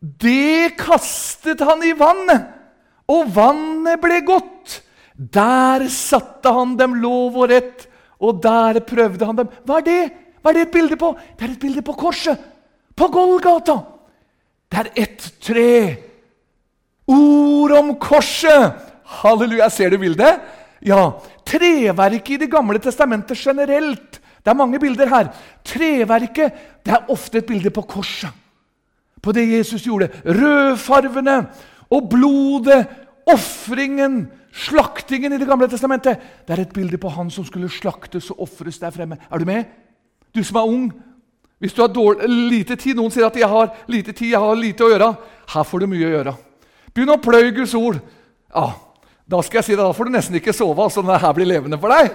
Det 0.00 0.74
kastet 0.80 1.62
han 1.62 1.82
i 1.86 1.92
vannet, 1.94 2.48
og 3.06 3.28
vannet 3.36 4.00
ble 4.02 4.18
godt. 4.26 4.80
Der 5.14 5.86
satte 5.92 6.50
han 6.56 6.74
dem 6.80 6.96
lov 7.02 7.38
og 7.38 7.52
rett, 7.52 7.86
og 8.22 8.38
der 8.42 8.80
prøvde 8.86 9.26
han 9.26 9.40
dem. 9.42 9.50
Hva 9.66 9.80
er 9.80 9.86
det? 9.86 10.00
Hva 10.42 10.50
er 10.50 10.58
det 10.58 10.64
et 10.68 10.74
bilde 10.74 10.98
på? 10.98 11.12
Det 11.38 11.46
er 11.46 11.54
et 11.54 11.62
bilde 11.62 11.82
på 11.82 11.94
korset. 11.98 12.38
På 12.96 13.08
Golgata. 13.10 13.80
Det 14.70 14.80
er 14.80 14.90
ett 15.04 15.28
tre. 15.42 15.74
Ord 17.10 17.74
om 17.78 17.94
korset. 18.00 18.78
Halleluja. 19.22 19.68
Ser 19.70 19.90
du 19.90 19.98
bildet? 20.02 20.40
Ja, 20.82 21.12
Treverket 21.46 22.30
i 22.30 22.36
Det 22.42 22.50
gamle 22.50 22.78
testamentet 22.82 23.38
generelt 23.38 24.20
Det 24.42 24.50
er 24.50 24.58
mange 24.58 24.78
bilder 24.82 25.06
her. 25.06 25.28
Treverket 25.64 26.54
det 26.82 26.94
er 26.94 27.10
ofte 27.14 27.38
et 27.38 27.46
bilde 27.46 27.70
på 27.70 27.84
korset. 27.86 28.30
På 29.22 29.30
det 29.30 29.44
Jesus 29.46 29.84
gjorde. 29.86 30.08
Rødfarvene 30.26 31.46
og 31.94 32.08
blodet, 32.10 32.86
ofringen, 33.30 34.24
slaktingen 34.52 35.32
i 35.32 35.38
Det 35.38 35.48
gamle 35.48 35.68
testamentet. 35.68 36.20
Det 36.46 36.54
er 36.54 36.62
et 36.62 36.74
bilde 36.74 36.98
på 36.98 37.08
han 37.08 37.30
som 37.30 37.44
skulle 37.44 37.70
slaktes 37.70 38.30
og 38.30 38.42
ofres 38.46 38.78
der 38.78 38.90
fremme. 38.90 39.16
Er 39.30 39.38
du 39.38 39.44
med? 39.44 39.64
Du 40.34 40.42
som 40.44 40.56
er 40.56 40.68
ung. 40.68 40.92
Hvis 41.58 41.72
du 41.72 41.82
har 41.82 41.88
dårlig, 41.88 42.28
lite 42.28 42.76
tid, 42.76 42.96
Noen 42.96 43.10
sier 43.10 43.26
at 43.26 43.36
jeg 43.38 43.48
har 43.48 43.70
lite 43.88 44.12
tid, 44.12 44.32
jeg 44.32 44.40
har 44.40 44.56
lite 44.58 44.84
å 44.84 44.90
gjøre. 44.90 45.12
Her 45.54 45.62
får 45.62 45.78
du 45.78 45.86
mye 45.86 46.08
å 46.08 46.14
gjøre. 46.16 46.32
Begynn 46.94 47.12
å 47.14 47.20
pløye 47.22 47.52
Guds 47.54 47.74
ord. 47.78 48.00
Ja, 48.52 48.72
da 49.32 49.40
skal 49.40 49.62
jeg 49.62 49.64
si 49.64 49.72
det, 49.72 49.80
da 49.80 49.94
får 49.96 50.08
du 50.08 50.12
nesten 50.12 50.36
ikke 50.36 50.52
sove 50.52 50.84
altså 50.84 51.00
når 51.04 51.22
her 51.22 51.36
blir 51.36 51.48
levende 51.48 51.78
for 51.80 51.92
deg. 51.92 52.10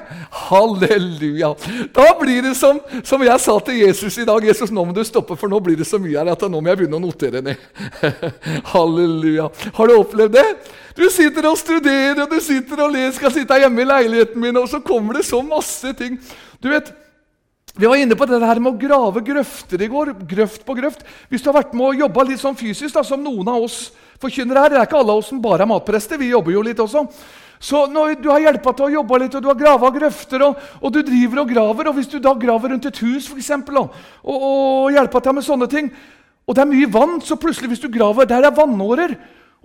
Halleluja. 0.48 1.50
Da 1.96 2.06
blir 2.20 2.44
det 2.46 2.54
som, 2.60 2.78
som 3.08 3.24
jeg 3.26 3.42
sa 3.42 3.56
til 3.66 3.80
Jesus 3.82 4.20
i 4.22 4.26
dag. 4.28 4.46
Jesus, 4.46 4.74
nå 4.74 4.84
må 4.86 4.94
du 4.94 5.02
stoppe, 5.08 5.38
for 5.40 5.50
nå 5.50 5.60
blir 5.66 5.80
det 5.80 5.88
så 5.90 5.98
mye 6.02 6.20
her 6.20 6.30
at 6.36 6.46
nå 6.46 6.62
må 6.62 6.70
jeg 6.70 6.82
begynne 6.84 7.00
å 7.00 7.02
notere 7.02 7.42
ned. 7.46 7.66
Halleluja. 8.74 9.50
Har 9.80 9.90
du 9.90 9.96
opplevd 9.98 10.38
det? 10.38 10.46
Du 10.98 11.08
sitter 11.14 11.50
og 11.50 11.58
studerer, 11.58 12.22
og 12.24 12.32
du 12.32 12.38
sitter 12.44 12.86
og 12.86 12.94
ler. 12.94 13.10
skal 13.18 13.34
sitte 13.34 13.60
hjemme 13.64 13.82
i 13.82 13.90
leiligheten 13.90 14.42
min, 14.42 14.62
og 14.62 14.70
så 14.70 14.82
kommer 14.86 15.18
det 15.18 15.26
så 15.26 15.42
masse 15.46 15.98
ting. 15.98 16.22
Du 16.62 16.70
vet, 16.70 16.94
vi 17.78 17.86
var 17.90 17.98
inne 17.98 18.18
på 18.18 18.26
det 18.30 18.42
her 18.42 18.62
med 18.62 18.76
å 18.76 18.80
grave 18.82 19.22
grøfter 19.26 19.82
i 19.82 19.90
går. 19.90 20.16
Grøft 20.30 20.66
på 20.66 20.78
grøft. 20.78 21.02
Hvis 21.30 21.42
du 21.42 21.50
har 21.50 21.64
vært 21.64 21.74
med 21.78 21.92
og 21.92 22.04
jobba 22.06 22.30
litt 22.30 22.42
sånn 22.42 22.58
fysisk, 22.58 22.94
da, 22.94 23.04
som 23.06 23.22
noen 23.22 23.50
av 23.54 23.66
oss 23.66 23.88
forkynnere 24.22 24.64
her 24.64 24.74
Det 24.74 24.80
er 24.80 24.88
ikke 24.90 25.02
alle 25.02 25.18
oss 25.20 25.30
som 25.32 25.42
bare 25.42 25.66
er 25.66 25.70
matprester. 25.70 26.20
Vi 26.20 26.32
jobber 26.32 26.56
jo 26.56 26.64
litt 26.66 26.80
også. 26.80 27.06
Så 27.60 27.88
når 27.90 28.20
du 28.22 28.30
har 28.30 28.44
hjelpa 28.44 28.74
til 28.78 28.86
å 28.86 28.94
jobbe 29.00 29.18
litt, 29.24 29.36
og 29.36 29.42
du 29.42 29.48
har 29.50 29.58
grava 29.58 29.90
grøfter, 29.94 30.44
og, 30.46 30.60
og, 30.82 30.92
du 30.94 31.02
driver 31.02 31.42
og 31.42 31.50
graver 31.50 31.90
og 31.90 31.98
Hvis 31.98 32.12
du 32.12 32.20
da 32.22 32.36
graver 32.38 32.74
rundt 32.74 32.86
et 32.86 33.02
hus 33.02 33.30
for 33.30 33.40
eksempel, 33.42 33.80
og, 33.82 33.96
og, 34.24 34.46
og 34.50 34.92
hjelper 34.94 35.26
til 35.26 35.38
med 35.38 35.48
sånne 35.48 35.70
ting, 35.72 35.90
og 36.48 36.56
det 36.56 36.64
er 36.64 36.70
mye 36.70 36.92
vann, 36.94 37.18
så 37.22 37.36
plutselig 37.36 37.74
hvis 37.74 37.84
du 37.84 37.90
graver 37.92 38.30
Der 38.30 38.46
er 38.46 38.56
vannårer. 38.56 39.18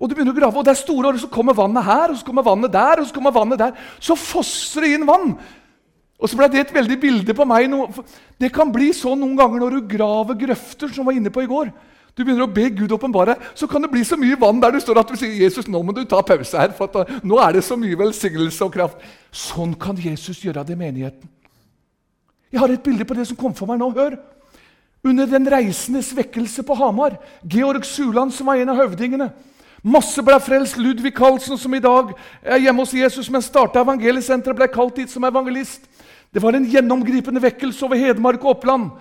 Og 0.02 0.08
du 0.08 0.16
begynner 0.16 0.34
å 0.34 0.40
grave, 0.40 0.58
og 0.58 0.64
det 0.66 0.72
er 0.72 0.80
store 0.80 1.12
årer, 1.12 1.20
så 1.22 1.28
kommer 1.30 1.54
vannet 1.54 1.84
her, 1.86 2.10
og 2.10 2.16
så 2.18 2.26
kommer 2.26 2.42
vannet 2.42 2.72
der, 2.74 2.98
og 2.98 3.06
så 3.06 3.14
kommer 3.14 3.34
vannet 3.34 3.60
der. 3.60 3.76
Så 4.02 4.16
fosser 4.18 4.82
det 4.82 4.96
inn 4.96 5.06
vann. 5.06 5.36
Og 6.18 6.30
så 6.30 6.38
ble 6.38 6.48
det 6.50 6.62
et 6.62 6.74
veldig 6.74 6.96
bilde 7.02 7.36
på 7.38 7.46
meg. 7.46 7.70
Det 8.40 8.50
kan 8.54 8.72
bli 8.74 8.90
sånn 8.96 9.20
noen 9.22 9.36
ganger 9.38 9.62
når 9.62 9.76
du 9.76 9.92
graver 9.92 10.38
grøfter, 10.40 10.90
som 10.90 11.06
var 11.06 11.14
inne 11.14 11.30
på 11.34 11.44
i 11.44 11.50
går. 11.50 11.70
Du 12.12 12.24
begynner 12.24 12.44
å 12.44 12.52
be 12.52 12.66
Gud 12.76 12.92
åpenbare, 12.92 13.38
så 13.56 13.68
kan 13.68 13.84
det 13.84 13.90
bli 13.92 14.02
så 14.04 14.18
mye 14.20 14.36
vann 14.40 14.60
der 14.60 14.74
du 14.74 14.80
står 14.82 15.00
at 15.00 15.12
du 15.12 15.16
sier 15.16 15.32
Jesus, 15.32 15.68
nå 15.70 15.80
må 15.80 15.94
du 15.96 16.02
ta 16.08 16.20
pause 16.26 16.58
her, 16.60 16.74
for 16.76 16.90
at, 16.90 17.22
nå 17.24 17.38
er 17.40 17.56
det 17.56 17.64
så 17.64 17.78
mye 17.80 17.96
velsignelse 17.96 18.66
og 18.66 18.74
kraft. 18.74 19.06
Sånn 19.32 19.72
kan 19.80 19.96
Jesus 19.96 20.42
gjøre 20.44 20.64
det 20.68 20.76
i 20.76 20.82
menigheten. 20.82 21.30
Jeg 22.52 22.60
har 22.60 22.72
et 22.72 22.84
bilde 22.84 23.06
på 23.08 23.16
det 23.16 23.24
som 23.30 23.38
kom 23.38 23.54
for 23.56 23.70
meg 23.70 23.80
nå. 23.80 23.88
Hør! 23.96 24.18
Under 25.02 25.26
Den 25.26 25.48
reisendes 25.50 26.12
vekkelse 26.14 26.62
på 26.68 26.76
Hamar, 26.78 27.16
Georg 27.42 27.86
Suland, 27.88 28.30
som 28.36 28.46
var 28.46 28.60
en 28.60 28.70
av 28.70 28.78
høvdingene 28.84 29.32
Masse 29.82 30.22
ble 30.22 30.36
frelst. 30.38 30.78
Ludvig 30.78 31.10
Karlsen, 31.16 31.58
som 31.58 31.72
i 31.74 31.82
dag 31.82 32.12
er 32.42 32.60
hjemme 32.62 32.84
hos 32.84 32.94
Jesus, 32.94 33.26
men 33.30 33.42
starta 33.42 33.82
evangeliesenteret, 33.82 34.54
ble 34.54 34.68
kalt 34.70 35.00
dit 35.00 35.10
som 35.10 35.24
evangelist. 35.26 35.88
Det 36.32 36.40
var 36.42 36.54
en 36.54 36.68
gjennomgripende 36.70 37.42
vekkelse 37.42 37.82
over 37.84 37.98
Hedmark 37.98 38.44
og 38.46 38.54
Oppland. 38.54 38.92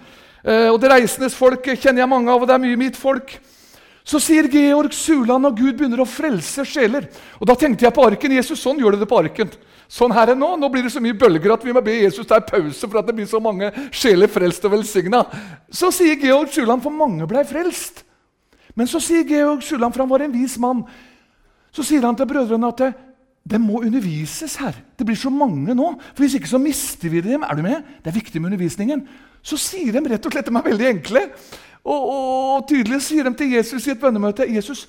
Eh, 0.44 0.70
og 0.72 0.80
Det 0.82 0.92
reisendes 0.92 1.38
folk 1.38 1.66
kjenner 1.76 2.04
jeg 2.04 2.10
mange 2.10 2.32
av, 2.32 2.42
og 2.42 2.48
det 2.50 2.56
er 2.56 2.64
mye 2.64 2.80
mitt 2.80 2.98
folk. 2.98 3.38
Så 4.04 4.20
sier 4.20 4.50
Georg 4.50 4.94
Suland 4.98 5.46
og 5.46 5.60
Gud 5.60 5.76
begynner 5.78 6.02
å 6.02 6.10
frelse 6.10 6.66
sjeler. 6.66 7.06
Og 7.40 7.46
Da 7.48 7.56
tenkte 7.56 7.86
jeg 7.86 7.94
på 7.94 8.06
arken. 8.06 8.34
Jesus, 8.34 8.62
sånn 8.62 8.80
gjør 8.82 8.98
du 8.98 9.04
det 9.04 9.10
på 9.10 9.20
arken. 9.20 9.52
Sånn 9.92 10.14
her 10.16 10.32
er 10.32 10.40
nå. 10.40 10.56
Nå 10.58 10.70
blir 10.72 10.84
det 10.84 10.94
så 10.94 11.04
mye 11.04 11.18
bølger 11.18 11.54
at 11.54 11.66
vi 11.68 11.74
må 11.76 11.84
be 11.84 12.00
Jesus 12.02 12.26
ta 12.28 12.40
en 12.40 12.48
pause 12.48 12.88
for 12.88 13.02
at 13.02 13.08
det 13.08 13.16
blir 13.18 13.28
så 13.30 13.42
mange 13.44 13.70
sjeler 13.92 14.32
frelst 14.32 14.66
og 14.66 14.74
velsigna. 14.78 15.26
Så 15.70 15.92
sier 15.94 16.16
Georg 16.16 16.50
Suland, 16.54 16.82
for 16.82 16.96
mange 16.96 17.28
blei 17.30 17.44
frelst. 17.46 18.06
Men 18.74 18.88
så 18.88 19.02
sier 19.04 19.28
Georg 19.28 19.62
Suland, 19.68 19.94
for 19.94 20.06
han 20.06 20.10
var 20.10 20.24
en 20.24 20.34
vis 20.34 20.58
mann, 20.58 20.86
så 21.76 21.84
sier 21.84 22.04
han 22.08 22.16
til 22.16 22.30
brødrene 22.30 22.70
at 22.72 22.86
det 23.52 23.60
må 23.60 23.82
undervises 23.82 24.56
her. 24.62 24.78
Det 24.98 25.06
blir 25.06 25.18
så 25.20 25.32
mange 25.34 25.76
nå. 25.76 25.94
for 26.14 26.24
Hvis 26.24 26.38
ikke 26.40 26.52
så 26.52 26.60
mister 26.62 27.10
vi 27.10 27.22
dem. 27.26 27.44
Er 27.44 27.56
du 27.56 27.62
med? 27.66 27.84
Det 28.04 28.12
er 28.12 28.20
viktig 28.20 28.42
med 28.42 28.54
undervisningen. 28.54 29.06
Så 29.44 29.58
sier 29.60 29.94
de 29.96 30.04
rett 30.12 30.26
og 30.26 30.34
slett 30.34 30.50
de 30.50 30.56
er 30.56 30.66
veldig 30.66 30.90
enkle. 30.96 31.28
Og, 31.82 32.02
og, 32.02 32.66
tydelig 32.70 33.02
sier 33.06 33.26
de 33.26 33.34
til 33.38 33.56
Jesus 33.56 33.88
i 33.88 33.94
et 33.96 34.02
bønnemøte 34.02 34.46
Jesus, 34.50 34.86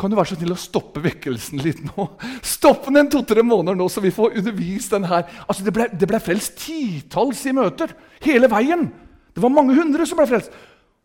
kan 0.00 0.10
du 0.10 0.16
være 0.18 0.32
så 0.32 0.36
snill 0.36 0.54
å 0.54 0.58
stoppe 0.58 1.00
vekkelsen 1.04 1.60
litt 1.62 1.80
nå? 1.86 2.08
Stopp 2.54 2.88
den 2.92 3.08
to-tre 3.12 3.44
måneder 3.46 3.76
nå, 3.78 3.86
så 3.92 4.02
vi 4.02 4.12
får 4.12 4.36
undervist 4.40 4.92
den 4.92 5.06
her. 5.08 5.24
Altså, 5.46 5.64
Det 5.64 5.74
ble, 5.76 5.86
ble 5.94 6.20
frelst 6.20 6.58
titalls 6.64 7.44
i 7.46 7.54
møter 7.56 7.94
hele 8.24 8.50
veien. 8.50 8.88
Det 9.32 9.44
var 9.44 9.54
mange 9.54 9.76
hundre 9.78 10.06
som 10.08 10.18
ble 10.20 10.26
frelst. 10.28 10.52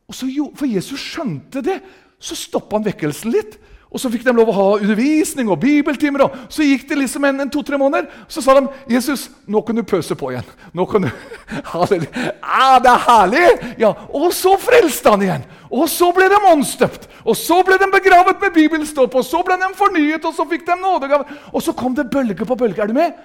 Og 0.07 0.15
så, 0.15 0.27
For 0.57 0.67
Jesus 0.67 1.03
skjønte 1.03 1.63
det, 1.63 1.77
så 2.19 2.35
stoppa 2.35 2.79
han 2.79 2.87
vekkelsen 2.87 3.31
litt. 3.35 3.59
Og 3.87 4.01
Så 4.01 4.09
fikk 4.11 4.25
de 4.25 4.33
lov 4.35 4.49
å 4.51 4.55
ha 4.55 4.65
undervisning 4.81 5.47
og 5.49 5.61
bibeltimer. 5.61 6.25
og 6.25 6.35
Så 6.51 6.65
gikk 6.65 6.87
det 6.89 6.97
liksom 6.99 7.23
en, 7.23 7.39
en 7.45 7.51
to-tre 7.51 7.77
måneder. 7.79 8.09
Så 8.27 8.43
sa 8.43 8.57
de 8.57 8.67
Jesus, 8.91 9.29
nå 9.47 9.61
kan 9.63 9.77
du 9.77 9.83
pøse 9.87 10.15
på 10.15 10.31
igjen. 10.33 10.49
Nå 10.75 10.85
kan 10.91 11.07
du, 11.07 11.11
ah, 11.73 11.85
Det 11.87 12.91
er 12.91 13.05
herlig! 13.05 13.45
Ja, 13.79 13.93
Og 14.11 14.33
så 14.35 14.57
frelste 14.59 15.13
han 15.15 15.23
igjen. 15.23 15.47
Og 15.71 15.87
så 15.91 16.11
ble 16.15 16.27
de 16.31 16.41
åndsdøpt. 16.51 17.07
Og 17.27 17.35
så 17.39 17.61
ble 17.63 17.79
de 17.79 17.87
begravet 17.91 18.43
med 18.43 18.55
bibelstopp. 18.55 19.15
Og 19.15 19.25
så 19.25 19.39
ble 19.47 19.55
de 19.61 19.71
fornyet, 19.79 20.27
og 20.27 20.35
så 20.35 20.45
fikk 20.47 20.67
de 20.67 20.77
nådegave. 20.81 21.39
Og 21.53 21.63
så 21.63 21.75
kom 21.75 21.95
det 21.95 22.09
bølge 22.11 22.47
på 22.47 22.59
bølge. 22.59 22.83
Er 22.83 22.91
du 22.91 22.97
med? 22.97 23.15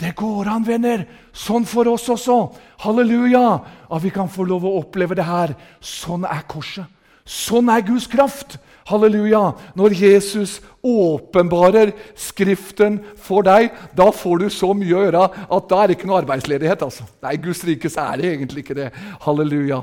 Det 0.00 0.14
går 0.16 0.48
an, 0.48 0.64
venner. 0.66 1.04
Sånn 1.36 1.66
for 1.68 1.86
oss 1.92 2.08
også. 2.10 2.40
Halleluja! 2.82 3.60
At 3.90 4.02
vi 4.02 4.10
kan 4.14 4.30
få 4.32 4.46
lov 4.48 4.64
å 4.66 4.78
oppleve 4.80 5.14
det 5.18 5.26
her. 5.28 5.54
Sånn 5.78 6.24
er 6.26 6.42
korset. 6.48 6.88
Sånn 7.28 7.68
er 7.70 7.84
Guds 7.86 8.08
kraft. 8.10 8.56
Halleluja! 8.90 9.42
Når 9.78 9.94
Jesus 9.96 10.58
åpenbarer 10.82 11.92
Skriften 12.18 12.98
for 13.20 13.46
deg, 13.46 13.70
da 13.96 14.10
får 14.14 14.42
du 14.42 14.48
så 14.52 14.72
mye 14.76 14.96
å 14.96 15.04
gjøre 15.06 15.24
at 15.26 15.70
da 15.70 15.80
er 15.80 15.90
det 15.90 15.98
ikke 15.98 16.10
noe 16.10 16.20
arbeidsledighet. 16.22 16.82
altså. 16.86 17.06
Nei, 17.22 17.36
Guds 17.42 17.62
rike 17.68 17.90
så 17.92 18.08
er 18.10 18.20
det 18.20 18.32
egentlig 18.34 18.64
ikke 18.64 18.78
det. 18.78 18.90
Halleluja. 19.26 19.82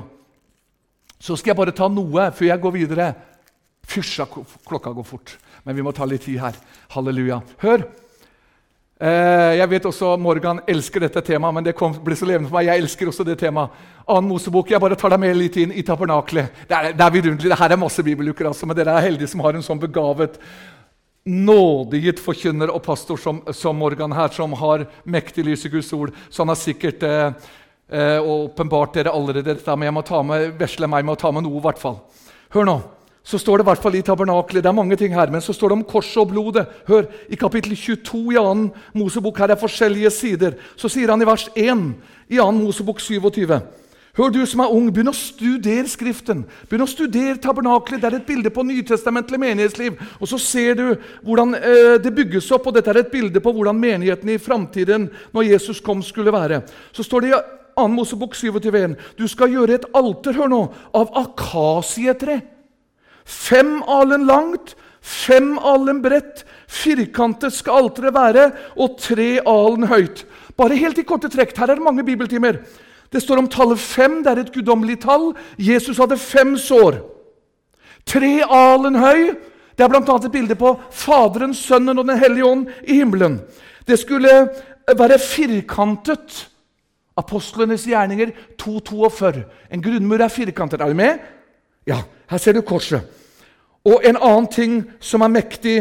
Så 1.18 1.36
skal 1.36 1.54
jeg 1.54 1.60
bare 1.60 1.74
ta 1.74 1.88
noe 1.90 2.28
før 2.34 2.50
jeg 2.50 2.62
går 2.62 2.76
videre. 2.76 3.12
Fysja, 3.88 4.26
klokka 4.28 4.92
går 4.92 5.06
fort, 5.06 5.38
men 5.64 5.76
vi 5.76 5.82
må 5.86 5.94
ta 5.96 6.06
litt 6.06 6.26
tid 6.28 6.38
her. 6.42 6.60
Halleluja. 6.92 7.40
Hør! 7.64 7.88
Eh, 8.98 9.52
jeg 9.60 9.70
vet 9.70 9.84
også 9.86 10.16
Morgan 10.18 10.58
elsker 10.66 11.04
dette 11.04 11.22
temaet, 11.22 11.54
men 11.54 11.66
det 11.68 11.74
kom, 11.78 11.92
ble 12.02 12.16
så 12.18 12.26
levende 12.26 12.50
for 12.50 12.58
meg. 12.58 12.66
Jeg 12.66 12.82
elsker 12.82 13.10
også 13.10 13.26
det 13.26 13.36
temaet. 13.38 13.84
Annen 14.08 14.30
Mosebok. 14.32 14.72
Jeg 14.72 14.82
bare 14.82 14.98
tar 14.98 15.14
deg 15.14 15.22
med 15.22 15.38
litt 15.38 15.58
inn 15.62 15.74
i 15.76 15.84
tabernaklet. 15.86 16.64
Det 16.66 16.74
er, 16.74 16.90
det 16.98 17.06
er. 17.06 17.30
Det 17.44 17.60
her 17.60 17.76
er 17.76 17.80
masse 17.80 18.02
bibeluker, 18.02 18.50
altså, 18.50 18.66
men 18.66 18.78
dere 18.78 18.96
er 18.96 19.06
heldige 19.06 19.30
som 19.30 19.44
har 19.46 19.54
en 19.54 19.62
sånn 19.62 19.82
begavet, 19.82 20.40
nådiget 21.28 22.22
forkynner 22.24 22.70
og 22.72 22.80
pastor 22.86 23.18
som, 23.20 23.42
som, 23.52 23.76
Morgan 23.76 24.14
her, 24.16 24.32
som 24.32 24.54
har 24.56 24.86
mektig 25.04 25.44
lys 25.46 25.66
i 25.68 25.72
Guds 25.76 25.92
ord. 25.92 26.14
Så 26.30 26.42
han 26.42 26.54
har 26.54 26.58
sikkert 26.58 27.04
eh, 27.06 27.50
eh, 27.92 28.18
åpenbart 28.18 28.96
dere 28.96 29.14
allerede 29.14 29.52
dette, 29.52 29.76
men 29.76 29.92
jeg 29.92 29.98
må 29.98 30.06
ta 30.08 30.24
med, 30.26 30.54
vesle 30.58 30.90
meg 30.90 31.04
med 31.06 31.18
å 31.18 31.20
ta 31.20 31.34
med 31.34 31.46
noe, 31.46 31.60
i 31.60 31.66
hvert 31.68 31.82
fall. 31.82 32.00
Hør 32.56 32.66
nå 32.66 32.80
så 33.28 33.36
står 33.36 33.60
det 33.60 33.66
i 33.66 33.68
hvert 33.68 33.82
fall 33.82 33.96
i 33.98 34.04
tabernaklet. 34.04 34.62
Det 34.64 34.70
er 34.70 34.76
mange 34.76 34.96
ting 34.96 35.12
her, 35.12 35.28
men 35.28 35.42
så 35.44 35.52
står 35.52 35.68
det 35.68 35.76
om 35.76 35.88
korset 35.88 36.22
og 36.22 36.30
blodet. 36.30 36.64
Hør, 36.88 37.10
I 37.28 37.36
kapittel 37.36 37.76
22 37.76 38.22
i 38.32 38.38
2. 38.38 38.54
Mosebok 38.96 39.42
her 39.42 39.52
er 39.52 39.60
forskjellige 39.60 40.12
sider. 40.16 40.56
Så 40.80 40.88
sier 40.88 41.12
han 41.12 41.20
i 41.20 41.28
vers 41.28 41.44
1 41.52 41.84
i 42.32 42.40
2. 42.40 42.48
Mosebok 42.56 43.04
27. 43.04 43.52
Hør, 44.16 44.32
du 44.32 44.40
som 44.48 44.64
er 44.64 44.72
ung, 44.72 44.88
begynn 44.88 45.12
å 45.12 45.14
studere 45.14 45.84
Skriften. 45.92 46.40
Begynn 46.70 46.86
å 46.86 46.88
studere 46.88 47.36
tabernaklet. 47.36 48.00
Det 48.00 48.08
er 48.08 48.16
et 48.16 48.26
bilde 48.32 48.50
på 48.50 48.64
nytestamentlig 48.64 49.44
menighetsliv. 49.44 50.00
Og 50.18 50.32
så 50.32 50.40
ser 50.40 50.80
du 50.80 50.86
hvordan 51.20 51.54
eh, 51.60 51.94
det 52.00 52.16
bygges 52.16 52.48
opp, 52.56 52.66
og 52.66 52.80
dette 52.80 52.90
er 52.94 53.04
et 53.04 53.12
bilde 53.12 53.44
på 53.44 53.52
hvordan 53.52 53.76
menigheten 53.76 54.32
i 54.32 54.40
framtiden, 54.40 55.10
når 55.36 55.52
Jesus 55.52 55.84
kom, 55.84 56.00
skulle 56.02 56.32
være. 56.32 56.64
Så 56.96 57.04
står 57.04 57.26
det 57.26 57.34
i 57.34 57.38
2. 57.76 57.90
Mosebok 57.92 58.34
27 58.34 58.96
du 59.20 59.28
skal 59.30 59.52
gjøre 59.52 59.76
et 59.76 59.90
alter 59.94 60.34
hør 60.40 60.50
nå, 60.50 60.64
av 60.96 61.12
akasietre. 61.28 62.40
Fem 63.28 63.82
alen 63.84 64.24
langt, 64.26 64.74
fem 65.04 65.58
alen 65.58 66.00
bredt. 66.02 66.46
Firkantet 66.68 67.52
skal 67.52 67.84
alteret 67.84 68.14
være, 68.16 68.50
og 68.80 68.96
tre 69.00 69.28
alen 69.44 69.88
høyt. 69.90 70.24
Bare 70.56 70.78
helt 70.80 70.98
i 70.98 71.04
korte 71.06 71.28
trekk. 71.32 71.52
Her 71.56 71.70
er 71.70 71.78
det 71.78 71.84
mange 71.84 72.04
bibeltimer. 72.04 72.62
Det 73.12 73.22
står 73.22 73.42
om 73.42 73.48
tallet 73.52 73.80
fem. 73.80 74.22
Det 74.24 74.32
er 74.32 74.42
et 74.42 74.52
guddommelig 74.52 74.98
tall. 75.04 75.30
Jesus 75.58 76.00
hadde 76.00 76.18
fem 76.20 76.56
sår. 76.60 76.98
Tre 78.08 78.32
alen 78.44 78.96
høy. 78.96 79.22
Det 79.78 79.84
er 79.84 79.92
bl.a. 79.92 80.16
et 80.16 80.32
bilde 80.32 80.56
på 80.58 80.72
Faderen, 80.90 81.54
Sønnen 81.54 82.00
og 82.00 82.08
Den 82.08 82.18
hellige 82.18 82.44
ånd 82.48 82.66
i 82.82 82.98
himmelen. 82.98 83.38
Det 83.86 83.98
skulle 84.00 84.48
være 84.88 85.18
firkantet. 85.22 86.48
Apostlenes 87.18 87.84
gjerninger 87.86 88.32
2.42. 88.62 89.44
En 89.70 89.82
grunnmur 89.82 90.24
er 90.24 90.32
firkantet. 90.32 90.80
Er 90.80 90.90
du 90.90 90.98
med? 90.98 91.22
Ja, 91.86 92.02
her 92.30 92.42
ser 92.42 92.56
du 92.56 92.60
korset. 92.66 93.17
Og 93.86 94.04
en 94.04 94.16
annen 94.16 94.48
ting 94.50 94.80
som 95.00 95.22
er 95.22 95.32
mektig, 95.32 95.76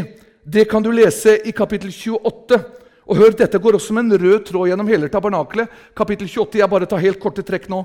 det 0.46 0.68
kan 0.70 0.84
du 0.84 0.92
lese 0.94 1.38
i 1.48 1.52
kapittel 1.56 1.92
28. 1.92 2.60
Og 3.08 3.16
hør, 3.18 3.32
Dette 3.40 3.60
går 3.60 3.78
også 3.78 3.92
som 3.92 4.02
en 4.02 4.12
rød 4.12 4.46
tråd 4.48 4.70
gjennom 4.70 4.88
hele 4.92 5.10
tabernakelet. 5.10 5.70
Kapittel 5.96 6.28
28, 6.28 6.60
Jeg 6.60 6.70
bare 6.70 6.86
tar 6.86 7.04
helt 7.04 7.20
korte 7.20 7.44
trekk 7.44 7.70
nå. 7.72 7.84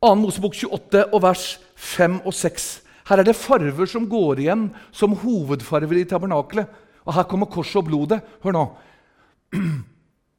2. 0.00 0.14
Mosebok 0.16 0.54
28 0.56 1.04
og 1.12 1.22
vers 1.22 1.58
5 1.76 2.20
og 2.24 2.34
6. 2.34 2.68
Her 3.10 3.20
er 3.20 3.26
det 3.26 3.36
farver 3.36 3.90
som 3.90 4.06
går 4.08 4.40
igjen 4.40 4.70
som 4.94 5.16
hovedfarver 5.18 6.00
i 6.00 6.06
tabernakelet. 6.08 6.66
Og 7.04 7.14
her 7.14 7.26
kommer 7.28 7.50
korset 7.50 7.82
og 7.82 7.88
blodet. 7.90 8.20
Hør 8.42 8.56
nå. 8.56 8.64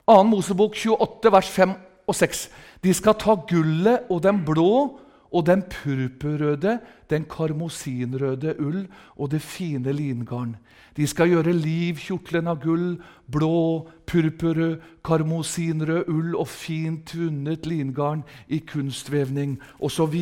2. 0.10 0.18
Mosebok 0.32 0.76
28, 0.76 1.32
vers 1.32 1.50
5 1.52 1.76
og 2.08 2.16
6. 2.18 2.50
De 2.84 2.94
skal 2.96 3.20
ta 3.20 3.36
gullet 3.48 4.10
og 4.10 4.24
den 4.24 4.42
blå 4.46 4.98
og 5.32 5.46
den 5.48 5.64
purpurrøde, 5.64 6.80
den 7.10 7.26
karmosinrøde 7.30 8.56
ull 8.60 8.84
og 9.16 9.32
det 9.32 9.42
fine 9.42 9.94
lingarn. 9.96 10.58
De 10.98 11.08
skal 11.08 11.32
gjøre 11.32 11.54
livkjortelen 11.56 12.50
av 12.52 12.60
gull, 12.60 12.98
blå, 13.32 13.88
purpurrød, 14.12 14.82
karmosinrød 15.08 16.10
ull 16.12 16.36
og 16.36 16.50
fint 16.52 17.14
vunnet 17.16 17.68
lingarn 17.70 18.26
i 18.52 18.60
kunstvevning, 18.68 19.56
osv., 19.80 20.18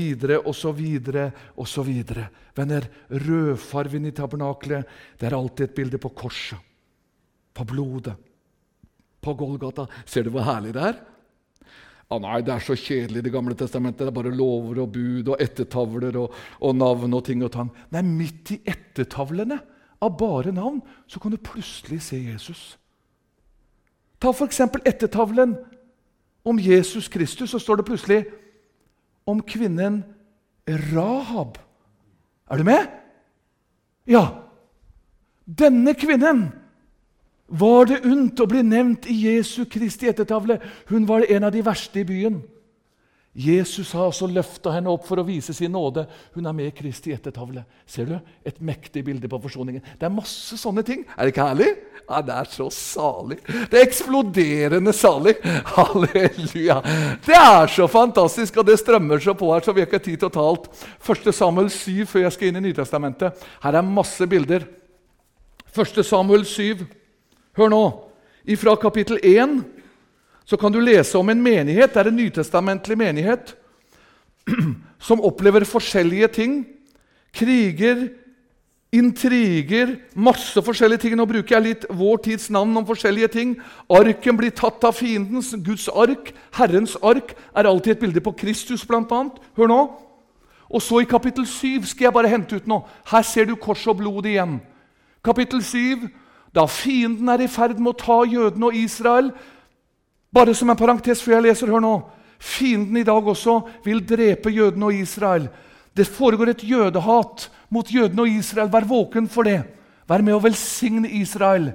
osv., 0.45 0.81
osv. 1.57 1.91
Venner, 2.59 2.89
rødfarven 3.09 4.05
i 4.05 4.13
tabernaklet 4.13 4.97
det 5.17 5.29
er 5.29 5.37
alltid 5.37 5.69
et 5.69 5.77
bilde 5.77 5.97
på 5.97 6.13
korset, 6.13 6.59
på 7.53 7.65
blodet, 7.65 8.13
på 9.19 9.33
Golgata. 9.33 9.87
Ser 10.05 10.27
du 10.27 10.35
hvor 10.35 10.45
herlig 10.45 10.77
det 10.77 10.85
er? 10.85 11.01
Ah, 12.09 12.17
nei, 12.17 12.39
det 12.41 12.55
er 12.55 12.63
så 12.65 12.73
kjedelig 12.73 13.21
Det 13.21 13.33
gamle 13.33 13.53
testamentet. 13.53 14.01
Det 14.01 14.09
er 14.09 14.15
bare 14.15 14.33
lover 14.33 14.81
og 14.81 14.93
bud 14.95 15.29
og 15.29 15.41
ettertavler 15.41 16.17
og, 16.17 16.33
og 16.61 16.75
navn 16.75 17.13
og 17.13 17.25
ting 17.27 17.43
og 17.45 17.51
tang. 17.53 17.69
Nei, 17.93 18.01
midt 18.01 18.55
i 18.55 18.61
ettertavlene 18.65 19.59
av 20.01 20.15
bare 20.17 20.53
navn 20.55 20.79
så 21.11 21.19
kan 21.21 21.33
du 21.33 21.37
plutselig 21.37 22.01
se 22.07 22.17
Jesus. 22.17 22.61
Ta 24.19 24.31
f.eks. 24.33 24.61
ettertavlen 24.87 25.57
om 26.47 26.59
Jesus 26.59 27.07
Kristus, 27.11 27.51
så 27.51 27.59
står 27.59 27.79
det 27.79 27.87
plutselig 27.87 28.19
om 29.27 29.43
kvinnen 29.43 30.01
Rahab. 30.67 31.59
Er 32.49 32.57
du 32.57 32.65
med? 32.65 32.87
Ja. 34.09 34.23
Denne 35.45 35.93
kvinnen 35.97 36.47
var 37.49 37.89
det 37.89 38.03
unt 38.05 38.39
å 38.39 38.47
bli 38.49 38.61
nevnt 38.65 39.09
i 39.09 39.15
Jesu 39.25 39.65
Kristi 39.69 40.09
ettertavle. 40.09 40.59
Hun 40.89 41.07
var 41.09 41.25
en 41.29 41.47
av 41.47 41.53
de 41.53 41.65
verste 41.65 42.01
i 42.01 42.07
byen. 42.07 42.39
Jesus 43.39 43.91
har 43.93 44.09
også 44.09 44.27
løfta 44.27 44.71
henne 44.73 44.89
opp 44.91 45.05
for 45.07 45.21
å 45.21 45.23
vise 45.23 45.53
sin 45.53 45.71
nåde. 45.71 46.03
Hun 46.33 46.49
er 46.49 46.55
med 46.57 46.71
i 46.71 46.73
Kristi 46.75 47.13
ettertavle. 47.13 47.61
Ser 47.87 48.09
du? 48.09 48.15
Et 48.43 48.57
mektig 48.65 49.03
bilde 49.05 49.29
på 49.29 49.39
forsoningen. 49.43 49.85
Det 50.01 50.07
er 50.07 50.11
masse 50.11 50.57
sånne 50.59 50.83
ting. 50.83 51.05
Er 51.13 51.23
det 51.23 51.35
ikke 51.35 51.45
herlig? 51.51 51.69
Ja, 52.09 52.21
Det 52.25 52.35
er 52.35 52.49
så 52.49 52.67
salig. 52.73 53.37
Det 53.45 53.77
er 53.77 53.85
eksploderende 53.85 54.93
salig. 54.97 55.37
Halleluja. 55.75 56.81
Det 57.25 57.37
er 57.37 57.71
så 57.71 57.87
fantastisk, 57.87 58.57
og 58.57 58.67
det 58.67 58.79
strømmer 58.81 59.21
så 59.23 59.37
på 59.37 59.53
her, 59.53 59.63
så 59.63 59.77
vi 59.77 59.85
har 59.85 59.91
ikke 59.91 60.03
tid 60.09 60.17
til 60.17 60.31
å 60.31 60.33
ta 60.33 60.43
alt. 60.49 60.67
1. 61.05 61.31
Samuel 61.31 61.69
7 61.69 62.09
før 62.09 62.25
jeg 62.25 62.35
skal 62.35 62.49
inn 62.49 62.59
i 62.59 62.67
Nytestamentet. 62.67 63.49
Her 63.63 63.77
er 63.77 63.85
masse 63.85 64.25
bilder. 64.27 64.65
1. 65.69 66.01
Samuel 66.03 66.49
7. 66.49 66.98
Hør 67.59 67.73
nå. 67.73 67.83
Fra 68.55 68.73
kapittel 68.79 69.19
1 69.19 69.59
så 70.47 70.57
kan 70.57 70.71
du 70.71 70.79
lese 70.79 71.17
om 71.19 71.27
en 71.29 71.41
menighet. 71.43 71.91
Det 71.91 71.99
er 71.99 72.09
en 72.09 72.15
nytestamentlig 72.15 72.95
menighet 72.97 73.51
som 75.07 75.19
opplever 75.21 75.67
forskjellige 75.67 76.29
ting. 76.39 76.53
Kriger, 77.35 78.07
intriger, 78.95 79.91
masse 80.15 80.63
forskjellige 80.63 81.03
ting. 81.03 81.17
Nå 81.19 81.27
bruker 81.29 81.57
jeg 81.57 81.65
litt 81.65 81.83
vår 81.91 82.23
tids 82.29 82.47
navn 82.49 82.79
om 82.79 82.87
forskjellige 82.87 83.29
ting. 83.35 83.51
Arken 83.91 84.39
blir 84.39 84.55
tatt 84.55 84.87
av 84.87 84.95
fiendens. 84.97 85.51
Guds 85.59 85.89
ark, 85.91 86.31
Herrens 86.55 86.95
ark, 87.03 87.35
er 87.53 87.69
alltid 87.69 87.97
et 87.97 88.05
bilde 88.05 88.23
på 88.23 88.33
Kristus, 88.39 88.87
bl.a. 88.87 89.21
Hør 89.59 89.69
nå. 89.69 89.81
Og 90.69 90.81
så 90.85 91.03
i 91.03 91.11
kapittel 91.11 91.43
7 91.43 91.91
skal 91.91 92.07
jeg 92.07 92.15
bare 92.15 92.31
hente 92.31 92.55
ut 92.55 92.71
noe. 92.71 92.87
Her 93.11 93.27
ser 93.27 93.51
du 93.51 93.57
kors 93.59 93.83
og 93.89 93.99
blod 93.99 94.31
igjen. 94.31 94.61
Kapittel 95.27 95.59
7 95.65 96.07
da 96.55 96.65
fienden 96.65 97.29
er 97.29 97.43
i 97.45 97.51
ferd 97.51 97.77
med 97.79 97.93
å 97.93 97.99
ta 97.99 98.19
jødene 98.25 98.69
og 98.69 98.77
Israel 98.77 99.31
Bare 100.29 100.53
som 100.53 100.69
en 100.69 100.77
parentes 100.77 101.23
før 101.25 101.39
jeg 101.39 101.47
leser, 101.47 101.71
hør 101.73 101.81
nå. 101.81 101.95
Fienden 102.39 102.99
i 103.01 103.05
dag 103.05 103.25
også 103.27 103.55
vil 103.81 104.03
drepe 104.05 104.51
jødene 104.53 104.91
og 104.91 104.93
Israel. 104.93 105.47
Det 105.97 106.05
foregår 106.07 106.53
et 106.53 106.63
jødehat 106.63 107.47
mot 107.73 107.89
jødene 107.89 108.27
og 108.27 108.35
Israel. 108.37 108.69
Vær 108.69 108.85
våken 108.87 109.25
for 109.29 109.49
det. 109.49 109.63
Vær 110.05 110.21
med 110.21 110.37
å 110.37 110.43
velsigne 110.43 111.09
Israel. 111.19 111.71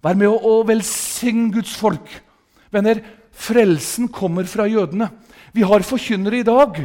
Vær 0.00 0.16
med 0.16 0.32
å 0.32 0.54
velsigne 0.64 1.50
Guds 1.52 1.74
folk. 1.76 2.08
Venner, 2.72 3.02
frelsen 3.30 4.08
kommer 4.08 4.48
fra 4.48 4.64
jødene. 4.64 5.10
Vi 5.52 5.62
har 5.66 5.84
forkynnere 5.84 6.40
i 6.40 6.48
dag 6.48 6.80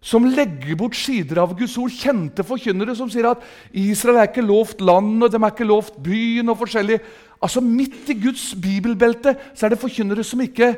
som 0.00 0.24
legger 0.24 0.78
bort 0.80 0.96
sider 0.96 1.42
av 1.42 1.52
Guds 1.58 1.76
ord. 1.78 1.92
Kjente 1.92 2.44
forkynnere 2.46 2.94
som 2.96 3.10
sier 3.12 3.28
at 3.30 3.42
Israel 3.76 4.22
er 4.22 4.30
ikke 4.30 4.44
lovt 4.44 4.80
land, 4.80 5.18
og 5.20 5.32
de 5.32 5.40
er 5.40 5.52
ikke 5.52 5.68
lovt 5.68 5.98
byen 6.02 6.52
og 6.52 6.60
forskjellig. 6.62 7.00
Altså 7.40 7.60
Midt 7.64 8.08
i 8.12 8.16
Guds 8.20 8.54
bibelbelte 8.56 9.36
så 9.52 9.66
er 9.66 9.74
det 9.74 9.82
forkynnere 9.82 10.24
som 10.24 10.40
ikke 10.44 10.72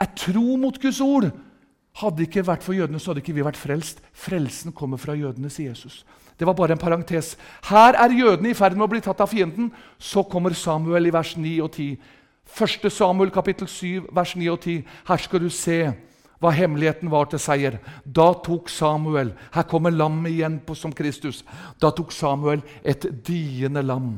er 0.00 0.14
tro 0.16 0.56
mot 0.60 0.80
Guds 0.80 1.00
ord. 1.04 1.28
Hadde 2.00 2.24
ikke 2.24 2.46
vært 2.46 2.64
for 2.64 2.74
jødene, 2.74 2.98
så 2.98 3.12
hadde 3.12 3.22
ikke 3.22 3.36
vi 3.36 3.44
vært 3.46 3.60
frelst. 3.60 4.00
Frelsen 4.12 4.72
kommer 4.74 4.98
fra 4.98 5.14
jødene, 5.14 5.52
sier 5.52 5.70
Jesus. 5.70 6.02
Det 6.34 6.46
var 6.48 6.56
bare 6.58 6.74
en 6.74 6.80
parentes. 6.80 7.36
Her 7.68 7.94
er 7.94 8.16
jødene 8.16 8.50
i 8.50 8.56
ferd 8.58 8.74
med 8.74 8.88
å 8.88 8.90
bli 8.90 9.02
tatt 9.04 9.20
av 9.22 9.30
fienden. 9.30 9.70
Så 9.98 10.24
kommer 10.26 10.56
Samuel 10.58 11.06
i 11.06 11.12
vers 11.14 11.36
9 11.38 11.52
og 11.62 11.70
10. 11.76 12.00
Første 12.44 12.90
Samuel 12.90 13.30
kapittel 13.30 13.68
7, 13.70 14.08
vers 14.12 14.34
9 14.36 14.50
og 14.50 14.58
10. 14.60 14.82
Her 15.06 15.22
skal 15.22 15.44
du 15.44 15.48
se 15.54 15.78
hva 16.42 16.52
hemmeligheten 16.54 17.10
var 17.12 17.28
til 17.30 17.40
seier. 17.42 17.78
Da 18.04 18.32
tok 18.44 18.70
Samuel 18.72 19.32
Her 19.54 19.66
kommer 19.70 19.94
lammet 19.94 20.34
igjen 20.34 20.60
på 20.66 20.76
som 20.78 20.92
Kristus. 20.92 21.42
Da 21.80 21.92
tok 21.94 22.12
Samuel 22.12 22.64
et 22.82 23.06
diende 23.26 23.82
lam. 23.84 24.16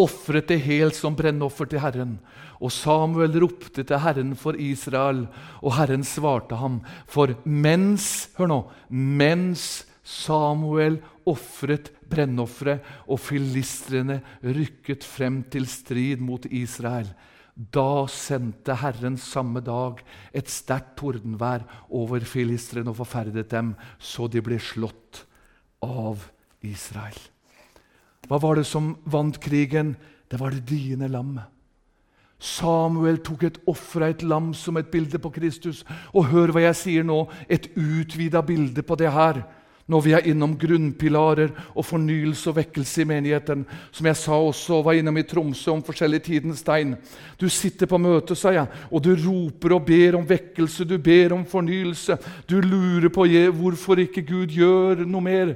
Ofret 0.00 0.48
det 0.48 0.62
helt 0.64 0.96
som 0.96 1.16
brennoffer 1.16 1.68
til 1.68 1.82
Herren. 1.82 2.16
Og 2.60 2.72
Samuel 2.72 3.36
ropte 3.42 3.84
til 3.84 4.00
Herren 4.00 4.34
for 4.36 4.56
Israel, 4.56 5.26
og 5.60 5.74
Herren 5.76 6.04
svarte 6.04 6.56
ham. 6.60 6.80
For 7.08 7.34
mens 7.44 8.30
hør 8.38 8.50
nå, 8.52 8.60
mens 8.88 9.86
Samuel 10.04 11.00
ofret 11.28 11.90
brennofferet, 12.10 12.84
og 13.08 13.20
filistrene 13.22 14.20
rykket 14.44 15.04
frem 15.06 15.42
til 15.52 15.68
strid 15.70 16.22
mot 16.24 16.46
Israel, 16.50 17.08
da 17.60 18.06
sendte 18.08 18.78
Herren 18.80 19.18
samme 19.20 19.60
dag 19.60 20.00
et 20.32 20.48
sterkt 20.48 20.94
tordenvær 21.00 21.66
over 21.92 22.24
filistrene 22.24 22.88
og 22.88 22.96
forferdet 23.02 23.50
dem, 23.52 23.74
så 23.98 24.30
de 24.32 24.40
ble 24.44 24.56
slått 24.62 25.26
av 25.84 26.24
Israel. 26.64 27.18
Hva 28.28 28.38
var 28.40 28.56
det 28.56 28.66
som 28.68 28.94
vant 29.04 29.36
krigen? 29.42 29.96
Det 30.30 30.40
var 30.40 30.54
det 30.54 30.64
diende 30.70 31.10
lammet. 31.10 31.44
Samuel 32.40 33.18
tok 33.20 33.42
et 33.44 33.58
offer 33.68 34.06
av 34.06 34.14
et 34.14 34.22
lam 34.24 34.54
som 34.56 34.78
et 34.80 34.88
bilde 34.88 35.18
på 35.20 35.32
Kristus. 35.34 35.82
Og 36.16 36.30
hør 36.30 36.54
hva 36.54 36.62
jeg 36.64 36.78
sier 36.78 37.04
nå, 37.04 37.26
et 37.52 37.68
utvida 37.76 38.40
bilde 38.46 38.84
på 38.86 38.96
det 38.96 39.10
her. 39.12 39.42
Når 39.90 40.04
vi 40.04 40.12
er 40.14 40.26
innom 40.30 40.52
grunnpilarer 40.60 41.50
og 41.74 41.84
fornyelse 41.86 42.52
og 42.52 42.58
vekkelse 42.60 43.02
i 43.02 43.08
menigheten. 43.10 43.64
Som 43.90 44.06
jeg 44.06 44.18
sa 44.20 44.38
også 44.38 44.78
var 44.86 44.98
innom 44.98 45.18
i 45.18 45.26
Tromsø 45.26 45.72
om 45.72 45.82
forskjellige 45.82 46.28
tidens 46.28 46.62
tegn. 46.66 46.94
Du 47.40 47.48
sitter 47.50 47.90
på 47.90 47.98
møte, 47.98 48.36
sa 48.38 48.54
jeg, 48.54 48.70
og 48.90 49.02
du 49.02 49.10
roper 49.18 49.74
og 49.74 49.84
ber 49.88 50.20
om 50.20 50.28
vekkelse, 50.28 50.86
du 50.86 50.96
ber 51.02 51.34
om 51.34 51.42
fornyelse. 51.48 52.18
Du 52.46 52.60
lurer 52.62 53.10
på 53.10 53.26
hvorfor 53.58 53.98
ikke 54.04 54.22
Gud 54.28 54.54
gjør 54.54 55.02
noe 55.04 55.26
mer. 55.26 55.54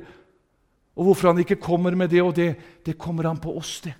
Og 0.94 1.08
hvorfor 1.08 1.32
han 1.32 1.42
ikke 1.42 1.60
kommer 1.62 1.94
med 1.98 2.10
det 2.10 2.22
og 2.22 2.34
det, 2.36 2.54
det 2.86 2.98
kommer 2.98 3.26
han 3.26 3.40
på 3.42 3.54
oss, 3.58 3.80
det. 3.84 3.94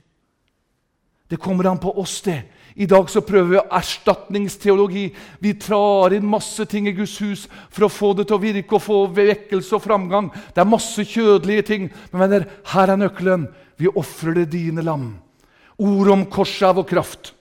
Det 1.31 1.41
kommer 1.41 1.67
han 1.69 1.81
på 1.83 1.91
oss, 1.99 2.21
det. 2.23 2.43
I 2.75 2.89
dag 2.91 3.11
så 3.11 3.23
prøver 3.23 3.53
vi 3.53 3.61
erstatningsteologi. 3.79 5.05
Vi 5.39 5.53
trar 5.63 6.15
inn 6.17 6.27
masse 6.27 6.67
ting 6.67 6.89
i 6.91 6.95
Guds 6.97 7.15
hus 7.23 7.45
for 7.71 7.87
å 7.87 7.93
få 7.93 8.11
det 8.19 8.27
til 8.27 8.39
å 8.39 8.43
virke 8.43 8.75
og 8.75 8.83
få 8.83 8.97
vekkelse 9.15 9.77
og 9.79 9.85
framgang. 9.85 10.33
Det 10.51 10.63
er 10.63 10.73
masse 10.73 11.07
kjødelige 11.07 11.69
ting. 11.71 11.87
Men 12.11 12.25
venner, 12.25 12.49
her 12.73 12.91
er 12.91 12.99
nøkkelen. 12.99 13.47
Vi 13.79 13.91
ofrer 13.95 14.41
det 14.41 14.51
dine 14.57 14.83
lam. 14.83 15.13
Ord 15.79 16.11
om 16.11 16.27
korset 16.31 16.67
er 16.67 16.77
vår 16.81 16.91
kraft. 16.91 17.33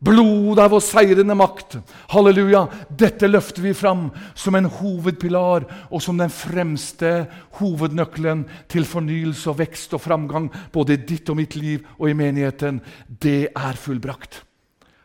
Blod 0.00 0.60
er 0.62 0.70
vår 0.70 0.82
seirende 0.84 1.34
makt. 1.36 1.80
Halleluja! 2.14 2.64
Dette 2.88 3.28
løfter 3.28 3.64
vi 3.66 3.74
fram 3.76 4.08
som 4.38 4.56
en 4.56 4.70
hovedpilar 4.70 5.66
og 5.90 6.00
som 6.04 6.16
den 6.20 6.32
fremste 6.32 7.26
hovednøkkelen 7.58 8.46
til 8.70 8.86
fornyelse 8.88 9.50
og 9.50 9.60
vekst 9.60 9.98
og 9.98 10.06
framgang 10.06 10.52
både 10.72 10.96
i 10.96 11.06
ditt 11.12 11.28
og 11.28 11.42
mitt 11.42 11.58
liv 11.58 11.82
og 11.98 12.12
i 12.12 12.16
menigheten. 12.16 12.80
Det 13.08 13.50
er 13.50 13.80
fullbrakt. 13.80 14.46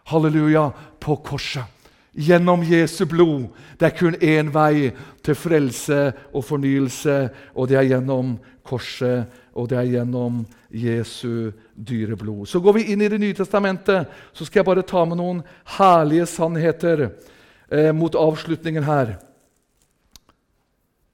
Halleluja! 0.03 0.71
På 0.99 1.15
korset. 1.15 1.63
Gjennom 2.13 2.63
Jesu 2.63 3.05
blod. 3.05 3.47
Det 3.79 3.89
er 3.89 3.97
kun 3.97 4.15
én 4.21 4.51
vei 4.53 4.91
til 5.23 5.35
frelse 5.35 6.13
og 6.33 6.45
fornyelse, 6.45 7.29
og 7.55 7.67
det 7.69 7.79
er 7.79 7.87
gjennom 7.89 8.35
korset, 8.63 9.25
og 9.53 9.69
det 9.69 9.77
er 9.79 9.89
gjennom 9.95 10.43
Jesu 10.69 11.51
dyre 11.73 12.15
blod. 12.17 12.45
Så 12.47 12.59
går 12.59 12.77
vi 12.77 12.87
inn 12.93 13.01
i 13.01 13.09
Det 13.09 13.19
nye 13.19 13.33
testamentet, 13.33 14.07
så 14.33 14.45
skal 14.45 14.59
jeg 14.59 14.65
bare 14.65 14.85
ta 14.85 15.05
med 15.05 15.17
noen 15.17 15.43
herlige 15.77 16.25
sannheter 16.25 17.09
eh, 17.71 17.91
mot 17.91 18.15
avslutningen 18.15 18.83
her. 18.83 19.17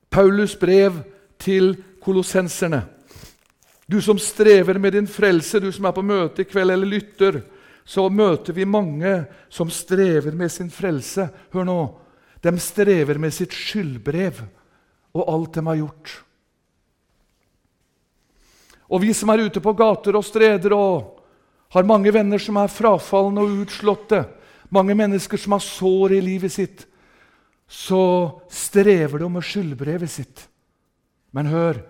Paulus 0.10 0.56
brev 0.56 1.04
til 1.39 1.78
kolossenserne. 2.02 2.84
Du 3.91 4.02
som 4.02 4.19
strever 4.19 4.78
med 4.78 4.91
din 4.91 5.08
frelse, 5.08 5.60
du 5.60 5.71
som 5.71 5.86
er 5.86 5.95
på 5.95 6.02
møte 6.06 6.43
i 6.43 6.45
kveld 6.45 6.71
eller 6.71 6.86
lytter, 6.88 7.41
så 7.89 8.06
møter 8.13 8.54
vi 8.54 8.67
mange 8.69 9.23
som 9.49 9.69
strever 9.73 10.36
med 10.38 10.52
sin 10.54 10.69
frelse. 10.69 11.25
Hør 11.49 11.65
nå. 11.65 11.80
De 12.41 12.52
strever 12.62 13.17
med 13.17 13.34
sitt 13.34 13.56
skyldbrev 13.56 14.43
og 15.17 15.23
alt 15.25 15.56
de 15.58 15.63
har 15.65 15.80
gjort. 15.80 16.12
Og 18.93 19.02
vi 19.02 19.10
som 19.17 19.32
er 19.34 19.41
ute 19.49 19.62
på 19.62 19.73
gater 19.78 20.17
og 20.17 20.25
streder 20.25 20.75
og 20.78 21.17
har 21.73 21.89
mange 21.89 22.13
venner 22.13 22.41
som 22.41 22.58
er 22.62 22.69
frafalne 22.73 23.41
og 23.41 23.58
utslåtte, 23.63 24.21
mange 24.69 24.93
mennesker 24.97 25.41
som 25.41 25.58
har 25.58 25.65
sår 25.65 26.13
i 26.17 26.21
livet 26.25 26.54
sitt, 26.54 26.86
så 27.69 28.04
strever 28.54 29.21
de 29.21 29.32
med 29.34 29.45
skyldbrevet 29.45 30.13
sitt. 30.13 30.45
Men 31.34 31.49
hør 31.49 31.82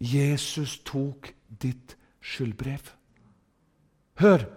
Jesus 0.00 0.78
tok 0.84 1.28
ditt 1.60 1.96
skyldbrev. 2.24 2.88
Hør! 4.20 4.48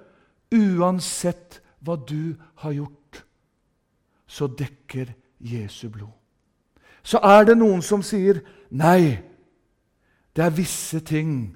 Uansett 0.53 1.61
hva 1.85 1.95
du 1.97 2.35
har 2.61 2.75
gjort, 2.75 3.23
så 4.27 4.47
dekker 4.47 5.13
Jesu 5.39 5.87
blod. 5.89 6.13
Så 7.05 7.21
er 7.21 7.45
det 7.45 7.57
noen 7.57 7.83
som 7.85 8.01
sier 8.05 8.41
nei, 8.73 9.21
det 10.35 10.43
er 10.43 10.55
visse 10.57 10.99
ting 11.05 11.53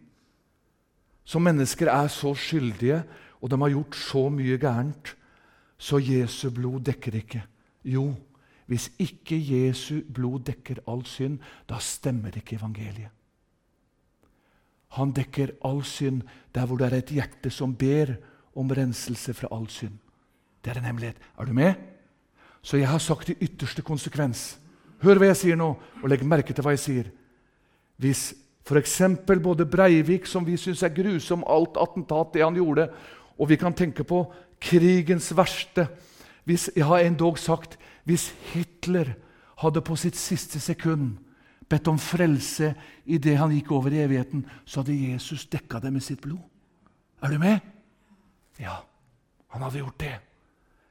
som 1.25 1.43
mennesker 1.45 1.89
er 1.91 2.07
så 2.13 2.33
skyldige, 2.37 3.03
og 3.41 3.51
de 3.51 3.59
har 3.61 3.73
gjort 3.73 3.97
så 3.97 4.23
mye 4.33 4.57
gærent, 4.61 5.13
så 5.79 5.99
Jesu 6.01 6.49
blod 6.53 6.83
dekker 6.89 7.17
ikke. 7.21 7.43
Jo, 7.83 8.11
hvis 8.69 8.89
ikke 9.01 9.37
Jesu 9.37 10.01
blod 10.13 10.43
dekker 10.49 10.83
all 10.89 11.05
synd, 11.07 11.39
da 11.69 11.79
stemmer 11.81 12.35
ikke 12.37 12.59
evangeliet. 12.59 13.13
Han 14.97 15.13
dekker 15.13 15.55
all 15.65 15.83
synd 15.85 16.23
der 16.55 16.65
hvor 16.65 16.77
det 16.77 16.89
er 16.89 16.97
et 16.97 17.13
hjerte 17.13 17.51
som 17.53 17.75
ber 17.77 18.15
om 18.59 18.71
renselse 18.75 19.33
fra 19.33 19.49
all 19.55 19.67
synd. 19.71 19.95
Det 20.59 20.73
er 20.73 20.81
en 20.81 20.89
hemmelighet. 20.89 21.17
Er 21.39 21.47
du 21.47 21.53
med? 21.55 21.73
Så 22.61 22.77
jeg 22.77 22.89
har 22.89 22.99
sagt 22.99 23.31
i 23.31 23.37
ytterste 23.39 23.81
konsekvens 23.85 24.57
Hør 24.99 25.15
hva 25.15 25.29
jeg 25.29 25.37
sier 25.39 25.55
nå, 25.55 25.69
og 26.03 26.09
legg 26.11 26.25
merke 26.27 26.51
til 26.51 26.65
hva 26.65 26.73
jeg 26.73 26.81
sier. 26.83 27.05
Hvis 28.03 28.33
F.eks. 28.67 28.97
både 29.23 29.63
Breivik, 29.65 30.27
som 30.27 30.43
vi 30.43 30.57
syns 30.59 30.83
er 30.83 30.91
grusom, 30.91 31.45
alt 31.47 31.79
attentat, 31.79 32.33
det 32.33 32.43
han 32.43 32.57
gjorde. 32.59 32.89
Og 33.39 33.47
vi 33.49 33.55
kan 33.55 33.73
tenke 33.73 34.03
på 34.03 34.25
krigens 34.59 35.31
verste. 35.31 35.87
Hvis, 36.43 36.67
jeg 36.75 36.83
har 36.85 37.05
endog 37.07 37.39
sagt 37.39 37.77
hvis 38.03 38.33
Hitler 38.51 39.13
hadde 39.63 39.81
på 39.85 39.95
sitt 39.95 40.19
siste 40.19 40.59
sekund 40.59 41.17
bedt 41.69 41.87
om 41.87 41.99
frelse 42.01 42.73
idet 43.05 43.37
han 43.37 43.53
gikk 43.53 43.71
over 43.71 43.93
i 43.93 44.03
evigheten, 44.03 44.43
så 44.65 44.81
hadde 44.81 44.97
Jesus 44.97 45.45
dekka 45.47 45.79
det 45.79 45.93
med 45.93 46.03
sitt 46.03 46.21
blod. 46.21 46.41
Er 47.21 47.31
du 47.31 47.39
med? 47.39 47.59
Ja, 48.59 48.81
han 49.47 49.61
hadde 49.61 49.79
gjort 49.79 49.99
det. 49.99 50.19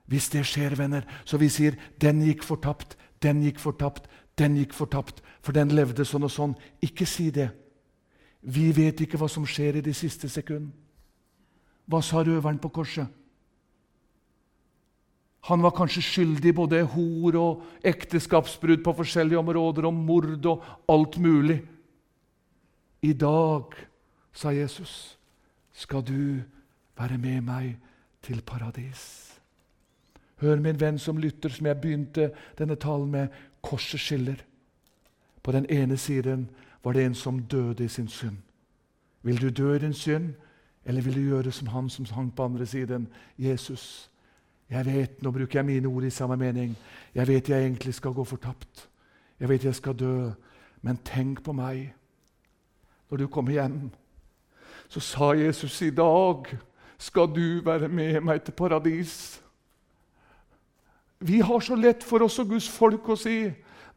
Hvis 0.09 0.31
det 0.33 0.47
skjer, 0.49 0.77
venner, 0.77 1.05
så 1.25 1.37
vi 1.37 1.49
sier 1.49 1.77
'den 2.01 2.23
gikk 2.23 2.43
fortapt', 2.43 2.97
'den 3.21 3.43
gikk 3.43 3.59
fortapt', 3.59 4.09
'den 4.37 4.57
gikk 4.57 4.73
fortapt', 4.73 5.21
for 5.43 5.53
den 5.53 5.69
levde 5.69 6.05
sånn 6.05 6.25
og 6.25 6.31
sånn. 6.31 6.57
Ikke 6.83 7.07
si 7.07 7.31
det. 7.31 7.51
Vi 8.43 8.73
vet 8.73 9.01
ikke 9.01 9.19
hva 9.19 9.29
som 9.29 9.47
skjer 9.47 9.77
i 9.77 9.81
de 9.81 9.95
siste 9.95 10.29
sekund. 10.29 10.73
Hva 11.87 12.03
sa 12.03 12.23
røveren 12.23 12.59
på 12.59 12.69
korset? 12.69 13.07
Han 15.49 15.63
var 15.63 15.71
kanskje 15.71 16.03
skyldig 16.03 16.55
både 16.55 16.83
hor 16.93 17.37
og 17.37 17.63
ekteskapsbrudd 17.85 18.83
på 18.85 18.93
forskjellige 18.93 19.39
områder, 19.39 19.87
og 19.87 19.95
mord 19.95 20.47
og 20.47 20.65
alt 20.89 21.19
mulig. 21.19 21.63
I 23.03 23.13
dag, 23.13 23.75
sa 24.33 24.51
Jesus, 24.51 25.19
skal 25.73 26.03
du 26.03 26.43
være 26.99 27.19
med 27.19 27.41
meg 27.41 27.77
til 28.23 28.43
paradis. 28.43 29.25
Hør, 30.41 30.57
min 30.57 30.81
venn 30.81 30.99
som 30.99 31.19
lytter, 31.19 31.49
som 31.49 31.67
jeg 31.67 31.81
begynte 31.81 32.31
denne 32.59 32.75
talen 32.75 33.11
med. 33.11 33.29
Korset 33.63 34.01
skiller. 34.01 34.37
På 35.43 35.53
den 35.53 35.67
ene 35.71 35.97
siden 35.97 36.51
var 36.85 36.93
det 36.93 37.05
en 37.05 37.15
som 37.15 37.43
døde 37.43 37.85
i 37.85 37.89
sin 37.89 38.09
synd. 38.09 38.37
Vil 39.23 39.41
du 39.41 39.49
dø 39.49 39.75
i 39.75 39.79
din 39.79 39.95
synd, 39.95 40.35
eller 40.85 41.03
vil 41.03 41.15
du 41.15 41.21
gjøre 41.21 41.53
som 41.53 41.69
han 41.69 41.91
som 41.91 42.05
hang 42.05 42.35
på 42.35 42.45
andre 42.45 42.67
siden? 42.67 43.09
Jesus, 43.39 44.11
Jeg 44.71 44.87
vet, 44.87 45.23
Nå 45.23 45.31
bruker 45.31 45.59
jeg 45.59 45.65
mine 45.65 45.89
ord 45.89 46.05
i 46.05 46.11
samme 46.11 46.37
mening. 46.37 46.77
Jeg 47.15 47.29
vet 47.29 47.49
jeg 47.49 47.65
egentlig 47.65 47.95
skal 47.95 48.13
gå 48.13 48.25
fortapt. 48.25 48.89
Jeg 49.41 49.49
vet 49.49 49.65
jeg 49.65 49.75
skal 49.75 49.95
dø. 49.99 50.31
Men 50.83 50.99
tenk 51.05 51.43
på 51.43 51.53
meg 51.53 51.95
når 53.11 53.17
du 53.17 53.27
kommer 53.27 53.53
hjem. 53.53 53.91
Så 54.89 55.01
sa 55.01 55.33
Jesus 55.33 55.83
i 55.83 55.91
dag 55.91 56.59
skal 56.99 57.31
du 57.31 57.61
være 57.65 57.89
med 57.89 58.21
meg 58.27 58.43
til 58.43 58.53
paradis. 58.59 59.41
Vi 61.19 61.41
har 61.41 61.61
så 61.61 61.75
lett 61.75 62.05
for 62.07 62.23
oss 62.23 62.39
og 62.39 62.53
Guds 62.53 62.69
folk 62.71 63.09
å 63.09 63.17
si 63.19 63.41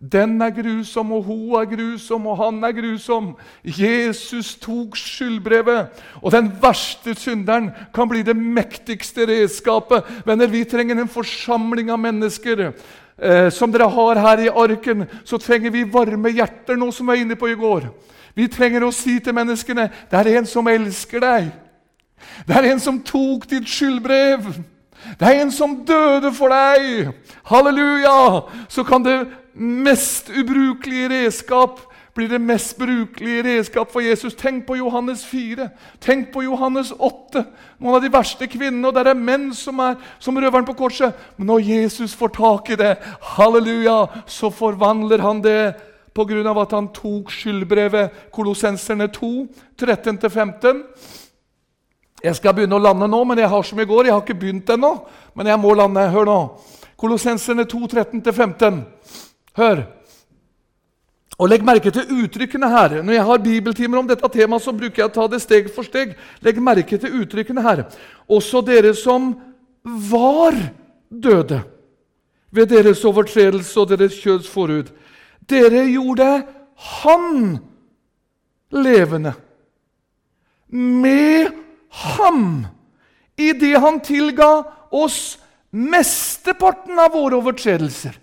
den 0.02 0.42
er 0.42 0.50
grusom, 0.50 1.12
og 1.14 1.28
hun 1.28 1.60
er 1.60 1.68
grusom, 1.70 2.26
og 2.26 2.40
han 2.40 2.64
er 2.66 2.72
grusom. 2.74 3.36
Jesus 3.62 4.56
tok 4.58 4.98
skyldbrevet, 4.98 5.92
og 6.24 6.34
den 6.34 6.50
verste 6.62 7.14
synderen 7.14 7.70
kan 7.94 8.10
bli 8.10 8.24
det 8.26 8.34
mektigste 8.34 9.28
redskapet. 9.30 10.10
Venner, 10.26 10.50
vi 10.50 10.64
trenger 10.66 10.98
en 10.98 11.12
forsamling 11.12 11.94
av 11.94 12.02
mennesker. 12.02 12.72
Eh, 13.22 13.52
som 13.54 13.70
dere 13.70 13.92
har 13.94 14.24
her 14.26 14.42
i 14.42 14.50
arken, 14.50 15.06
så 15.24 15.38
trenger 15.38 15.70
vi 15.70 15.86
varme 15.86 16.34
hjerter, 16.34 16.80
noe 16.82 16.90
som 16.90 17.06
jeg 17.06 17.20
var 17.20 17.22
inne 17.22 17.38
på 17.38 17.52
i 17.52 17.60
går. 17.60 17.92
Vi 18.34 18.50
trenger 18.50 18.88
å 18.88 18.96
si 18.96 19.20
til 19.22 19.38
menneskene 19.38 19.86
det 20.10 20.18
er 20.18 20.34
en 20.40 20.50
som 20.50 20.66
elsker 20.72 21.22
deg. 21.22 21.52
Det 22.48 22.58
er 22.58 22.72
en 22.72 22.80
som 22.80 23.02
tok 23.06 23.50
ditt 23.50 23.70
skyldbrev. 23.70 24.50
Det 25.20 25.28
er 25.28 25.42
en 25.42 25.52
som 25.52 25.80
døde 25.86 26.34
for 26.34 26.54
deg. 26.54 27.14
Halleluja! 27.50 28.42
Så 28.70 28.84
kan 28.84 29.06
det 29.06 29.20
mest 29.54 30.30
ubrukelige 30.30 31.10
redskap 31.10 31.82
bli 32.16 32.28
det 32.28 32.42
mest 32.42 32.78
brukelige 32.78 33.44
redskap 33.44 33.92
for 33.92 34.04
Jesus. 34.04 34.36
Tenk 34.36 34.66
på 34.68 34.76
Johannes 34.76 35.26
4. 35.26 35.70
Tenk 36.02 36.32
på 36.34 36.44
Johannes 36.44 36.92
8. 37.00 37.46
Noen 37.80 37.96
av 37.96 38.04
de 38.04 38.12
verste 38.12 38.48
kvinnene. 38.52 38.90
Og 38.90 38.96
der 38.96 39.12
er 39.12 39.18
menn 39.18 39.52
som 39.56 39.80
er 39.80 39.96
som 40.20 40.38
røveren 40.38 40.68
på 40.68 40.76
korset. 40.78 41.16
Men 41.38 41.48
når 41.54 41.64
Jesus 41.70 42.16
får 42.18 42.34
tak 42.36 42.74
i 42.74 42.80
det, 42.80 42.98
halleluja, 43.38 44.06
så 44.28 44.52
forvandler 44.52 45.24
han 45.24 45.42
det 45.44 45.74
pga. 46.14 46.62
at 46.62 46.72
han 46.72 46.92
tok 46.92 47.32
skyldbrevet 47.32 48.32
Kolossenserne 48.32 49.08
2, 49.08 49.48
13-15. 49.80 50.84
Jeg 52.22 52.38
skal 52.38 52.54
begynne 52.54 52.78
å 52.78 52.84
lande 52.84 53.08
nå, 53.10 53.24
men 53.26 53.40
jeg 53.42 53.50
har 53.50 53.64
som 53.66 53.80
i 53.82 53.88
går. 53.90 54.06
Jeg 54.06 54.14
har 54.14 54.22
ikke 54.22 54.38
begynt 54.44 54.70
ennå, 54.70 54.92
men 55.38 55.50
jeg 55.50 55.62
må 55.62 55.74
lande. 55.78 56.04
Hør 56.14 56.28
nå. 56.30 56.38
Kolossenserne 57.02 57.66
2, 57.66 57.80
13-15. 57.90 58.84
Hør. 59.58 59.84
Og 61.42 61.50
Legg 61.50 61.64
merke 61.66 61.90
til 61.94 62.10
uttrykkene 62.22 62.70
her. 62.70 63.00
Når 63.02 63.16
jeg 63.16 63.26
har 63.26 63.42
bibeltimer 63.42 64.02
om 64.02 64.10
dette 64.10 64.30
temaet, 64.30 64.62
så 64.62 64.74
bruker 64.78 65.02
jeg 65.02 65.10
å 65.10 65.16
ta 65.16 65.26
det 65.32 65.42
steg 65.42 65.72
for 65.74 65.88
steg. 65.88 66.14
Legg 66.46 66.62
merke 66.62 67.00
til 67.02 67.24
uttrykkene 67.24 67.64
her. 67.66 67.88
Også 68.30 68.62
dere 68.66 68.94
som 68.98 69.32
var 69.82 70.54
døde 71.10 71.64
ved 72.54 72.70
deres 72.70 73.02
overtredelse 73.08 73.80
og 73.82 73.90
deres 73.90 74.20
kjøds 74.22 74.50
forhud. 74.52 74.92
Dere 75.50 75.88
gjorde 75.90 76.30
Han 77.02 77.58
levende. 78.72 79.34
Med 80.72 81.61
ham, 81.92 82.68
idet 83.38 83.80
han 83.80 84.00
tilga 84.00 84.64
oss 84.92 85.38
mesteparten 85.72 87.00
av 87.00 87.14
våre 87.16 87.40
overtredelser. 87.40 88.18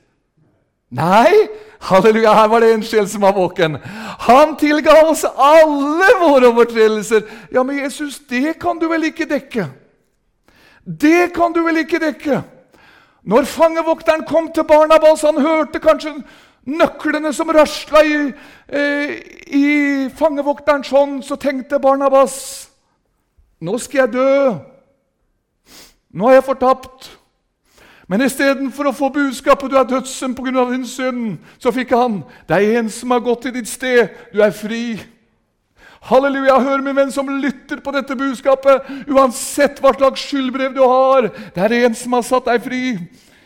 Nei, 0.88 1.48
halleluja, 1.84 2.32
her 2.32 2.48
var 2.48 2.64
det 2.64 2.70
en 2.72 2.84
sjel 2.86 3.08
som 3.08 3.24
var 3.26 3.34
våken. 3.36 3.76
Han 4.24 4.54
tilga 4.56 4.94
oss 5.04 5.24
alle 5.28 6.08
våre 6.20 6.48
overtredelser. 6.48 7.26
Ja, 7.52 7.62
men 7.62 7.76
Jesus, 7.82 8.20
det 8.28 8.56
kan 8.60 8.80
du 8.80 8.88
vel 8.88 9.10
ikke 9.10 9.28
dekke? 9.28 9.68
Det 10.84 11.34
kan 11.36 11.52
du 11.52 11.60
vel 11.66 11.82
ikke 11.82 12.00
dekke? 12.00 12.40
Når 13.28 13.44
fangevokteren 13.44 14.24
kom 14.24 14.48
til 14.52 14.64
Barnabas, 14.64 15.26
han 15.26 15.40
hørte 15.44 15.82
kanskje 15.84 16.14
nøklene 16.64 17.32
som 17.36 17.50
rasla 17.52 18.00
i, 18.04 18.32
eh, 18.68 19.12
i 19.46 20.08
fangevokterens 20.16 20.88
hånd, 20.88 21.22
så 21.24 21.36
tenkte 21.36 21.78
Barnabas 21.78 22.67
Nå 23.60 23.78
skal 23.78 24.04
jeg 24.04 24.12
dø. 24.12 24.54
Nå 26.14 26.28
er 26.28 26.38
jeg 26.38 26.46
fortapt. 26.46 27.08
Men 28.08 28.24
istedenfor 28.24 28.88
å 28.88 28.96
få 28.96 29.10
budskapet 29.12 29.70
'du 29.70 29.76
er 29.76 29.84
dødsen 29.84 30.34
pga. 30.34 30.64
din 30.70 30.86
synd', 30.86 31.38
så 31.58 31.70
fikk 31.70 31.90
han 31.90 32.24
'det 32.48 32.56
er 32.56 32.78
en 32.78 32.90
som 32.90 33.10
har 33.10 33.20
gått 33.20 33.42
til 33.42 33.52
ditt 33.52 33.68
sted, 33.68 34.08
du 34.32 34.40
er 34.40 34.50
fri'. 34.50 35.00
Halleluja, 36.00 36.58
hør 36.58 36.80
min 36.80 36.96
venn 36.96 37.12
som 37.12 37.28
lytter 37.28 37.80
på 37.80 37.92
dette 37.92 38.16
budskapet. 38.16 38.86
Uansett 39.10 39.80
hva 39.80 39.92
slags 39.92 40.20
skyldbrev 40.20 40.74
du 40.74 40.80
har, 40.80 41.28
det 41.54 41.64
er 41.64 41.84
en 41.84 41.94
som 41.94 42.12
har 42.12 42.22
satt 42.22 42.44
deg 42.44 42.62
fri. 42.62 42.98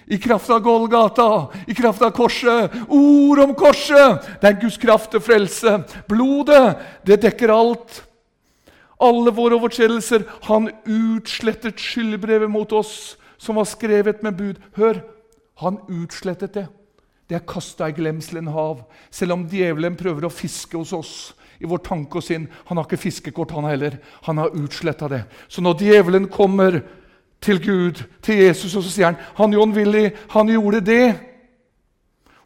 I 0.07 0.19
kraft 0.19 0.51
av 0.51 0.61
Golgata, 0.61 1.49
i 1.67 1.75
kraft 1.75 2.03
av 2.03 2.13
korset. 2.13 2.71
Ord 2.89 3.39
om 3.39 3.55
korset! 3.55 4.21
Det 4.43 4.51
er 4.51 4.61
Guds 4.61 4.77
kraft 4.77 5.11
til 5.11 5.21
frelse. 5.21 5.79
Blodet, 6.09 6.77
det 7.07 7.23
dekker 7.23 7.55
alt. 7.55 8.03
Alle 9.03 9.33
våre 9.35 9.59
overtredelser. 9.59 10.25
Han 10.49 10.71
utslettet 10.87 11.81
skyldbrevet 11.81 12.51
mot 12.51 12.73
oss 12.73 13.17
som 13.43 13.59
var 13.59 13.67
skrevet 13.67 14.23
med 14.23 14.39
bud. 14.39 14.63
Hør, 14.79 15.03
han 15.63 15.81
utslettet 15.91 16.55
det. 16.55 16.67
Det 17.29 17.39
er 17.39 17.47
kasta 17.49 17.89
i 17.89 17.95
glemselen 17.97 18.51
hav. 18.53 18.85
Selv 19.11 19.35
om 19.35 19.47
djevelen 19.51 19.97
prøver 19.99 20.27
å 20.29 20.33
fiske 20.33 20.79
hos 20.79 20.93
oss 20.95 21.13
i 21.63 21.69
vår 21.69 21.83
tanke 21.87 22.19
og 22.19 22.27
sinn. 22.27 22.49
Han 22.69 22.79
har 22.79 22.87
ikke 22.87 23.01
fiskekort, 23.01 23.55
han 23.55 23.69
heller. 23.71 23.99
Han 24.27 24.39
har 24.43 24.55
utsletta 24.59 25.09
det. 25.11 25.23
Så 25.49 25.63
når 25.63 25.83
djevelen 25.83 26.29
kommer 26.31 26.81
til 27.43 27.59
Gud, 27.63 28.03
til 28.23 28.43
Jesus, 28.45 28.75
og 28.77 28.85
så 28.85 28.91
sier 28.91 29.11
han 29.11 29.21
han 29.39 29.55
John 29.55 29.75
Willy, 29.75 30.11
han 30.31 30.51
gjorde 30.51 30.81
det. 30.87 31.07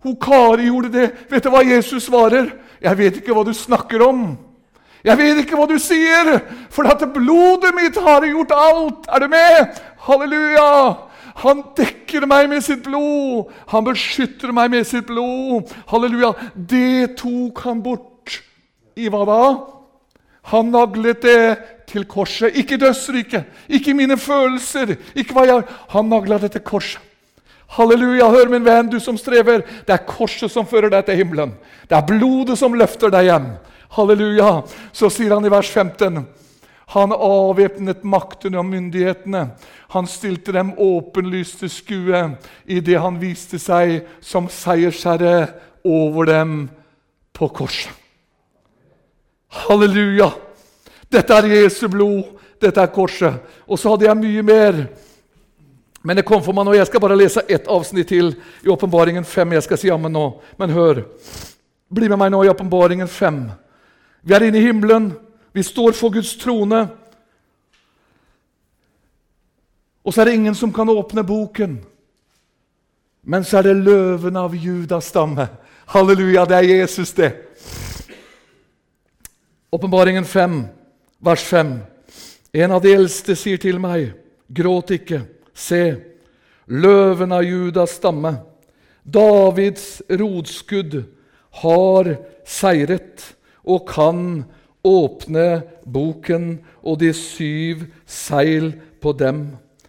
Hun 0.05 0.17
Kari 0.21 0.69
gjorde 0.69 0.93
det. 0.93 1.07
Vet 1.31 1.45
du 1.45 1.51
hva 1.53 1.65
Jesus 1.67 2.07
svarer? 2.09 2.53
Jeg 2.81 2.99
vet 2.99 3.21
ikke 3.21 3.35
hva 3.35 3.45
du 3.45 3.53
snakker 3.57 4.05
om. 4.07 4.37
Jeg 5.07 5.19
vet 5.21 5.39
ikke 5.45 5.59
hva 5.59 5.69
du 5.71 5.77
sier, 5.79 6.33
for 6.75 6.89
at 6.91 7.05
blodet 7.15 7.71
mitt 7.77 7.99
har 8.03 8.27
gjort 8.27 8.55
alt. 8.57 9.07
Er 9.07 9.23
du 9.23 9.29
med? 9.31 9.79
Halleluja! 10.09 10.71
Han 11.45 11.61
dekker 11.77 12.25
meg 12.27 12.49
med 12.49 12.65
sitt 12.65 12.83
blod. 12.87 13.53
Han 13.71 13.85
beskytter 13.87 14.55
meg 14.57 14.73
med 14.73 14.87
sitt 14.89 15.07
blod. 15.07 15.71
Halleluja! 15.93 16.33
Det 16.57 17.15
tok 17.21 17.63
han 17.69 17.85
bort. 17.85 18.41
I 18.97 19.11
hva 19.13 19.23
da? 19.29 19.41
Han 20.51 20.73
naglet 20.73 21.23
det 21.23 21.41
til 21.91 22.07
korset. 22.09 22.57
Ikke 22.59 22.79
dødsriket, 22.81 23.47
ikke 23.69 23.95
mine 23.95 24.17
følelser. 24.19 24.97
ikke 25.15 25.37
hva 25.37 25.47
jeg... 25.47 25.67
Han 25.95 26.11
nagla 26.11 26.41
det 26.43 26.55
til 26.57 26.65
korset. 26.67 27.03
Halleluja, 27.77 28.29
hør 28.31 28.51
min 28.51 28.65
venn, 28.65 28.91
du 28.91 29.01
som 29.03 29.19
strever. 29.19 29.65
Det 29.87 29.95
er 29.95 30.07
korset 30.07 30.51
som 30.51 30.67
fører 30.67 30.91
deg 30.91 31.07
til 31.07 31.19
himmelen. 31.19 31.55
Det 31.91 31.99
er 31.99 32.07
blodet 32.07 32.59
som 32.59 32.75
løfter 32.79 33.11
deg 33.11 33.27
hjem. 33.27 33.49
Halleluja! 33.95 34.63
Så 34.93 35.11
sier 35.13 35.37
han 35.37 35.47
i 35.47 35.53
vers 35.53 35.71
15 35.71 36.25
han 36.87 37.11
avvæpnet 37.13 38.05
maktene 38.07 38.61
og 38.61 38.69
myndighetene. 38.71 39.41
Han 39.91 40.07
stilte 40.07 40.53
dem 40.55 40.71
åpenlyst 40.79 41.59
til 41.65 41.73
skue 41.73 42.21
idet 42.63 43.01
han 43.03 43.19
viste 43.19 43.59
seg 43.59 44.05
som 44.23 44.47
seiersherre 44.47 45.49
over 45.83 46.31
dem 46.31 46.53
på 47.35 47.49
korset. 47.51 47.91
Halleluja! 49.67 50.31
Dette 51.11 51.35
er 51.35 51.51
Jesu 51.57 51.89
blod. 51.91 52.37
Dette 52.63 52.83
er 52.83 52.95
korset. 52.95 53.43
Og 53.67 53.79
så 53.79 53.93
hadde 53.93 54.07
jeg 54.07 54.23
mye 54.23 54.47
mer. 54.47 54.81
Men 56.07 56.19
det 56.19 56.27
kom 56.27 56.43
for 56.43 56.55
meg 56.55 56.67
nå. 56.69 56.75
Jeg 56.77 56.87
skal 56.87 57.03
bare 57.03 57.19
lese 57.19 57.43
ett 57.51 57.67
avsnitt 57.67 58.11
til 58.15 58.35
i 58.63 58.71
Åpenbaringen 58.71 59.25
5. 59.27 59.55
Jeg 59.59 59.67
skal 59.67 59.81
si 59.81 59.91
jammen 59.91 60.13
nå. 60.13 60.27
Men 60.59 60.75
hør. 60.75 61.03
Bli 61.91 62.11
med 62.11 62.21
meg 62.21 62.31
nå 62.35 62.45
i 62.45 62.51
Åpenbaringen 62.53 63.11
5. 63.11 63.41
Vi 64.27 64.35
er 64.35 64.43
inne 64.43 64.59
i 64.59 64.67
himmelen. 64.67 65.13
Vi 65.55 65.63
står 65.63 65.95
for 65.95 66.11
Guds 66.11 66.33
trone. 66.41 66.89
Og 70.03 70.15
så 70.15 70.23
er 70.23 70.29
det 70.29 70.39
ingen 70.41 70.55
som 70.59 70.73
kan 70.75 70.91
åpne 70.91 71.23
boken. 71.27 71.77
Men 73.23 73.47
så 73.47 73.61
er 73.61 73.69
det 73.69 73.85
løven 73.87 74.39
av 74.39 74.55
Judas 74.55 75.13
stamme. 75.13 75.47
Halleluja, 75.95 76.43
det 76.47 76.59
er 76.59 76.69
Jesus, 76.73 77.13
det. 77.15 77.31
Åpenbaringen 79.71 80.25
5, 80.27 80.59
vers 81.23 81.47
5. 81.47 81.73
En 82.53 82.75
av 82.75 82.83
de 82.83 82.95
eldste 82.99 83.39
sier 83.39 83.63
til 83.63 83.79
meg, 83.83 84.11
gråt 84.51 84.91
ikke. 84.99 85.23
Se, 85.55 85.83
løven 86.67 87.35
av 87.35 87.47
Judas 87.47 87.95
stamme, 88.01 88.37
Davids 89.03 90.01
rodskudd, 90.11 91.05
har 91.63 92.15
seiret 92.47 93.36
og 93.67 93.87
kan 93.91 94.21
åpne 94.87 95.49
boken 95.83 96.51
og 96.87 97.01
de 97.03 97.11
syv 97.17 97.87
seil 98.07 98.73
på 99.03 99.13
dem. 99.19 99.49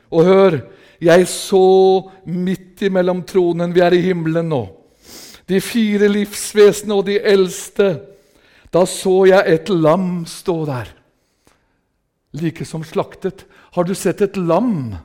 Og 0.09 0.25
hør, 0.25 0.59
jeg 1.01 1.28
så 1.30 2.07
midt 2.25 2.82
imellom 2.88 3.21
tronen 3.28 3.73
Vi 3.75 3.84
er 3.86 3.93
i 3.93 4.01
himmelen 4.01 4.49
nå. 4.49 4.63
De 5.47 5.61
fire 5.61 6.09
livsvesenene 6.11 6.95
og 6.97 7.05
de 7.07 7.19
eldste. 7.21 7.91
Da 8.73 8.84
så 8.89 9.28
jeg 9.30 9.53
et 9.53 9.69
lam 9.71 10.25
stå 10.28 10.57
der, 10.67 10.89
like 12.36 12.65
som 12.67 12.84
slaktet. 12.84 13.45
Har 13.71 13.88
du 13.88 13.93
sett 13.95 14.21
et 14.21 14.36
lam 14.36 14.97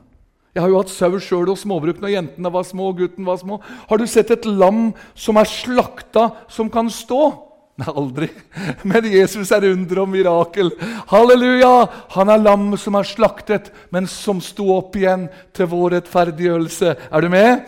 Jeg 0.53 0.61
har 0.61 0.69
jo 0.69 0.81
hatt 0.81 0.91
sau 0.93 1.15
sjøl 1.17 1.49
og 1.49 1.57
småbruk 1.57 2.01
når 2.01 2.11
jentene 2.13 2.49
var 2.53 2.65
små 2.67 2.91
og 2.91 2.99
gutten 2.99 3.25
var 3.25 3.39
små. 3.41 3.57
Har 3.89 3.97
du 3.97 4.05
sett 4.05 4.29
et 4.29 4.45
lam 4.45 4.91
som 5.15 5.39
er 5.41 5.49
slakta, 5.49 6.27
som 6.45 6.69
kan 6.69 6.91
stå? 6.93 7.52
Nei, 7.81 7.89
aldri. 7.89 8.27
Men 8.89 9.07
Jesus 9.09 9.51
er 9.55 9.65
under 9.71 10.03
og 10.03 10.09
mirakel. 10.13 10.69
Halleluja! 11.09 11.71
Han 12.13 12.29
er 12.29 12.43
lammet 12.43 12.81
som 12.81 12.99
er 12.99 13.07
slaktet, 13.07 13.71
men 13.89 14.05
som 14.09 14.41
sto 14.45 14.67
opp 14.75 14.93
igjen 14.99 15.25
til 15.57 15.71
vår 15.71 15.97
rettferdiggjørelse. 15.97 16.93
Er 17.09 17.25
du 17.25 17.31
med? 17.33 17.63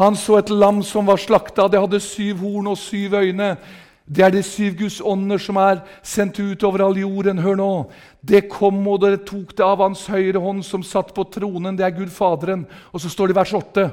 Han 0.00 0.16
så 0.16 0.38
et 0.40 0.52
lam 0.52 0.80
som 0.84 1.08
var 1.08 1.20
slakta. 1.20 1.68
Det 1.68 1.80
hadde 1.80 2.00
syv 2.00 2.40
horn 2.44 2.72
og 2.72 2.80
syv 2.80 3.18
øyne. 3.20 3.56
Det 4.06 4.24
er 4.24 4.32
de 4.32 4.42
syv 4.44 4.76
Guds 4.78 5.00
ånder 5.04 5.40
som 5.42 5.58
er 5.60 5.80
sendt 6.04 6.38
ut 6.38 6.64
over 6.64 6.84
all 6.86 6.96
jorden. 7.00 7.40
Hør 7.42 7.60
nå. 7.60 7.70
Det 8.24 8.46
kom, 8.48 8.78
og 8.88 9.00
dere 9.02 9.20
tok 9.20 9.52
det 9.56 9.64
av 9.66 9.82
Hans 9.84 10.06
høyre 10.08 10.40
hånd, 10.40 10.62
som 10.64 10.84
satt 10.84 11.12
på 11.16 11.26
tronen. 11.28 11.76
Det 11.76 11.84
er 11.84 11.96
Gud 11.96 12.12
Faderen. 12.14 12.64
Og 12.92 13.02
så 13.02 13.12
står 13.12 13.28
det 13.28 13.36
i 13.36 13.40
vers 13.40 13.56
8. 13.56 13.88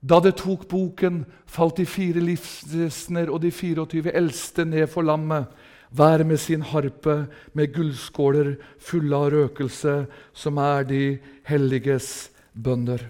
Da 0.00 0.20
det 0.22 0.36
tok 0.38 0.68
boken, 0.70 1.24
falt 1.46 1.80
de 1.80 1.86
fire 1.88 2.22
livsvesener 2.22 3.32
og 3.32 3.42
de 3.42 3.50
24 3.50 4.12
eldste 4.14 4.66
ned 4.68 4.86
for 4.90 5.06
lammet, 5.06 5.48
hver 5.90 6.22
med 6.28 6.38
sin 6.38 6.62
harpe, 6.62 7.26
med 7.56 7.72
gullskåler 7.74 8.54
fulle 8.78 9.16
av 9.16 9.30
røkelse, 9.32 9.94
som 10.36 10.60
er 10.62 10.84
de 10.86 11.02
helliges 11.48 12.28
bønder. 12.52 13.08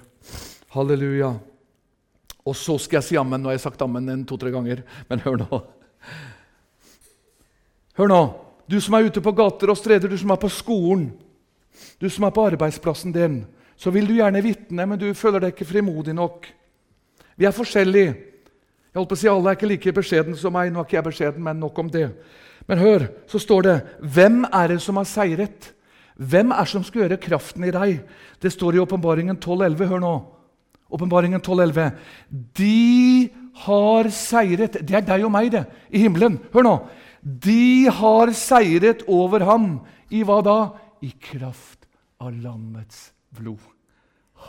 Halleluja. 0.73 1.35
Og 2.49 2.57
så 2.57 2.79
skal 2.81 3.01
jeg 3.01 3.09
si 3.09 3.19
ammen. 3.21 3.43
Nå 3.43 3.51
har 3.51 3.59
jeg 3.59 3.67
sagt 3.67 3.83
ammen 3.85 4.09
en 4.09 4.25
to-tre 4.29 4.53
ganger, 4.55 4.85
men 5.11 5.25
hør 5.25 5.43
nå. 5.43 5.61
Hør 7.99 8.13
nå, 8.13 8.23
du 8.71 8.79
som 8.81 8.95
er 8.95 9.09
ute 9.11 9.21
på 9.25 9.35
gater 9.37 9.73
og 9.73 9.77
streder, 9.77 10.09
du 10.09 10.17
som 10.21 10.31
er 10.31 10.41
på 10.41 10.51
skolen, 10.53 11.09
du 11.99 12.07
som 12.11 12.25
er 12.25 12.35
på 12.35 12.45
arbeidsplassen 12.47 13.13
din, 13.13 13.41
så 13.79 13.91
vil 13.95 14.07
du 14.07 14.15
gjerne 14.17 14.43
vitne, 14.43 14.87
men 14.87 14.99
du 15.01 15.11
føler 15.19 15.43
deg 15.43 15.55
ikke 15.55 15.67
frimodig 15.67 16.15
nok. 16.15 16.47
Vi 17.39 17.47
er 17.47 17.55
forskjellige. 17.55 18.15
Jeg 18.89 18.99
holdt 18.99 19.11
på 19.13 19.17
å 19.17 19.21
si 19.21 19.31
Alle 19.31 19.53
er 19.53 19.59
ikke 19.59 19.71
like 19.71 19.95
beskjeden 19.95 20.37
som 20.39 20.55
meg. 20.57 20.73
Nå 20.73 20.83
er 20.83 20.89
ikke 20.89 20.99
jeg 20.99 21.07
beskjeden, 21.07 21.45
men 21.45 21.61
nok 21.63 21.77
om 21.79 21.91
det. 21.93 22.09
Men 22.69 22.83
hør, 22.83 23.07
så 23.31 23.41
står 23.41 23.67
det 23.67 23.77
Hvem 24.03 24.43
er 24.49 24.75
det 24.75 24.81
som 24.83 24.99
har 24.99 25.07
seiret? 25.09 25.71
Hvem 26.19 26.51
er 26.51 26.67
det 26.67 26.73
som 26.73 26.83
skal 26.87 27.05
gjøre 27.05 27.21
kraften 27.23 27.69
i 27.69 27.75
deg? 27.75 28.01
Det 28.43 28.51
står 28.51 28.75
i 28.75 28.83
Åpenbaringen 28.83 29.39
12,11. 29.39 29.87
Hør 29.93 30.03
nå. 30.03 30.15
Åpenbaringen 30.91 31.45
12,11. 31.45 31.93
De 32.59 33.31
har 33.65 34.11
seiret 34.15 34.81
Det 34.83 34.99
er 34.99 35.07
deg 35.07 35.27
og 35.27 35.33
meg, 35.35 35.53
det, 35.55 35.65
i 35.95 36.03
himmelen. 36.03 36.41
Hør 36.55 36.67
nå. 36.67 36.77
De 37.23 37.87
har 37.93 38.35
seiret 38.35 39.07
over 39.07 39.47
ham. 39.47 39.73
I 40.11 40.25
hva 40.27 40.43
da? 40.43 40.61
I 41.05 41.13
kraft 41.23 41.87
av 42.19 42.35
lammets 42.35 43.13
blod. 43.37 43.63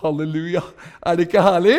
Halleluja! 0.02 0.64
Er 1.06 1.18
det 1.18 1.28
ikke 1.28 1.44
herlig? 1.44 1.78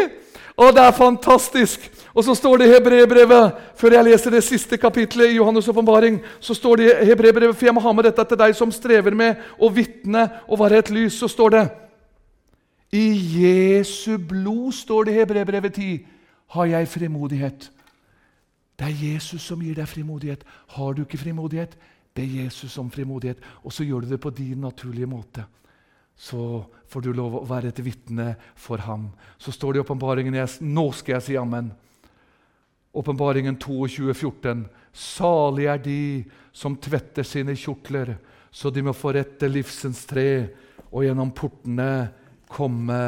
Å, 0.57 0.69
det 0.75 0.85
er 0.85 0.97
fantastisk! 0.97 1.89
Og 2.11 2.25
så 2.27 2.35
står 2.35 2.61
det 2.61 2.69
i 2.69 2.73
Hebrebrevet, 2.75 3.59
før 3.79 3.97
jeg 3.97 4.09
leser 4.09 4.35
det 4.35 4.43
siste 4.45 4.79
kapitlet 4.81 5.31
i 5.31 5.39
Johannes' 5.39 5.71
åpenbaring, 5.71 6.19
så 6.43 6.57
står 6.59 6.81
det 6.81 6.89
i 6.91 7.11
Hebrebrevet, 7.13 7.57
for 7.57 7.71
jeg 7.71 7.77
må 7.77 7.85
ha 7.85 7.93
med 7.95 8.09
dette 8.09 8.25
til 8.27 8.41
deg 8.41 8.57
som 8.59 8.73
strever 8.75 9.15
med 9.15 9.43
å 9.59 9.71
vitne 9.73 10.27
og 10.49 10.59
være 10.65 10.83
et 10.83 10.95
lys, 10.95 11.21
så 11.21 11.31
står 11.31 11.55
det 11.55 11.67
I 12.99 13.07
Jesu 13.41 14.19
blod, 14.19 14.73
står 14.75 15.07
det 15.07 15.15
i 15.15 15.21
Hebrebrevet 15.23 15.79
10, 15.79 16.01
har 16.57 16.73
jeg 16.75 16.91
frimodighet 16.91 17.71
det 18.81 18.89
er 18.89 19.13
Jesus 19.13 19.45
som 19.45 19.61
gir 19.61 19.77
deg 19.77 19.89
frimodighet. 19.89 20.45
Har 20.73 20.95
du 20.97 21.03
ikke 21.03 21.21
frimodighet, 21.21 21.75
det 22.17 22.25
er 22.25 22.45
Jesus 22.45 22.73
som 22.73 22.91
frimodighet. 22.91 23.37
Og 23.63 23.73
så 23.73 23.85
gjør 23.85 24.01
du 24.01 24.09
det 24.09 24.21
på 24.21 24.31
din 24.31 24.61
naturlige 24.65 25.07
måte. 25.07 25.45
Så 26.21 26.65
får 26.91 27.05
du 27.07 27.15
lov 27.17 27.39
å 27.39 27.47
være 27.49 27.71
et 27.73 27.81
vitne 27.81 28.35
for 28.59 28.83
ham. 28.85 29.09
Så 29.41 29.55
står 29.57 29.73
det 29.73 29.81
i 29.81 29.85
åpenbaringen 29.87 30.37
Nå 30.69 30.91
skal 30.93 31.17
jeg 31.17 31.27
si 31.31 31.39
amen. 31.41 31.71
Åpenbaringen 32.93 33.57
22, 33.57 34.13
14. 34.13 34.67
Salig 34.93 35.69
er 35.71 35.81
de 35.81 36.01
som 36.53 36.77
tvetter 36.77 37.25
sine 37.25 37.55
kjortler, 37.57 38.17
så 38.51 38.73
de 38.75 38.83
må 38.83 38.93
forrette 38.93 39.49
livsens 39.49 40.03
tre 40.11 40.51
og 40.91 41.05
gjennom 41.07 41.31
portene 41.33 42.11
komme 42.51 43.03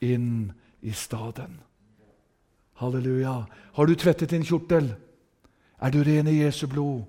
inn 0.00 0.48
i 0.80 0.94
staden. 0.96 1.58
Halleluja. 2.80 3.42
Har 3.76 3.86
du 3.86 3.94
tvettet 3.94 4.32
din 4.32 4.46
kjortel? 4.46 4.88
Er 5.78 5.92
du 5.92 6.00
ren 6.02 6.30
i 6.30 6.40
Jesu 6.40 6.66
blod? 6.70 7.04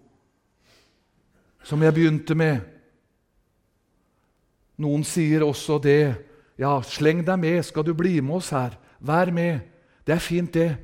Som 1.64 1.82
jeg 1.86 1.96
begynte 1.96 2.36
med. 2.36 2.60
Noen 4.80 5.04
sier 5.08 5.44
også 5.44 5.80
det. 5.84 6.16
Ja, 6.60 6.78
sleng 6.84 7.24
deg 7.28 7.40
med, 7.40 7.60
skal 7.68 7.86
du 7.88 7.94
bli 7.96 8.20
med 8.22 8.40
oss 8.40 8.54
her? 8.56 8.78
Vær 9.00 9.32
med. 9.36 9.60
Det 10.08 10.16
er 10.16 10.24
fint, 10.24 10.54
det. 10.54 10.78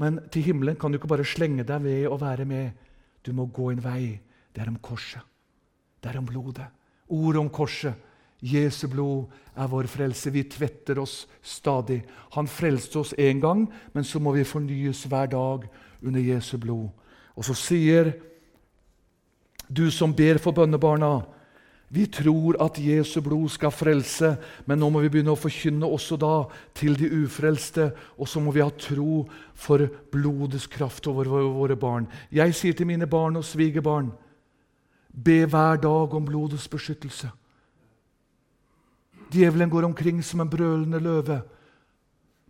Men 0.00 0.20
til 0.32 0.46
himmelen 0.48 0.78
kan 0.80 0.92
du 0.92 0.96
ikke 0.96 1.10
bare 1.10 1.28
slenge 1.28 1.64
deg 1.68 1.82
ved 1.84 2.06
og 2.08 2.20
være 2.22 2.46
med. 2.48 2.70
Du 3.24 3.32
må 3.36 3.46
gå 3.52 3.70
en 3.72 3.82
vei. 3.84 4.20
Det 4.52 4.62
er 4.62 4.70
om 4.72 4.78
korset. 4.80 5.20
Det 6.00 6.10
er 6.10 6.20
om 6.20 6.28
blodet. 6.28 6.68
Ordet 7.08 7.40
om 7.40 7.50
korset. 7.52 7.94
Jesu 8.40 8.86
blod 8.88 9.28
er 9.56 9.68
vår 9.68 9.88
frelse. 9.92 10.32
Vi 10.32 10.46
tvetter 10.48 10.98
oss 11.02 11.26
stadig. 11.42 12.00
Han 12.32 12.48
frelste 12.48 12.98
oss 13.02 13.12
én 13.18 13.40
gang, 13.40 13.66
men 13.92 14.04
så 14.04 14.18
må 14.18 14.32
vi 14.32 14.44
fornyes 14.44 15.04
hver 15.04 15.28
dag 15.28 15.68
under 16.00 16.20
Jesu 16.20 16.56
blod. 16.58 16.88
Og 17.36 17.44
så 17.44 17.54
sier 17.54 18.14
du 19.68 19.90
som 19.90 20.14
ber 20.16 20.40
for 20.40 20.56
bønnebarna 20.56 21.20
vi 21.90 22.06
tror 22.06 22.54
at 22.62 22.78
Jesu 22.78 23.18
blod 23.20 23.50
skal 23.50 23.72
frelse, 23.74 24.36
men 24.66 24.78
nå 24.78 24.92
må 24.94 25.00
vi 25.02 25.08
begynne 25.10 25.32
å 25.34 25.38
forkynne 25.38 25.88
også 25.90 26.14
da 26.22 26.34
til 26.78 26.94
de 26.94 27.08
ufrelste. 27.24 27.88
Og 28.14 28.30
så 28.30 28.38
må 28.38 28.54
vi 28.54 28.62
ha 28.62 28.70
tro 28.70 29.24
for 29.58 29.88
blodets 30.12 30.68
kraft 30.70 31.08
over 31.10 31.26
våre 31.26 31.74
barn. 31.74 32.06
Jeg 32.30 32.54
sier 32.54 32.78
til 32.78 32.86
mine 32.86 33.10
barn 33.10 33.40
og 33.40 33.46
svigerbarn 33.46 34.12
be 35.10 35.42
hver 35.50 35.82
dag 35.82 36.14
om 36.14 36.26
blodets 36.30 36.68
beskyttelse. 36.70 37.32
Djevelen 39.34 39.70
går 39.70 39.88
omkring 39.90 40.22
som 40.22 40.40
en 40.40 40.50
brølende 40.50 41.02
løve. 41.02 41.40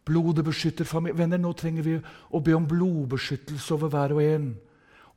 Blodet 0.04 0.44
beskytter 0.44 0.84
familien. 0.84 1.16
Venner, 1.16 1.40
nå 1.40 1.52
trenger 1.56 1.84
vi 1.84 1.96
å 2.28 2.40
be 2.44 2.52
om 2.56 2.68
blodbeskyttelse 2.68 3.72
over 3.72 3.88
hver 3.88 4.14
og 4.16 4.22
en. 4.24 4.50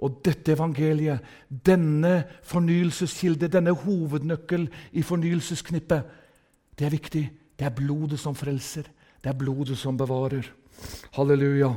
Og 0.03 0.19
dette 0.25 0.51
evangeliet, 0.51 1.23
denne 1.47 2.25
fornyelseskilde, 2.43 3.47
denne 3.47 3.71
hovednøkkel 3.85 4.67
i 4.91 5.03
fornyelsesknippet, 5.05 6.03
det 6.75 6.87
er 6.87 6.93
viktig. 6.93 7.23
Det 7.55 7.65
er 7.69 7.75
blodet 7.77 8.19
som 8.19 8.35
frelser. 8.35 8.89
Det 9.23 9.31
er 9.31 9.39
blodet 9.39 9.77
som 9.79 9.97
bevarer. 9.97 10.49
Halleluja. 11.15 11.71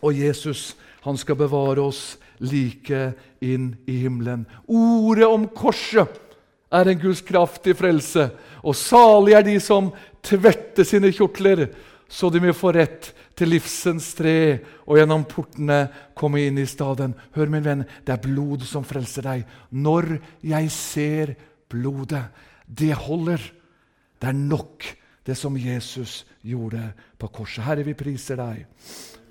Og 0.00 0.18
Jesus, 0.18 0.72
han 1.04 1.18
skal 1.20 1.36
bevare 1.36 1.84
oss 1.84 2.16
like 2.40 3.10
inn 3.44 3.74
i 3.86 3.98
himmelen. 4.04 4.46
Ordet 4.66 5.28
om 5.28 5.46
korset 5.52 6.20
er 6.74 6.90
en 6.90 7.00
Guds 7.00 7.22
kraftig 7.26 7.76
frelse. 7.78 8.28
Og 8.64 8.76
salig 8.78 9.36
er 9.36 9.44
de 9.46 9.58
som 9.62 9.92
tvetter 10.24 10.86
sine 10.88 11.12
kjortler, 11.12 11.68
så 12.08 12.30
de 12.30 12.40
vil 12.42 12.56
få 12.56 12.72
rett 12.74 13.12
til 13.38 13.50
livsens 13.50 14.12
tre 14.16 14.36
og 14.86 14.98
gjennom 14.98 15.24
portene 15.28 15.80
komme 16.16 16.44
inn 16.44 16.60
i 16.62 16.66
staden. 16.68 17.16
Hør, 17.34 17.50
min 17.52 17.64
venn, 17.64 17.84
det 18.06 18.14
er 18.14 18.22
blod 18.22 18.66
som 18.68 18.86
frelser 18.86 19.26
deg. 19.26 19.44
Når 19.70 20.16
jeg 20.46 20.70
ser 20.74 21.34
blodet, 21.70 22.24
det 22.66 22.94
holder. 22.94 23.42
Det 24.20 24.30
er 24.30 24.38
nok, 24.38 24.86
det 25.24 25.36
som 25.40 25.56
Jesus 25.58 26.22
gjorde 26.44 26.82
på 27.18 27.30
korset. 27.32 27.64
Herre, 27.64 27.84
vi 27.86 27.96
priser 27.98 28.38
deg. 28.40 28.64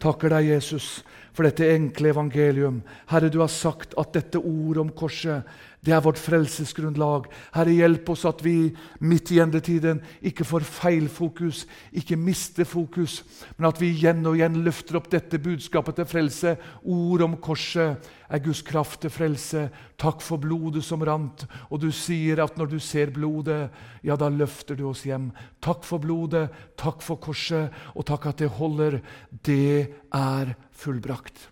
Takker 0.03 0.33
deg, 0.33 0.49
Jesus, 0.51 1.03
for 1.33 1.47
dette 1.47 1.69
enkle 1.71 2.11
evangelium. 2.11 2.81
Herre, 3.09 3.29
du 3.31 3.39
har 3.39 3.51
sagt 3.51 3.95
at 3.97 4.11
dette 4.17 4.41
ordet 4.41 4.81
om 4.83 4.91
korset 4.91 5.47
det 5.83 5.91
er 5.91 6.03
vårt 6.03 6.19
frelsesgrunnlag. 6.21 7.25
Herre, 7.55 7.73
hjelp 7.75 8.09
oss 8.13 8.23
at 8.29 8.39
vi 8.45 8.71
midt 9.03 9.33
i 9.35 9.41
endetiden 9.43 9.99
ikke 10.23 10.45
får 10.47 10.63
feil 10.63 11.09
fokus, 11.11 11.65
ikke 11.91 12.15
mister 12.19 12.67
fokus, 12.67 13.19
men 13.57 13.67
at 13.67 13.81
vi 13.81 13.91
igjen 13.91 14.23
og 14.29 14.37
igjen 14.37 14.61
løfter 14.63 14.99
opp 14.99 15.09
dette 15.11 15.41
budskapet 15.43 15.99
til 15.99 16.07
frelse. 16.07 16.55
Ord 16.87 17.25
om 17.27 17.35
korset 17.43 18.07
er 18.33 18.43
Guds 18.43 18.63
kraft 18.65 19.01
til 19.03 19.11
frelse. 19.13 19.65
Takk 19.99 20.23
for 20.23 20.39
blodet 20.41 20.85
som 20.87 21.03
rant. 21.03 21.43
Og 21.67 21.83
du 21.83 21.89
sier 21.91 22.39
at 22.45 22.55
når 22.57 22.71
du 22.71 22.79
ser 22.79 23.11
blodet, 23.13 23.67
ja, 24.07 24.15
da 24.15 24.31
løfter 24.31 24.79
du 24.79 24.87
oss 24.89 25.03
hjem. 25.07 25.31
Takk 25.63 25.83
for 25.87 26.03
blodet, 26.03 26.47
takk 26.79 27.03
for 27.03 27.19
korset, 27.19 27.75
og 27.91 28.07
takk 28.07 28.31
at 28.31 28.43
det 28.45 28.53
holder. 28.55 29.01
Det 29.43 29.99
er 30.15 30.55
fullbrakt. 30.71 31.49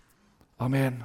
Amen. 0.62 1.02